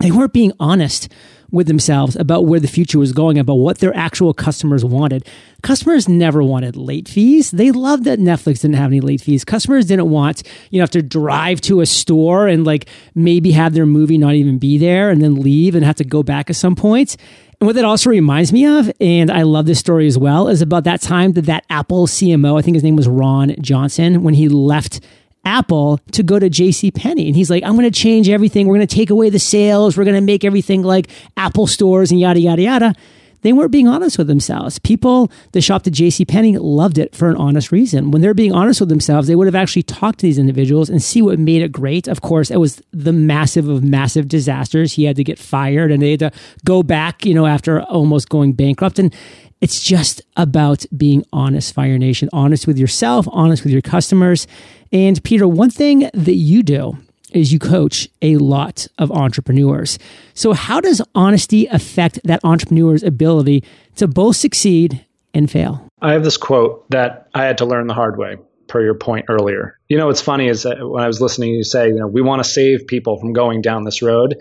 they 0.00 0.10
weren't 0.10 0.32
being 0.32 0.52
honest 0.60 1.08
with 1.50 1.66
themselves 1.66 2.16
about 2.16 2.46
where 2.46 2.60
the 2.60 2.68
future 2.68 2.98
was 2.98 3.12
going, 3.12 3.38
about 3.38 3.54
what 3.54 3.78
their 3.78 3.96
actual 3.96 4.32
customers 4.32 4.84
wanted. 4.84 5.26
Customers 5.62 6.08
never 6.08 6.42
wanted 6.42 6.76
late 6.76 7.08
fees. 7.08 7.50
They 7.50 7.70
loved 7.70 8.04
that 8.04 8.18
Netflix 8.18 8.60
didn't 8.60 8.76
have 8.76 8.90
any 8.90 9.00
late 9.00 9.20
fees. 9.20 9.44
Customers 9.44 9.86
didn't 9.86 10.08
want, 10.10 10.42
you 10.70 10.78
know, 10.78 10.84
have 10.84 10.90
to 10.90 11.02
drive 11.02 11.60
to 11.62 11.80
a 11.80 11.86
store 11.86 12.46
and 12.46 12.64
like 12.64 12.88
maybe 13.14 13.50
have 13.52 13.74
their 13.74 13.86
movie 13.86 14.18
not 14.18 14.34
even 14.34 14.58
be 14.58 14.78
there 14.78 15.10
and 15.10 15.20
then 15.20 15.36
leave 15.36 15.74
and 15.74 15.84
have 15.84 15.96
to 15.96 16.04
go 16.04 16.22
back 16.22 16.50
at 16.50 16.56
some 16.56 16.76
point. 16.76 17.16
And 17.60 17.66
what 17.66 17.76
that 17.76 17.84
also 17.84 18.08
reminds 18.08 18.54
me 18.54 18.64
of, 18.64 18.90
and 19.00 19.30
I 19.30 19.42
love 19.42 19.66
this 19.66 19.78
story 19.78 20.06
as 20.06 20.16
well, 20.16 20.48
is 20.48 20.62
about 20.62 20.84
that 20.84 21.02
time 21.02 21.32
that 21.32 21.44
that 21.46 21.66
Apple 21.68 22.06
CMO, 22.06 22.58
I 22.58 22.62
think 22.62 22.74
his 22.74 22.84
name 22.84 22.96
was 22.96 23.06
Ron 23.06 23.54
Johnson, 23.60 24.22
when 24.22 24.32
he 24.32 24.48
left 24.48 25.00
Apple 25.44 25.98
to 26.12 26.22
go 26.22 26.38
to 26.38 26.50
JC 26.50 26.94
Penney. 26.94 27.26
And 27.26 27.36
he's 27.36 27.50
like, 27.50 27.64
I'm 27.64 27.72
going 27.72 27.90
to 27.90 27.98
change 27.98 28.28
everything. 28.28 28.66
We're 28.66 28.76
going 28.76 28.86
to 28.86 28.94
take 28.94 29.10
away 29.10 29.30
the 29.30 29.38
sales. 29.38 29.96
We're 29.96 30.04
going 30.04 30.16
to 30.16 30.20
make 30.20 30.44
everything 30.44 30.82
like 30.82 31.08
Apple 31.36 31.66
stores 31.66 32.10
and 32.10 32.20
yada, 32.20 32.40
yada, 32.40 32.62
yada. 32.62 32.94
They 33.42 33.52
weren't 33.52 33.70
being 33.70 33.88
honest 33.88 34.18
with 34.18 34.26
themselves. 34.26 34.78
People 34.78 35.30
that 35.52 35.62
shopped 35.62 35.86
at 35.86 35.94
JC 35.94 36.28
Penney 36.28 36.58
loved 36.58 36.98
it 36.98 37.14
for 37.14 37.30
an 37.30 37.36
honest 37.36 37.72
reason. 37.72 38.10
When 38.10 38.20
they're 38.20 38.34
being 38.34 38.52
honest 38.52 38.80
with 38.80 38.88
themselves, 38.88 39.28
they 39.28 39.36
would 39.36 39.46
have 39.46 39.54
actually 39.54 39.84
talked 39.84 40.20
to 40.20 40.26
these 40.26 40.38
individuals 40.38 40.90
and 40.90 41.02
see 41.02 41.22
what 41.22 41.38
made 41.38 41.62
it 41.62 41.72
great. 41.72 42.06
Of 42.06 42.20
course, 42.20 42.50
it 42.50 42.58
was 42.58 42.82
the 42.92 43.12
massive 43.12 43.68
of 43.68 43.82
massive 43.82 44.28
disasters. 44.28 44.92
He 44.92 45.04
had 45.04 45.16
to 45.16 45.24
get 45.24 45.38
fired 45.38 45.90
and 45.90 46.02
they 46.02 46.12
had 46.12 46.20
to 46.20 46.32
go 46.64 46.82
back, 46.82 47.24
you 47.24 47.32
know, 47.32 47.46
after 47.46 47.80
almost 47.82 48.28
going 48.28 48.52
bankrupt. 48.52 48.98
And 48.98 49.14
it's 49.60 49.82
just 49.82 50.22
about 50.36 50.86
being 50.96 51.24
honest, 51.32 51.74
Fire 51.74 51.98
Nation, 51.98 52.28
honest 52.32 52.66
with 52.66 52.78
yourself, 52.78 53.26
honest 53.30 53.62
with 53.62 53.72
your 53.72 53.82
customers. 53.82 54.46
And 54.92 55.22
Peter, 55.22 55.46
one 55.46 55.70
thing 55.70 56.08
that 56.14 56.34
you 56.34 56.62
do 56.62 56.96
is 57.32 57.52
you 57.52 57.58
coach 57.58 58.08
a 58.22 58.36
lot 58.36 58.86
of 58.98 59.12
entrepreneurs. 59.12 59.98
So, 60.34 60.52
how 60.52 60.80
does 60.80 61.00
honesty 61.14 61.66
affect 61.66 62.20
that 62.24 62.40
entrepreneur's 62.42 63.02
ability 63.02 63.62
to 63.96 64.08
both 64.08 64.36
succeed 64.36 65.04
and 65.32 65.50
fail? 65.50 65.86
I 66.02 66.12
have 66.12 66.24
this 66.24 66.36
quote 66.36 66.88
that 66.90 67.28
I 67.34 67.44
had 67.44 67.58
to 67.58 67.66
learn 67.66 67.86
the 67.86 67.94
hard 67.94 68.18
way, 68.18 68.36
per 68.66 68.82
your 68.82 68.94
point 68.94 69.26
earlier. 69.28 69.78
You 69.88 69.98
know, 69.98 70.06
what's 70.06 70.20
funny 70.20 70.48
is 70.48 70.62
that 70.62 70.88
when 70.88 71.04
I 71.04 71.06
was 71.06 71.20
listening 71.20 71.54
you 71.54 71.64
say, 71.64 71.88
you 71.88 71.94
know, 71.94 72.06
we 72.06 72.22
want 72.22 72.42
to 72.42 72.48
save 72.48 72.86
people 72.86 73.18
from 73.18 73.32
going 73.32 73.60
down 73.60 73.84
this 73.84 74.02
road, 74.02 74.36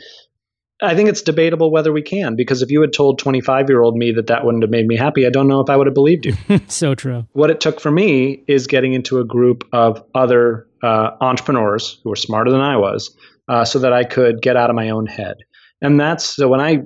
I 0.82 0.96
think 0.96 1.10
it's 1.10 1.22
debatable 1.22 1.72
whether 1.72 1.92
we 1.92 2.02
can 2.02 2.36
because 2.36 2.62
if 2.62 2.72
you 2.72 2.80
had 2.82 2.94
told 2.94 3.20
25 3.20 3.70
year 3.70 3.82
old 3.82 3.98
me 3.98 4.12
that 4.14 4.28
that 4.28 4.46
wouldn't 4.46 4.64
have 4.64 4.72
made 4.72 4.88
me 4.88 4.96
happy, 4.96 5.26
I 5.26 5.30
don't 5.30 5.48
know 5.48 5.60
if 5.60 5.70
I 5.70 5.76
would 5.76 5.88
have 5.88 5.94
believed 5.94 6.26
you. 6.26 6.36
so 6.68 6.96
true. 6.96 7.26
What 7.34 7.50
it 7.50 7.60
took 7.60 7.80
for 7.80 7.92
me 7.92 8.44
is 8.48 8.68
getting 8.68 8.94
into 8.94 9.20
a 9.20 9.26
group 9.26 9.68
of 9.74 10.04
other 10.16 10.68
uh, 10.82 11.12
entrepreneurs 11.20 12.00
who 12.04 12.10
were 12.10 12.16
smarter 12.16 12.52
than 12.52 12.62
I 12.62 12.78
was 12.78 13.14
uh, 13.50 13.66
so 13.66 13.80
that 13.80 13.92
I 13.92 14.06
could 14.06 14.42
get 14.42 14.56
out 14.56 14.70
of 14.70 14.76
my 14.76 14.90
own 14.90 15.06
head. 15.06 15.38
And 15.82 16.00
that's 16.00 16.36
so 16.36 16.48
when 16.48 16.62
I 16.62 16.80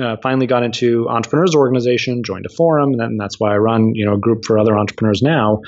uh, 0.00 0.16
finally 0.22 0.46
got 0.46 0.62
into 0.62 1.08
entrepreneurs 1.08 1.54
organization, 1.54 2.22
joined 2.24 2.46
a 2.46 2.48
forum, 2.48 2.92
and, 2.92 3.00
and, 3.00 3.20
that's 3.20 3.40
why 3.40 3.52
I 3.52 3.56
run 3.56 3.94
you 3.94 4.04
know 4.04 4.14
a 4.14 4.18
group 4.18 4.44
for 4.44 4.58
other 4.58 4.76
entrepreneurs 4.76 5.22
now. 5.22 5.60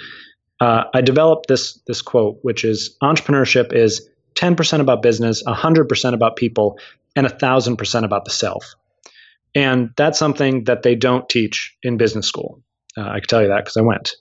Uh, 0.60 0.84
I 0.92 1.00
developed 1.00 1.46
this 1.48 1.80
this 1.86 2.02
quote, 2.02 2.38
which 2.42 2.64
is 2.64 2.96
entrepreneurship 3.02 3.72
is 3.72 4.08
10% 4.34 4.80
about 4.80 5.02
business, 5.02 5.42
100% 5.42 6.14
about 6.14 6.36
people, 6.36 6.78
and 7.16 7.26
a 7.26 7.30
thousand 7.30 7.76
percent 7.76 8.04
about 8.04 8.24
the 8.24 8.30
self. 8.30 8.74
And 9.54 9.90
that's 9.96 10.18
something 10.18 10.64
that 10.64 10.82
they 10.82 10.94
don't 10.94 11.28
teach 11.28 11.76
in 11.82 11.96
business 11.96 12.26
school. 12.26 12.62
Uh, 12.96 13.08
I 13.08 13.20
can 13.20 13.28
tell 13.28 13.42
you 13.42 13.48
that 13.48 13.64
because 13.64 13.76
I 13.76 13.82
went. 13.82 14.12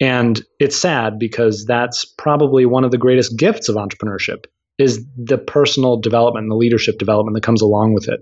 And 0.00 0.42
it's 0.58 0.76
sad 0.76 1.18
because 1.18 1.64
that's 1.64 2.04
probably 2.04 2.66
one 2.66 2.84
of 2.84 2.90
the 2.90 2.98
greatest 2.98 3.38
gifts 3.38 3.68
of 3.68 3.76
entrepreneurship 3.76 4.46
is 4.78 5.06
the 5.16 5.38
personal 5.38 5.98
development 5.98 6.44
and 6.44 6.50
the 6.50 6.56
leadership 6.56 6.98
development 6.98 7.34
that 7.36 7.42
comes 7.42 7.62
along 7.62 7.94
with 7.94 8.08
it. 8.08 8.20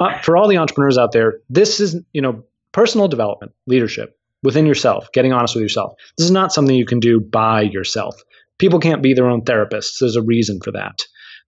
Uh, 0.00 0.18
for 0.20 0.36
all 0.36 0.48
the 0.48 0.56
entrepreneurs 0.56 0.96
out 0.96 1.12
there, 1.12 1.40
this 1.50 1.80
is, 1.80 2.00
you 2.12 2.22
know, 2.22 2.44
personal 2.72 3.08
development, 3.08 3.52
leadership. 3.66 4.16
within 4.42 4.66
yourself, 4.66 5.10
getting 5.12 5.32
honest 5.32 5.54
with 5.54 5.62
yourself. 5.62 5.94
This 6.18 6.24
is 6.24 6.30
not 6.30 6.52
something 6.52 6.74
you 6.74 6.86
can 6.86 7.00
do 7.00 7.20
by 7.20 7.62
yourself. 7.62 8.20
People 8.58 8.80
can't 8.80 9.02
be 9.02 9.14
their 9.14 9.28
own 9.28 9.42
therapists. 9.42 9.98
There's 10.00 10.16
a 10.16 10.22
reason 10.22 10.60
for 10.60 10.72
that. 10.72 11.02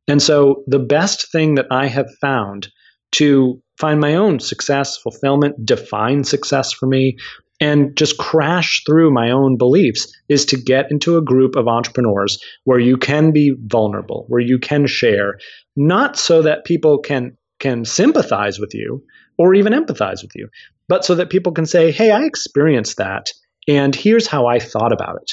And 0.08 0.22
so 0.22 0.62
the 0.66 0.78
best 0.78 1.30
thing 1.32 1.54
that 1.54 1.66
I 1.70 1.86
have 1.86 2.08
found 2.20 2.68
to 3.12 3.60
find 3.78 4.00
my 4.00 4.14
own 4.14 4.40
success, 4.40 4.96
fulfillment, 4.98 5.64
define 5.64 6.24
success 6.24 6.72
for 6.72 6.86
me, 6.86 7.16
and 7.60 7.96
just 7.96 8.18
crash 8.18 8.82
through 8.84 9.12
my 9.12 9.30
own 9.30 9.56
beliefs 9.56 10.12
is 10.28 10.44
to 10.46 10.56
get 10.56 10.90
into 10.90 11.16
a 11.16 11.22
group 11.22 11.56
of 11.56 11.68
entrepreneurs 11.68 12.38
where 12.64 12.80
you 12.80 12.96
can 12.96 13.32
be 13.32 13.54
vulnerable, 13.66 14.24
where 14.28 14.40
you 14.40 14.58
can 14.58 14.86
share, 14.86 15.38
not 15.76 16.16
so 16.18 16.42
that 16.42 16.64
people 16.64 16.98
can 16.98 17.36
can 17.60 17.84
sympathize 17.84 18.58
with 18.58 18.74
you 18.74 19.02
or 19.38 19.54
even 19.54 19.72
empathize 19.72 20.22
with 20.22 20.32
you, 20.34 20.48
but 20.88 21.04
so 21.04 21.14
that 21.14 21.30
people 21.30 21.52
can 21.52 21.64
say, 21.64 21.92
"Hey, 21.92 22.10
I 22.10 22.24
experienced 22.24 22.96
that 22.98 23.30
and 23.68 23.94
here's 23.94 24.26
how 24.26 24.46
I 24.46 24.58
thought 24.58 24.92
about 24.92 25.16
it." 25.22 25.32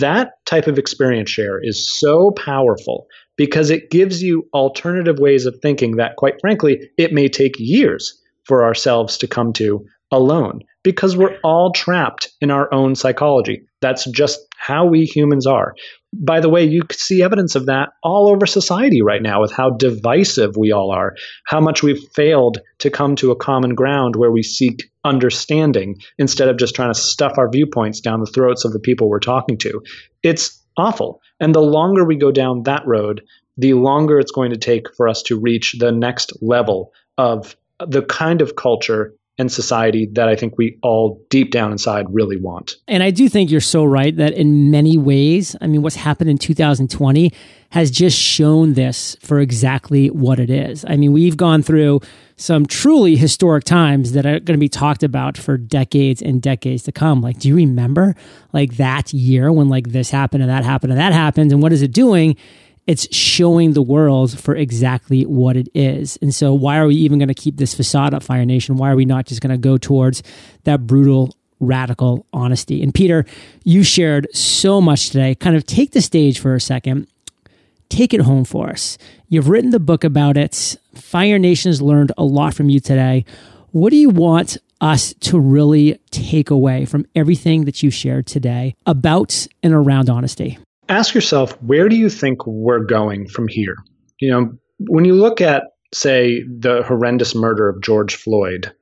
That 0.00 0.32
type 0.46 0.66
of 0.66 0.78
experience 0.78 1.30
share 1.30 1.60
is 1.62 1.88
so 2.00 2.32
powerful 2.32 3.06
because 3.36 3.70
it 3.70 3.90
gives 3.90 4.20
you 4.20 4.48
alternative 4.52 5.20
ways 5.20 5.46
of 5.46 5.56
thinking 5.62 5.96
that 5.96 6.16
quite 6.16 6.40
frankly, 6.40 6.90
it 6.98 7.12
may 7.12 7.28
take 7.28 7.54
years 7.58 8.20
for 8.44 8.64
ourselves 8.64 9.16
to 9.18 9.28
come 9.28 9.52
to 9.54 9.84
alone 10.10 10.60
because 10.82 11.16
we're 11.16 11.38
all 11.44 11.72
trapped 11.72 12.32
in 12.40 12.50
our 12.50 12.72
own 12.74 12.96
psychology. 12.96 13.62
That's 13.80 14.10
just 14.10 14.40
how 14.56 14.86
we 14.86 15.04
humans 15.04 15.46
are. 15.46 15.74
By 16.12 16.40
the 16.40 16.48
way, 16.48 16.64
you 16.64 16.82
see 16.92 17.22
evidence 17.22 17.54
of 17.54 17.66
that 17.66 17.90
all 18.02 18.28
over 18.28 18.46
society 18.46 19.02
right 19.02 19.22
now 19.22 19.40
with 19.40 19.52
how 19.52 19.70
divisive 19.70 20.56
we 20.56 20.72
all 20.72 20.90
are, 20.90 21.14
how 21.46 21.60
much 21.60 21.82
we've 21.82 22.02
failed 22.14 22.58
to 22.78 22.90
come 22.90 23.16
to 23.16 23.30
a 23.30 23.36
common 23.36 23.74
ground 23.74 24.16
where 24.16 24.30
we 24.30 24.42
seek 24.42 24.90
understanding 25.04 25.96
instead 26.18 26.48
of 26.48 26.58
just 26.58 26.74
trying 26.74 26.92
to 26.92 26.98
stuff 26.98 27.38
our 27.38 27.50
viewpoints 27.50 28.00
down 28.00 28.20
the 28.20 28.26
throats 28.26 28.64
of 28.64 28.72
the 28.72 28.78
people 28.78 29.08
we're 29.08 29.18
talking 29.18 29.58
to. 29.58 29.82
It's 30.22 30.62
awful. 30.76 31.20
And 31.40 31.54
the 31.54 31.60
longer 31.60 32.04
we 32.04 32.16
go 32.16 32.30
down 32.30 32.62
that 32.64 32.86
road, 32.86 33.22
the 33.56 33.74
longer 33.74 34.18
it's 34.18 34.32
going 34.32 34.50
to 34.50 34.58
take 34.58 34.94
for 34.94 35.08
us 35.08 35.22
to 35.22 35.38
reach 35.38 35.76
the 35.78 35.92
next 35.92 36.32
level 36.40 36.92
of 37.18 37.56
the 37.86 38.02
kind 38.02 38.40
of 38.40 38.56
culture 38.56 39.14
and 39.38 39.52
society 39.52 40.08
that 40.12 40.28
I 40.28 40.36
think 40.36 40.56
we 40.56 40.78
all 40.82 41.22
deep 41.28 41.50
down 41.50 41.70
inside 41.70 42.06
really 42.08 42.38
want. 42.38 42.76
And 42.88 43.02
I 43.02 43.10
do 43.10 43.28
think 43.28 43.50
you're 43.50 43.60
so 43.60 43.84
right 43.84 44.16
that 44.16 44.32
in 44.32 44.70
many 44.70 44.96
ways, 44.96 45.54
I 45.60 45.66
mean, 45.66 45.82
what's 45.82 45.96
happened 45.96 46.30
in 46.30 46.38
2020 46.38 47.32
has 47.70 47.90
just 47.90 48.18
shown 48.18 48.74
this 48.74 49.16
for 49.20 49.40
exactly 49.40 50.08
what 50.08 50.40
it 50.40 50.48
is. 50.48 50.84
I 50.88 50.96
mean, 50.96 51.12
we've 51.12 51.36
gone 51.36 51.62
through 51.62 52.00
some 52.36 52.66
truly 52.66 53.16
historic 53.16 53.64
times 53.64 54.12
that 54.12 54.24
are 54.24 54.40
going 54.40 54.56
to 54.56 54.58
be 54.58 54.68
talked 54.68 55.02
about 55.02 55.36
for 55.36 55.56
decades 55.56 56.22
and 56.22 56.40
decades 56.40 56.84
to 56.84 56.92
come. 56.92 57.20
Like, 57.20 57.38
do 57.38 57.48
you 57.48 57.56
remember 57.56 58.14
like 58.52 58.76
that 58.76 59.12
year 59.12 59.52
when 59.52 59.68
like 59.68 59.88
this 59.88 60.10
happened 60.10 60.42
and 60.42 60.50
that 60.50 60.64
happened 60.64 60.92
and 60.92 61.00
that 61.00 61.12
happened? 61.12 61.52
And 61.52 61.62
what 61.62 61.72
is 61.72 61.82
it 61.82 61.92
doing? 61.92 62.36
It's 62.86 63.12
showing 63.14 63.72
the 63.72 63.82
world 63.82 64.38
for 64.38 64.54
exactly 64.54 65.24
what 65.24 65.56
it 65.56 65.68
is. 65.74 66.16
And 66.22 66.34
so, 66.34 66.54
why 66.54 66.78
are 66.78 66.86
we 66.86 66.94
even 66.96 67.18
going 67.18 67.28
to 67.28 67.34
keep 67.34 67.56
this 67.56 67.74
facade 67.74 68.14
up, 68.14 68.22
Fire 68.22 68.44
Nation? 68.44 68.76
Why 68.76 68.90
are 68.90 68.96
we 68.96 69.04
not 69.04 69.26
just 69.26 69.40
going 69.40 69.50
to 69.50 69.58
go 69.58 69.76
towards 69.76 70.22
that 70.64 70.86
brutal, 70.86 71.34
radical 71.58 72.26
honesty? 72.32 72.82
And 72.82 72.94
Peter, 72.94 73.24
you 73.64 73.82
shared 73.82 74.28
so 74.32 74.80
much 74.80 75.10
today. 75.10 75.34
Kind 75.34 75.56
of 75.56 75.66
take 75.66 75.92
the 75.92 76.00
stage 76.00 76.38
for 76.38 76.54
a 76.54 76.60
second, 76.60 77.08
take 77.88 78.14
it 78.14 78.20
home 78.20 78.44
for 78.44 78.70
us. 78.70 78.98
You've 79.28 79.48
written 79.48 79.70
the 79.70 79.80
book 79.80 80.04
about 80.04 80.36
it. 80.36 80.76
Fire 80.94 81.38
Nation 81.38 81.70
has 81.70 81.82
learned 81.82 82.12
a 82.16 82.24
lot 82.24 82.54
from 82.54 82.68
you 82.68 82.78
today. 82.78 83.24
What 83.72 83.90
do 83.90 83.96
you 83.96 84.10
want 84.10 84.58
us 84.80 85.14
to 85.14 85.40
really 85.40 85.98
take 86.10 86.50
away 86.50 86.84
from 86.84 87.06
everything 87.14 87.64
that 87.64 87.82
you 87.82 87.90
shared 87.90 88.26
today 88.26 88.76
about 88.86 89.46
and 89.62 89.72
around 89.72 90.08
honesty? 90.08 90.58
Ask 90.88 91.14
yourself 91.14 91.52
where 91.62 91.88
do 91.88 91.96
you 91.96 92.08
think 92.08 92.46
we're 92.46 92.84
going 92.84 93.28
from 93.28 93.48
here? 93.48 93.76
You 94.20 94.30
know, 94.30 94.52
when 94.88 95.04
you 95.04 95.14
look 95.14 95.40
at, 95.40 95.64
say, 95.92 96.42
the 96.42 96.82
horrendous 96.82 97.34
murder 97.34 97.68
of 97.68 97.82
George 97.82 98.16
Floyd, 98.16 98.72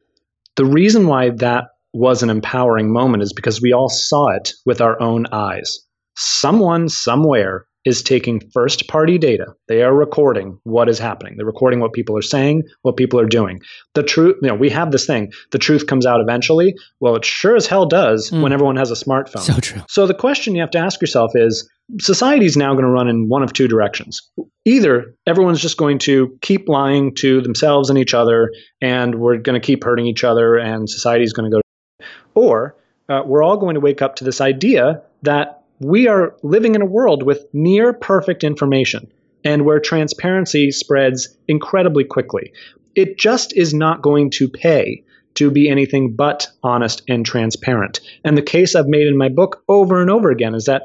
the 0.57 0.65
reason 0.65 1.07
why 1.07 1.31
that 1.31 1.65
was 1.93 2.23
an 2.23 2.31
empowering 2.31 2.93
moment 2.93 3.23
is 3.23 3.33
because 3.33 3.61
we 3.61 3.73
all 3.73 3.89
saw 3.89 4.29
it 4.31 4.53
with 4.67 4.81
our 4.81 5.01
own 5.01 5.27
eyes. 5.33 5.79
Someone 6.17 6.89
somewhere 6.89 7.67
is 7.85 8.03
taking 8.03 8.41
first 8.53 8.89
party 8.89 9.19
data. 9.19 9.47
They 9.69 9.83
are 9.83 9.95
recording 9.95 10.59
what 10.65 10.89
is 10.89 10.99
happening. 10.99 11.37
They're 11.37 11.47
recording 11.47 11.81
what 11.81 11.93
people 11.93 12.17
are 12.17 12.23
saying, 12.23 12.63
what 12.83 12.97
people 12.97 13.21
are 13.21 13.27
doing. 13.27 13.61
The 13.95 14.03
truth, 14.03 14.37
you 14.43 14.49
know, 14.49 14.55
we 14.55 14.71
have 14.71 14.91
this 14.91 15.07
thing, 15.07 15.33
the 15.51 15.59
truth 15.59 15.87
comes 15.87 16.07
out 16.07 16.21
eventually. 16.21 16.75
Well, 17.01 17.17
it 17.17 17.25
sure 17.25 17.57
as 17.57 17.67
hell 17.67 17.87
does 17.87 18.31
mm. 18.31 18.43
when 18.43 18.53
everyone 18.53 18.77
has 18.77 18.91
a 18.91 18.95
smartphone. 18.95 19.41
So 19.41 19.61
true. 19.61 19.83
So 19.89 20.07
the 20.07 20.15
question 20.15 20.55
you 20.55 20.61
have 20.61 20.71
to 20.71 20.79
ask 20.79 21.01
yourself 21.01 21.33
is 21.35 21.69
society 22.01 22.47
is 22.47 22.57
now 22.57 22.73
going 22.73 22.85
to 22.85 22.91
run 22.91 23.09
in 23.09 23.29
one 23.29 23.43
of 23.43 23.53
two 23.53 23.69
directions. 23.69 24.23
Either 24.65 25.15
everyone's 25.27 25.61
just 25.61 25.77
going 25.77 25.99
to 25.99 26.37
keep 26.41 26.69
lying 26.69 27.15
to 27.17 27.43
themselves 27.43 27.91
and 27.91 27.99
each 27.99 28.15
other, 28.15 28.51
and 28.81 29.17
we're 29.17 29.37
going 29.37 29.61
to 29.61 29.65
keep 29.65 29.85
hurting 29.85 30.07
each 30.07 30.25
other, 30.25 30.57
and 30.57 30.89
society 30.89 31.25
is 31.25 31.35
going 31.35 31.51
to 31.51 31.57
go, 31.57 32.07
or 32.35 32.75
uh, 33.11 33.23
we're 33.27 33.43
all 33.43 33.59
going 33.59 33.75
to 33.75 33.81
wake 33.81 34.01
up 34.01 34.17
to 34.17 34.25
this 34.25 34.41
idea 34.41 35.03
that 35.23 35.64
we 35.81 36.09
are 36.09 36.37
living 36.43 36.75
in 36.75 36.83
a 36.83 36.87
world 36.87 37.23
with 37.23 37.47
near 37.53 37.93
perfect 37.93 38.45
information 38.45 39.11
and 39.45 39.65
where 39.65 39.81
transparency 39.81 40.71
spreads 40.71 41.37
incredibly 41.49 42.05
quickly. 42.05 42.53
It 42.95 43.19
just 43.19 43.57
is 43.57 43.75
not 43.75 44.03
going 44.03 44.31
to 44.31 44.49
pay 44.49 45.03
to 45.35 45.51
be 45.51 45.69
anything 45.69 46.15
but 46.15 46.47
honest 46.63 47.03
and 47.09 47.27
transparent. 47.27 48.01
And 48.25 48.39
the 48.39 48.43
case 48.43 48.75
I've 48.75 48.87
made 48.87 49.07
in 49.07 49.19
my 49.19 49.29
book 49.29 49.63
over 49.69 50.01
and 50.01 50.11
over 50.11 50.31
again 50.31 50.55
is 50.55 50.67
that 50.67 50.85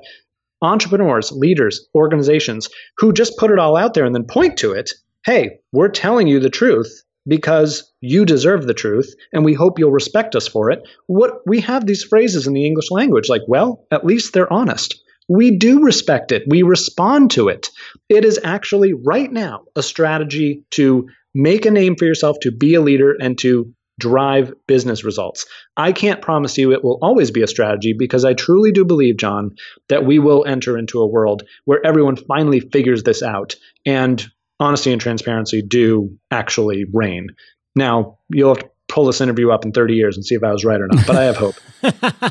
entrepreneurs, 0.61 1.31
leaders, 1.31 1.87
organizations 1.95 2.69
who 2.97 3.13
just 3.13 3.37
put 3.37 3.51
it 3.51 3.59
all 3.59 3.77
out 3.77 3.93
there 3.93 4.05
and 4.05 4.13
then 4.13 4.25
point 4.25 4.57
to 4.57 4.73
it 4.73 4.91
hey, 5.25 5.59
we're 5.73 5.89
telling 5.89 6.27
you 6.27 6.39
the 6.39 6.49
truth 6.49 7.03
because 7.29 7.89
you 8.01 8.25
deserve 8.25 8.67
the 8.67 8.73
truth 8.73 9.13
and 9.31 9.45
we 9.45 9.53
hope 9.53 9.79
you'll 9.79 9.91
respect 9.91 10.35
us 10.35 10.47
for 10.47 10.71
it. 10.71 10.81
What 11.07 11.41
we 11.45 11.61
have 11.61 11.85
these 11.85 12.03
phrases 12.03 12.47
in 12.47 12.53
the 12.53 12.65
English 12.65 12.91
language 12.91 13.29
like, 13.29 13.43
well, 13.47 13.85
at 13.91 14.05
least 14.05 14.33
they're 14.33 14.51
honest. 14.51 14.99
We 15.29 15.57
do 15.57 15.83
respect 15.83 16.31
it. 16.31 16.43
We 16.47 16.63
respond 16.63 17.31
to 17.31 17.49
it. 17.49 17.69
It 18.09 18.25
is 18.25 18.39
actually 18.43 18.93
right 18.93 19.31
now 19.31 19.65
a 19.75 19.83
strategy 19.83 20.63
to 20.71 21.07
make 21.35 21.65
a 21.65 21.71
name 21.71 21.95
for 21.95 22.05
yourself, 22.05 22.37
to 22.41 22.51
be 22.51 22.73
a 22.73 22.81
leader, 22.81 23.15
and 23.21 23.37
to 23.39 23.71
drive 23.99 24.53
business 24.65 25.03
results. 25.03 25.45
I 25.77 25.91
can't 25.91 26.21
promise 26.21 26.57
you 26.57 26.71
it 26.71 26.83
will 26.83 26.97
always 27.01 27.31
be 27.31 27.43
a 27.43 27.47
strategy 27.47 27.93
because 27.93 28.25
I 28.25 28.33
truly 28.33 28.71
do 28.71 28.85
believe, 28.85 29.17
John, 29.17 29.55
that 29.89 30.05
we 30.05 30.17
will 30.19 30.45
enter 30.45 30.77
into 30.77 31.01
a 31.01 31.07
world 31.07 31.43
where 31.65 31.85
everyone 31.85 32.15
finally 32.15 32.61
figures 32.61 33.03
this 33.03 33.21
out 33.21 33.55
and 33.85 34.25
honesty 34.59 34.91
and 34.91 35.01
transparency 35.01 35.61
do 35.61 36.17
actually 36.31 36.85
reign. 36.93 37.29
Now, 37.75 38.17
you'll 38.29 38.55
have 38.55 38.63
to 38.63 38.69
pull 38.87 39.05
this 39.05 39.21
interview 39.21 39.51
up 39.51 39.63
in 39.63 39.71
30 39.71 39.93
years 39.93 40.17
and 40.17 40.25
see 40.25 40.35
if 40.35 40.43
I 40.43 40.51
was 40.51 40.65
right 40.65 40.81
or 40.81 40.87
not, 40.87 41.05
but 41.05 41.15
I 41.15 41.23
have 41.23 41.37
hope. 41.37 41.55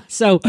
so, 0.08 0.40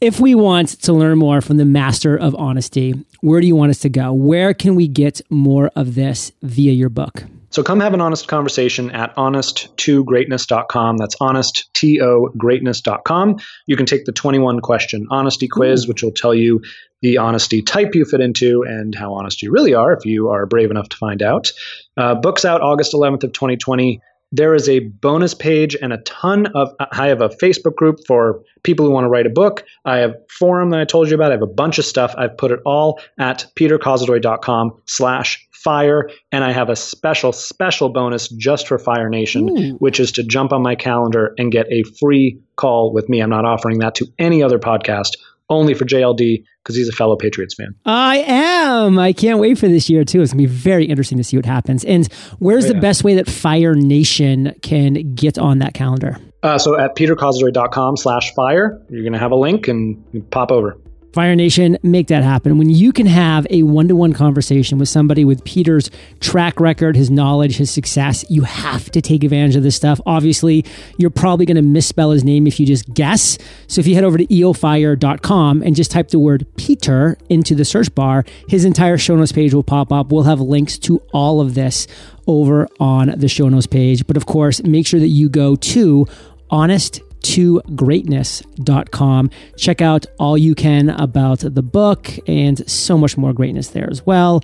if 0.00 0.20
we 0.20 0.34
want 0.34 0.80
to 0.82 0.92
learn 0.92 1.18
more 1.18 1.40
from 1.40 1.56
the 1.56 1.64
master 1.64 2.16
of 2.16 2.34
honesty, 2.36 2.92
where 3.20 3.40
do 3.40 3.46
you 3.46 3.56
want 3.56 3.70
us 3.70 3.78
to 3.80 3.88
go? 3.88 4.12
Where 4.12 4.54
can 4.54 4.74
we 4.74 4.86
get 4.86 5.20
more 5.30 5.70
of 5.74 5.94
this 5.94 6.32
via 6.42 6.72
your 6.72 6.90
book? 6.90 7.24
So 7.54 7.62
come 7.62 7.78
have 7.78 7.94
an 7.94 8.00
honest 8.00 8.26
conversation 8.26 8.90
at 8.90 9.14
honest2greatness.com. 9.14 10.96
That's 10.96 11.14
honest2greatness.com. 11.14 13.36
You 13.66 13.76
can 13.76 13.86
take 13.86 14.06
the 14.06 14.10
21 14.10 14.58
question 14.58 15.06
honesty 15.08 15.46
quiz, 15.46 15.86
which 15.86 16.02
will 16.02 16.10
tell 16.10 16.34
you 16.34 16.62
the 17.00 17.18
honesty 17.18 17.62
type 17.62 17.94
you 17.94 18.06
fit 18.06 18.20
into 18.20 18.64
and 18.66 18.92
how 18.92 19.14
honest 19.14 19.40
you 19.40 19.52
really 19.52 19.72
are 19.72 19.92
if 19.92 20.04
you 20.04 20.30
are 20.30 20.46
brave 20.46 20.72
enough 20.72 20.88
to 20.88 20.96
find 20.96 21.22
out. 21.22 21.52
Uh, 21.96 22.16
books 22.16 22.44
out 22.44 22.60
August 22.60 22.92
11th 22.92 23.22
of 23.22 23.32
2020 23.32 24.00
there 24.36 24.54
is 24.54 24.68
a 24.68 24.80
bonus 24.80 25.34
page 25.34 25.76
and 25.80 25.92
a 25.92 25.98
ton 25.98 26.46
of 26.54 26.68
i 26.92 27.06
have 27.08 27.20
a 27.20 27.28
facebook 27.28 27.76
group 27.76 27.98
for 28.06 28.42
people 28.64 28.84
who 28.84 28.90
want 28.90 29.04
to 29.04 29.08
write 29.08 29.26
a 29.26 29.30
book. 29.30 29.64
I 29.84 29.98
have 29.98 30.16
forum 30.28 30.70
that 30.70 30.80
i 30.80 30.84
told 30.84 31.08
you 31.08 31.14
about. 31.14 31.30
I 31.30 31.34
have 31.34 31.42
a 31.42 31.46
bunch 31.46 31.78
of 31.78 31.84
stuff. 31.84 32.14
I've 32.18 32.36
put 32.36 32.50
it 32.50 32.58
all 32.64 33.00
at 33.18 33.46
peterkozodoy.com 33.54 34.72
slash 34.86 35.46
fire. 35.52 36.10
And 36.32 36.42
i 36.42 36.50
have 36.50 36.68
a 36.68 36.76
special 36.76 37.32
special 37.32 37.88
bonus 37.90 38.28
just 38.28 38.66
for 38.66 38.78
fire 38.78 39.08
nation 39.08 39.48
Ooh. 39.50 39.76
which 39.76 40.00
is 40.00 40.10
to 40.12 40.24
jump 40.24 40.52
on 40.52 40.62
my 40.62 40.74
calendar 40.74 41.34
and 41.38 41.52
get 41.52 41.66
a 41.70 41.84
free 42.00 42.40
call 42.56 42.92
with 42.92 43.08
me. 43.08 43.20
I'm 43.20 43.30
not 43.30 43.44
offering 43.44 43.78
that 43.78 43.94
to 43.96 44.06
any 44.18 44.42
other 44.42 44.58
podcast 44.58 45.16
only 45.48 45.74
for 45.74 45.84
JLD 45.84 46.44
because 46.62 46.76
he's 46.76 46.88
a 46.88 46.92
fellow 46.92 47.16
Patriots 47.16 47.54
fan. 47.54 47.74
I 47.84 48.18
am. 48.26 48.98
I 48.98 49.12
can't 49.12 49.38
wait 49.38 49.58
for 49.58 49.68
this 49.68 49.90
year 49.90 50.04
too. 50.04 50.22
It's 50.22 50.32
gonna 50.32 50.42
be 50.42 50.46
very 50.46 50.86
interesting 50.86 51.18
to 51.18 51.24
see 51.24 51.36
what 51.36 51.46
happens. 51.46 51.84
And 51.84 52.10
where's 52.38 52.64
oh, 52.66 52.68
the 52.68 52.80
best 52.80 53.04
way 53.04 53.14
that 53.14 53.28
Fire 53.28 53.74
Nation 53.74 54.54
can 54.62 55.14
get 55.14 55.38
on 55.38 55.58
that 55.58 55.74
calendar? 55.74 56.18
Uh, 56.42 56.58
so 56.58 56.78
at 56.78 56.94
peterkozodoy.com 56.96 57.96
slash 57.96 58.34
fire, 58.34 58.82
you're 58.90 59.04
gonna 59.04 59.18
have 59.18 59.32
a 59.32 59.36
link 59.36 59.68
and 59.68 60.30
pop 60.30 60.50
over. 60.50 60.78
Fire 61.14 61.36
Nation, 61.36 61.78
make 61.84 62.08
that 62.08 62.24
happen. 62.24 62.58
When 62.58 62.68
you 62.68 62.92
can 62.92 63.06
have 63.06 63.46
a 63.48 63.62
one 63.62 63.86
to 63.86 63.94
one 63.94 64.12
conversation 64.12 64.78
with 64.78 64.88
somebody 64.88 65.24
with 65.24 65.44
Peter's 65.44 65.88
track 66.18 66.58
record, 66.58 66.96
his 66.96 67.08
knowledge, 67.08 67.56
his 67.56 67.70
success, 67.70 68.24
you 68.28 68.42
have 68.42 68.90
to 68.90 69.00
take 69.00 69.22
advantage 69.22 69.54
of 69.54 69.62
this 69.62 69.76
stuff. 69.76 70.00
Obviously, 70.06 70.64
you're 70.98 71.10
probably 71.10 71.46
going 71.46 71.54
to 71.54 71.62
misspell 71.62 72.10
his 72.10 72.24
name 72.24 72.48
if 72.48 72.58
you 72.58 72.66
just 72.66 72.92
guess. 72.94 73.38
So 73.68 73.78
if 73.78 73.86
you 73.86 73.94
head 73.94 74.02
over 74.02 74.18
to 74.18 74.26
eofire.com 74.26 75.62
and 75.62 75.76
just 75.76 75.92
type 75.92 76.08
the 76.08 76.18
word 76.18 76.48
Peter 76.56 77.16
into 77.28 77.54
the 77.54 77.64
search 77.64 77.94
bar, 77.94 78.24
his 78.48 78.64
entire 78.64 78.98
show 78.98 79.14
notes 79.14 79.30
page 79.30 79.54
will 79.54 79.62
pop 79.62 79.92
up. 79.92 80.10
We'll 80.10 80.24
have 80.24 80.40
links 80.40 80.78
to 80.78 81.00
all 81.12 81.40
of 81.40 81.54
this 81.54 81.86
over 82.26 82.66
on 82.80 83.14
the 83.16 83.28
show 83.28 83.48
notes 83.48 83.68
page. 83.68 84.04
But 84.04 84.16
of 84.16 84.26
course, 84.26 84.64
make 84.64 84.84
sure 84.84 84.98
that 84.98 85.06
you 85.06 85.28
go 85.28 85.54
to 85.54 86.08
honest 86.50 87.00
to 87.24 87.60
greatness.com. 87.74 89.30
Check 89.56 89.80
out 89.80 90.06
all 90.18 90.38
you 90.38 90.54
can 90.54 90.90
about 90.90 91.40
the 91.40 91.62
book 91.62 92.10
and 92.26 92.68
so 92.70 92.96
much 92.96 93.16
more 93.16 93.32
greatness 93.32 93.68
there 93.68 93.88
as 93.90 94.04
well. 94.06 94.42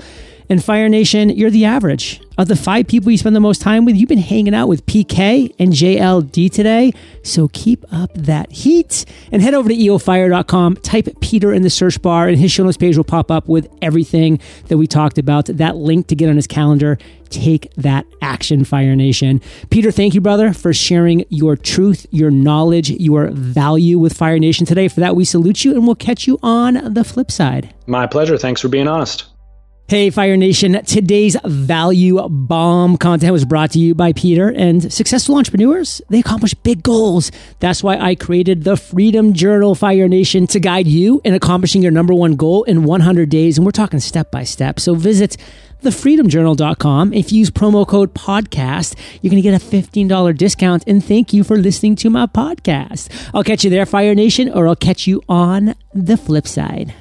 And 0.51 0.63
Fire 0.63 0.89
Nation, 0.89 1.31
you're 1.31 1.49
the 1.49 1.65
average. 1.65 2.21
Of 2.37 2.49
the 2.49 2.57
five 2.57 2.89
people 2.89 3.13
you 3.13 3.19
spend 3.19 3.37
the 3.37 3.41
most 3.41 3.63
time 3.63 3.85
with, 3.85 3.95
you've 3.95 4.09
been 4.09 4.19
hanging 4.19 4.53
out 4.53 4.67
with 4.67 4.85
PK 4.87 5.55
and 5.61 5.73
JLD 5.73 6.51
today. 6.51 6.93
So 7.23 7.49
keep 7.53 7.85
up 7.93 8.13
that 8.15 8.51
heat 8.51 9.05
and 9.31 9.41
head 9.41 9.55
over 9.55 9.69
to 9.69 9.75
eofire.com. 9.77 10.77
Type 10.79 11.09
Peter 11.21 11.53
in 11.53 11.63
the 11.63 11.71
search 11.71 12.03
bar, 12.03 12.27
and 12.27 12.37
his 12.37 12.51
show 12.51 12.65
notes 12.65 12.77
page 12.77 12.97
will 12.97 13.05
pop 13.05 13.31
up 13.31 13.47
with 13.47 13.69
everything 13.81 14.41
that 14.67 14.77
we 14.77 14.89
talked 14.89 15.19
about. 15.19 15.47
That 15.47 15.77
link 15.77 16.09
to 16.09 16.17
get 16.17 16.29
on 16.29 16.35
his 16.35 16.49
calendar. 16.49 16.99
Take 17.29 17.73
that 17.75 18.05
action, 18.21 18.65
Fire 18.65 18.97
Nation. 18.97 19.41
Peter, 19.71 19.93
thank 19.93 20.15
you, 20.15 20.21
brother, 20.21 20.53
for 20.53 20.73
sharing 20.73 21.25
your 21.29 21.55
truth, 21.55 22.07
your 22.11 22.33
knowledge, 22.33 22.91
your 22.91 23.29
value 23.31 24.01
with 24.01 24.17
Fire 24.17 24.41
Nation 24.41 24.67
today. 24.67 24.89
For 24.89 24.99
that, 24.99 25.15
we 25.15 25.25
salute 25.25 25.65
you, 25.65 25.75
and 25.75 25.87
we'll 25.87 25.95
catch 25.95 26.27
you 26.27 26.41
on 26.43 26.93
the 26.93 27.05
flip 27.05 27.31
side. 27.31 27.73
My 27.87 28.09
pleasure. 28.09 28.37
Thanks 28.37 28.61
for 28.61 28.69
being 28.69 28.89
honest. 28.89 29.27
Hey, 29.91 30.11
Fire 30.11 30.37
Nation. 30.37 30.85
Today's 30.85 31.37
value 31.45 32.21
bomb 32.29 32.97
content 32.97 33.33
was 33.33 33.45
brought 33.45 33.73
to 33.73 33.81
you 33.81 33.93
by 33.93 34.13
Peter 34.13 34.49
and 34.49 34.93
successful 34.93 35.37
entrepreneurs. 35.37 36.01
They 36.09 36.21
accomplish 36.21 36.55
big 36.55 36.85
goals. 36.85 37.33
That's 37.59 37.83
why 37.83 37.99
I 37.99 38.15
created 38.15 38.63
the 38.63 38.77
Freedom 38.77 39.33
Journal, 39.33 39.75
Fire 39.75 40.07
Nation, 40.07 40.47
to 40.47 40.61
guide 40.61 40.87
you 40.87 41.21
in 41.25 41.35
accomplishing 41.35 41.83
your 41.83 41.91
number 41.91 42.15
one 42.15 42.37
goal 42.37 42.63
in 42.63 42.85
100 42.85 43.31
days. 43.31 43.59
And 43.59 43.65
we're 43.65 43.73
talking 43.73 43.99
step 43.99 44.31
by 44.31 44.45
step. 44.45 44.79
So 44.79 44.95
visit 44.95 45.37
thefreedomjournal.com. 45.83 47.13
If 47.13 47.33
you 47.33 47.41
use 47.41 47.51
promo 47.51 47.85
code 47.85 48.15
podcast, 48.15 48.97
you're 49.23 49.33
going 49.33 49.43
to 49.43 49.51
get 49.51 49.61
a 49.61 49.65
$15 49.67 50.37
discount. 50.37 50.85
And 50.87 51.05
thank 51.05 51.33
you 51.33 51.43
for 51.43 51.57
listening 51.57 51.97
to 51.97 52.11
my 52.11 52.27
podcast. 52.27 53.11
I'll 53.35 53.43
catch 53.43 53.65
you 53.65 53.71
there, 53.71 53.87
Fire 53.87 54.15
Nation, 54.15 54.53
or 54.53 54.69
I'll 54.69 54.77
catch 54.77 55.09
you 55.09 55.21
on 55.29 55.75
the 55.93 56.17
flip 56.17 56.47
side. 56.47 56.95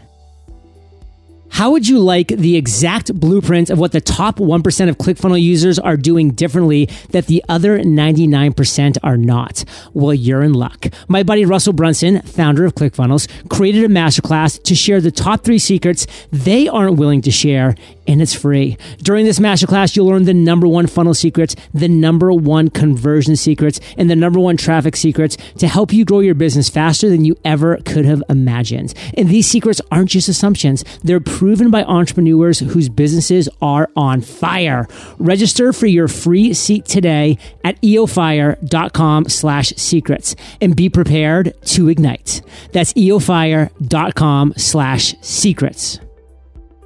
How 1.59 1.71
would 1.71 1.89
you 1.89 1.99
like 1.99 2.29
the 2.29 2.55
exact 2.55 3.13
blueprint 3.19 3.69
of 3.69 3.77
what 3.77 3.91
the 3.91 3.99
top 3.99 4.37
1% 4.37 4.89
of 4.89 4.97
ClickFunnels 4.97 5.41
users 5.41 5.77
are 5.77 5.97
doing 5.97 6.31
differently 6.31 6.87
that 7.09 7.25
the 7.25 7.43
other 7.49 7.79
99% 7.79 8.97
are 9.03 9.17
not? 9.17 9.65
Well, 9.93 10.13
you're 10.13 10.41
in 10.41 10.53
luck. 10.53 10.85
My 11.09 11.21
buddy 11.21 11.43
Russell 11.43 11.73
Brunson, 11.73 12.21
founder 12.21 12.63
of 12.63 12.75
ClickFunnels, 12.75 13.27
created 13.49 13.83
a 13.83 13.89
masterclass 13.89 14.63
to 14.63 14.73
share 14.73 15.01
the 15.01 15.11
top 15.11 15.43
three 15.43 15.59
secrets 15.59 16.07
they 16.31 16.69
aren't 16.69 16.95
willing 16.95 17.21
to 17.23 17.31
share 17.31 17.75
and 18.07 18.23
it's 18.23 18.33
free. 18.33 18.75
During 19.03 19.25
this 19.25 19.37
masterclass, 19.37 19.95
you'll 19.95 20.07
learn 20.07 20.23
the 20.23 20.33
number 20.33 20.67
one 20.67 20.87
funnel 20.87 21.13
secrets, 21.13 21.55
the 21.75 21.87
number 21.87 22.33
one 22.33 22.69
conversion 22.69 23.35
secrets, 23.35 23.79
and 23.99 24.09
the 24.09 24.15
number 24.15 24.39
one 24.39 24.57
traffic 24.57 24.95
secrets 24.95 25.37
to 25.59 25.67
help 25.67 25.93
you 25.93 26.05
grow 26.05 26.19
your 26.19 26.33
business 26.33 26.69
faster 26.69 27.07
than 27.07 27.23
you 27.23 27.37
ever 27.45 27.77
could 27.85 28.05
have 28.05 28.23
imagined. 28.27 28.95
And 29.15 29.29
these 29.29 29.45
secrets 29.45 29.79
aren't 29.91 30.09
just 30.09 30.27
assumptions. 30.27 30.83
They're 31.03 31.19
proven 31.19 31.48
by 31.71 31.83
entrepreneurs 31.83 32.59
whose 32.59 32.89
businesses 32.89 33.49
are 33.61 33.89
on 33.95 34.21
fire. 34.21 34.87
Register 35.17 35.73
for 35.73 35.87
your 35.87 36.07
free 36.07 36.53
seat 36.53 36.85
today 36.85 37.37
at 37.63 37.81
eofire.com 37.81 39.29
slash 39.29 39.69
secrets 39.77 40.35
and 40.61 40.75
be 40.75 40.89
prepared 40.89 41.53
to 41.65 41.89
ignite. 41.89 42.41
That's 42.71 42.93
eofire.com 42.93 44.53
slash 44.57 45.15
secrets. 45.21 45.99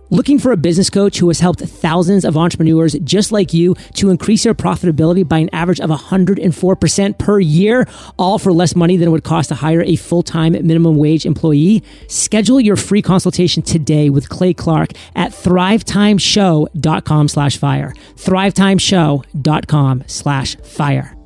Looking 0.10 0.38
for 0.38 0.51
a 0.51 0.58
business 0.58 0.89
coach 0.89 1.18
who 1.18 1.28
has 1.30 1.39
helped 1.39 1.62
thousands 1.62 2.24
of 2.24 2.38
entrepreneurs 2.38 2.93
just 3.04 3.32
like 3.32 3.54
you 3.54 3.76
to 3.95 4.10
increase 4.10 4.43
their 4.43 4.54
profitability 4.54 5.28
by 5.28 5.39
an 5.39 5.49
average 5.54 5.80
of 5.80 5.89
104% 5.89 7.18
per 7.18 7.39
year, 7.39 7.88
all 8.20 8.38
for 8.38 8.54
less 8.54 8.76
money 8.76 8.95
than 8.95 9.08
it 9.08 9.12
would 9.12 9.24
cost 9.24 9.49
to 9.49 9.56
hire 9.56 9.82
a 9.82 9.95
full-time 9.95 10.54
minimum 10.54 10.97
wage 10.97 11.26
employee? 11.26 11.84
Schedule 12.08 12.62
your 12.62 12.76
free 12.76 13.01
consultation 13.01 13.64
today 13.64 14.12
with 14.12 14.30
Clay 14.30 14.54
Clark 14.54 14.91
at 15.16 15.32
thrivetimeshow.com 15.32 17.28
slash 17.28 17.58
fire. 17.58 17.93
thrivetimeshow.com 18.16 20.04
slash 20.06 20.56
fire. 20.58 21.18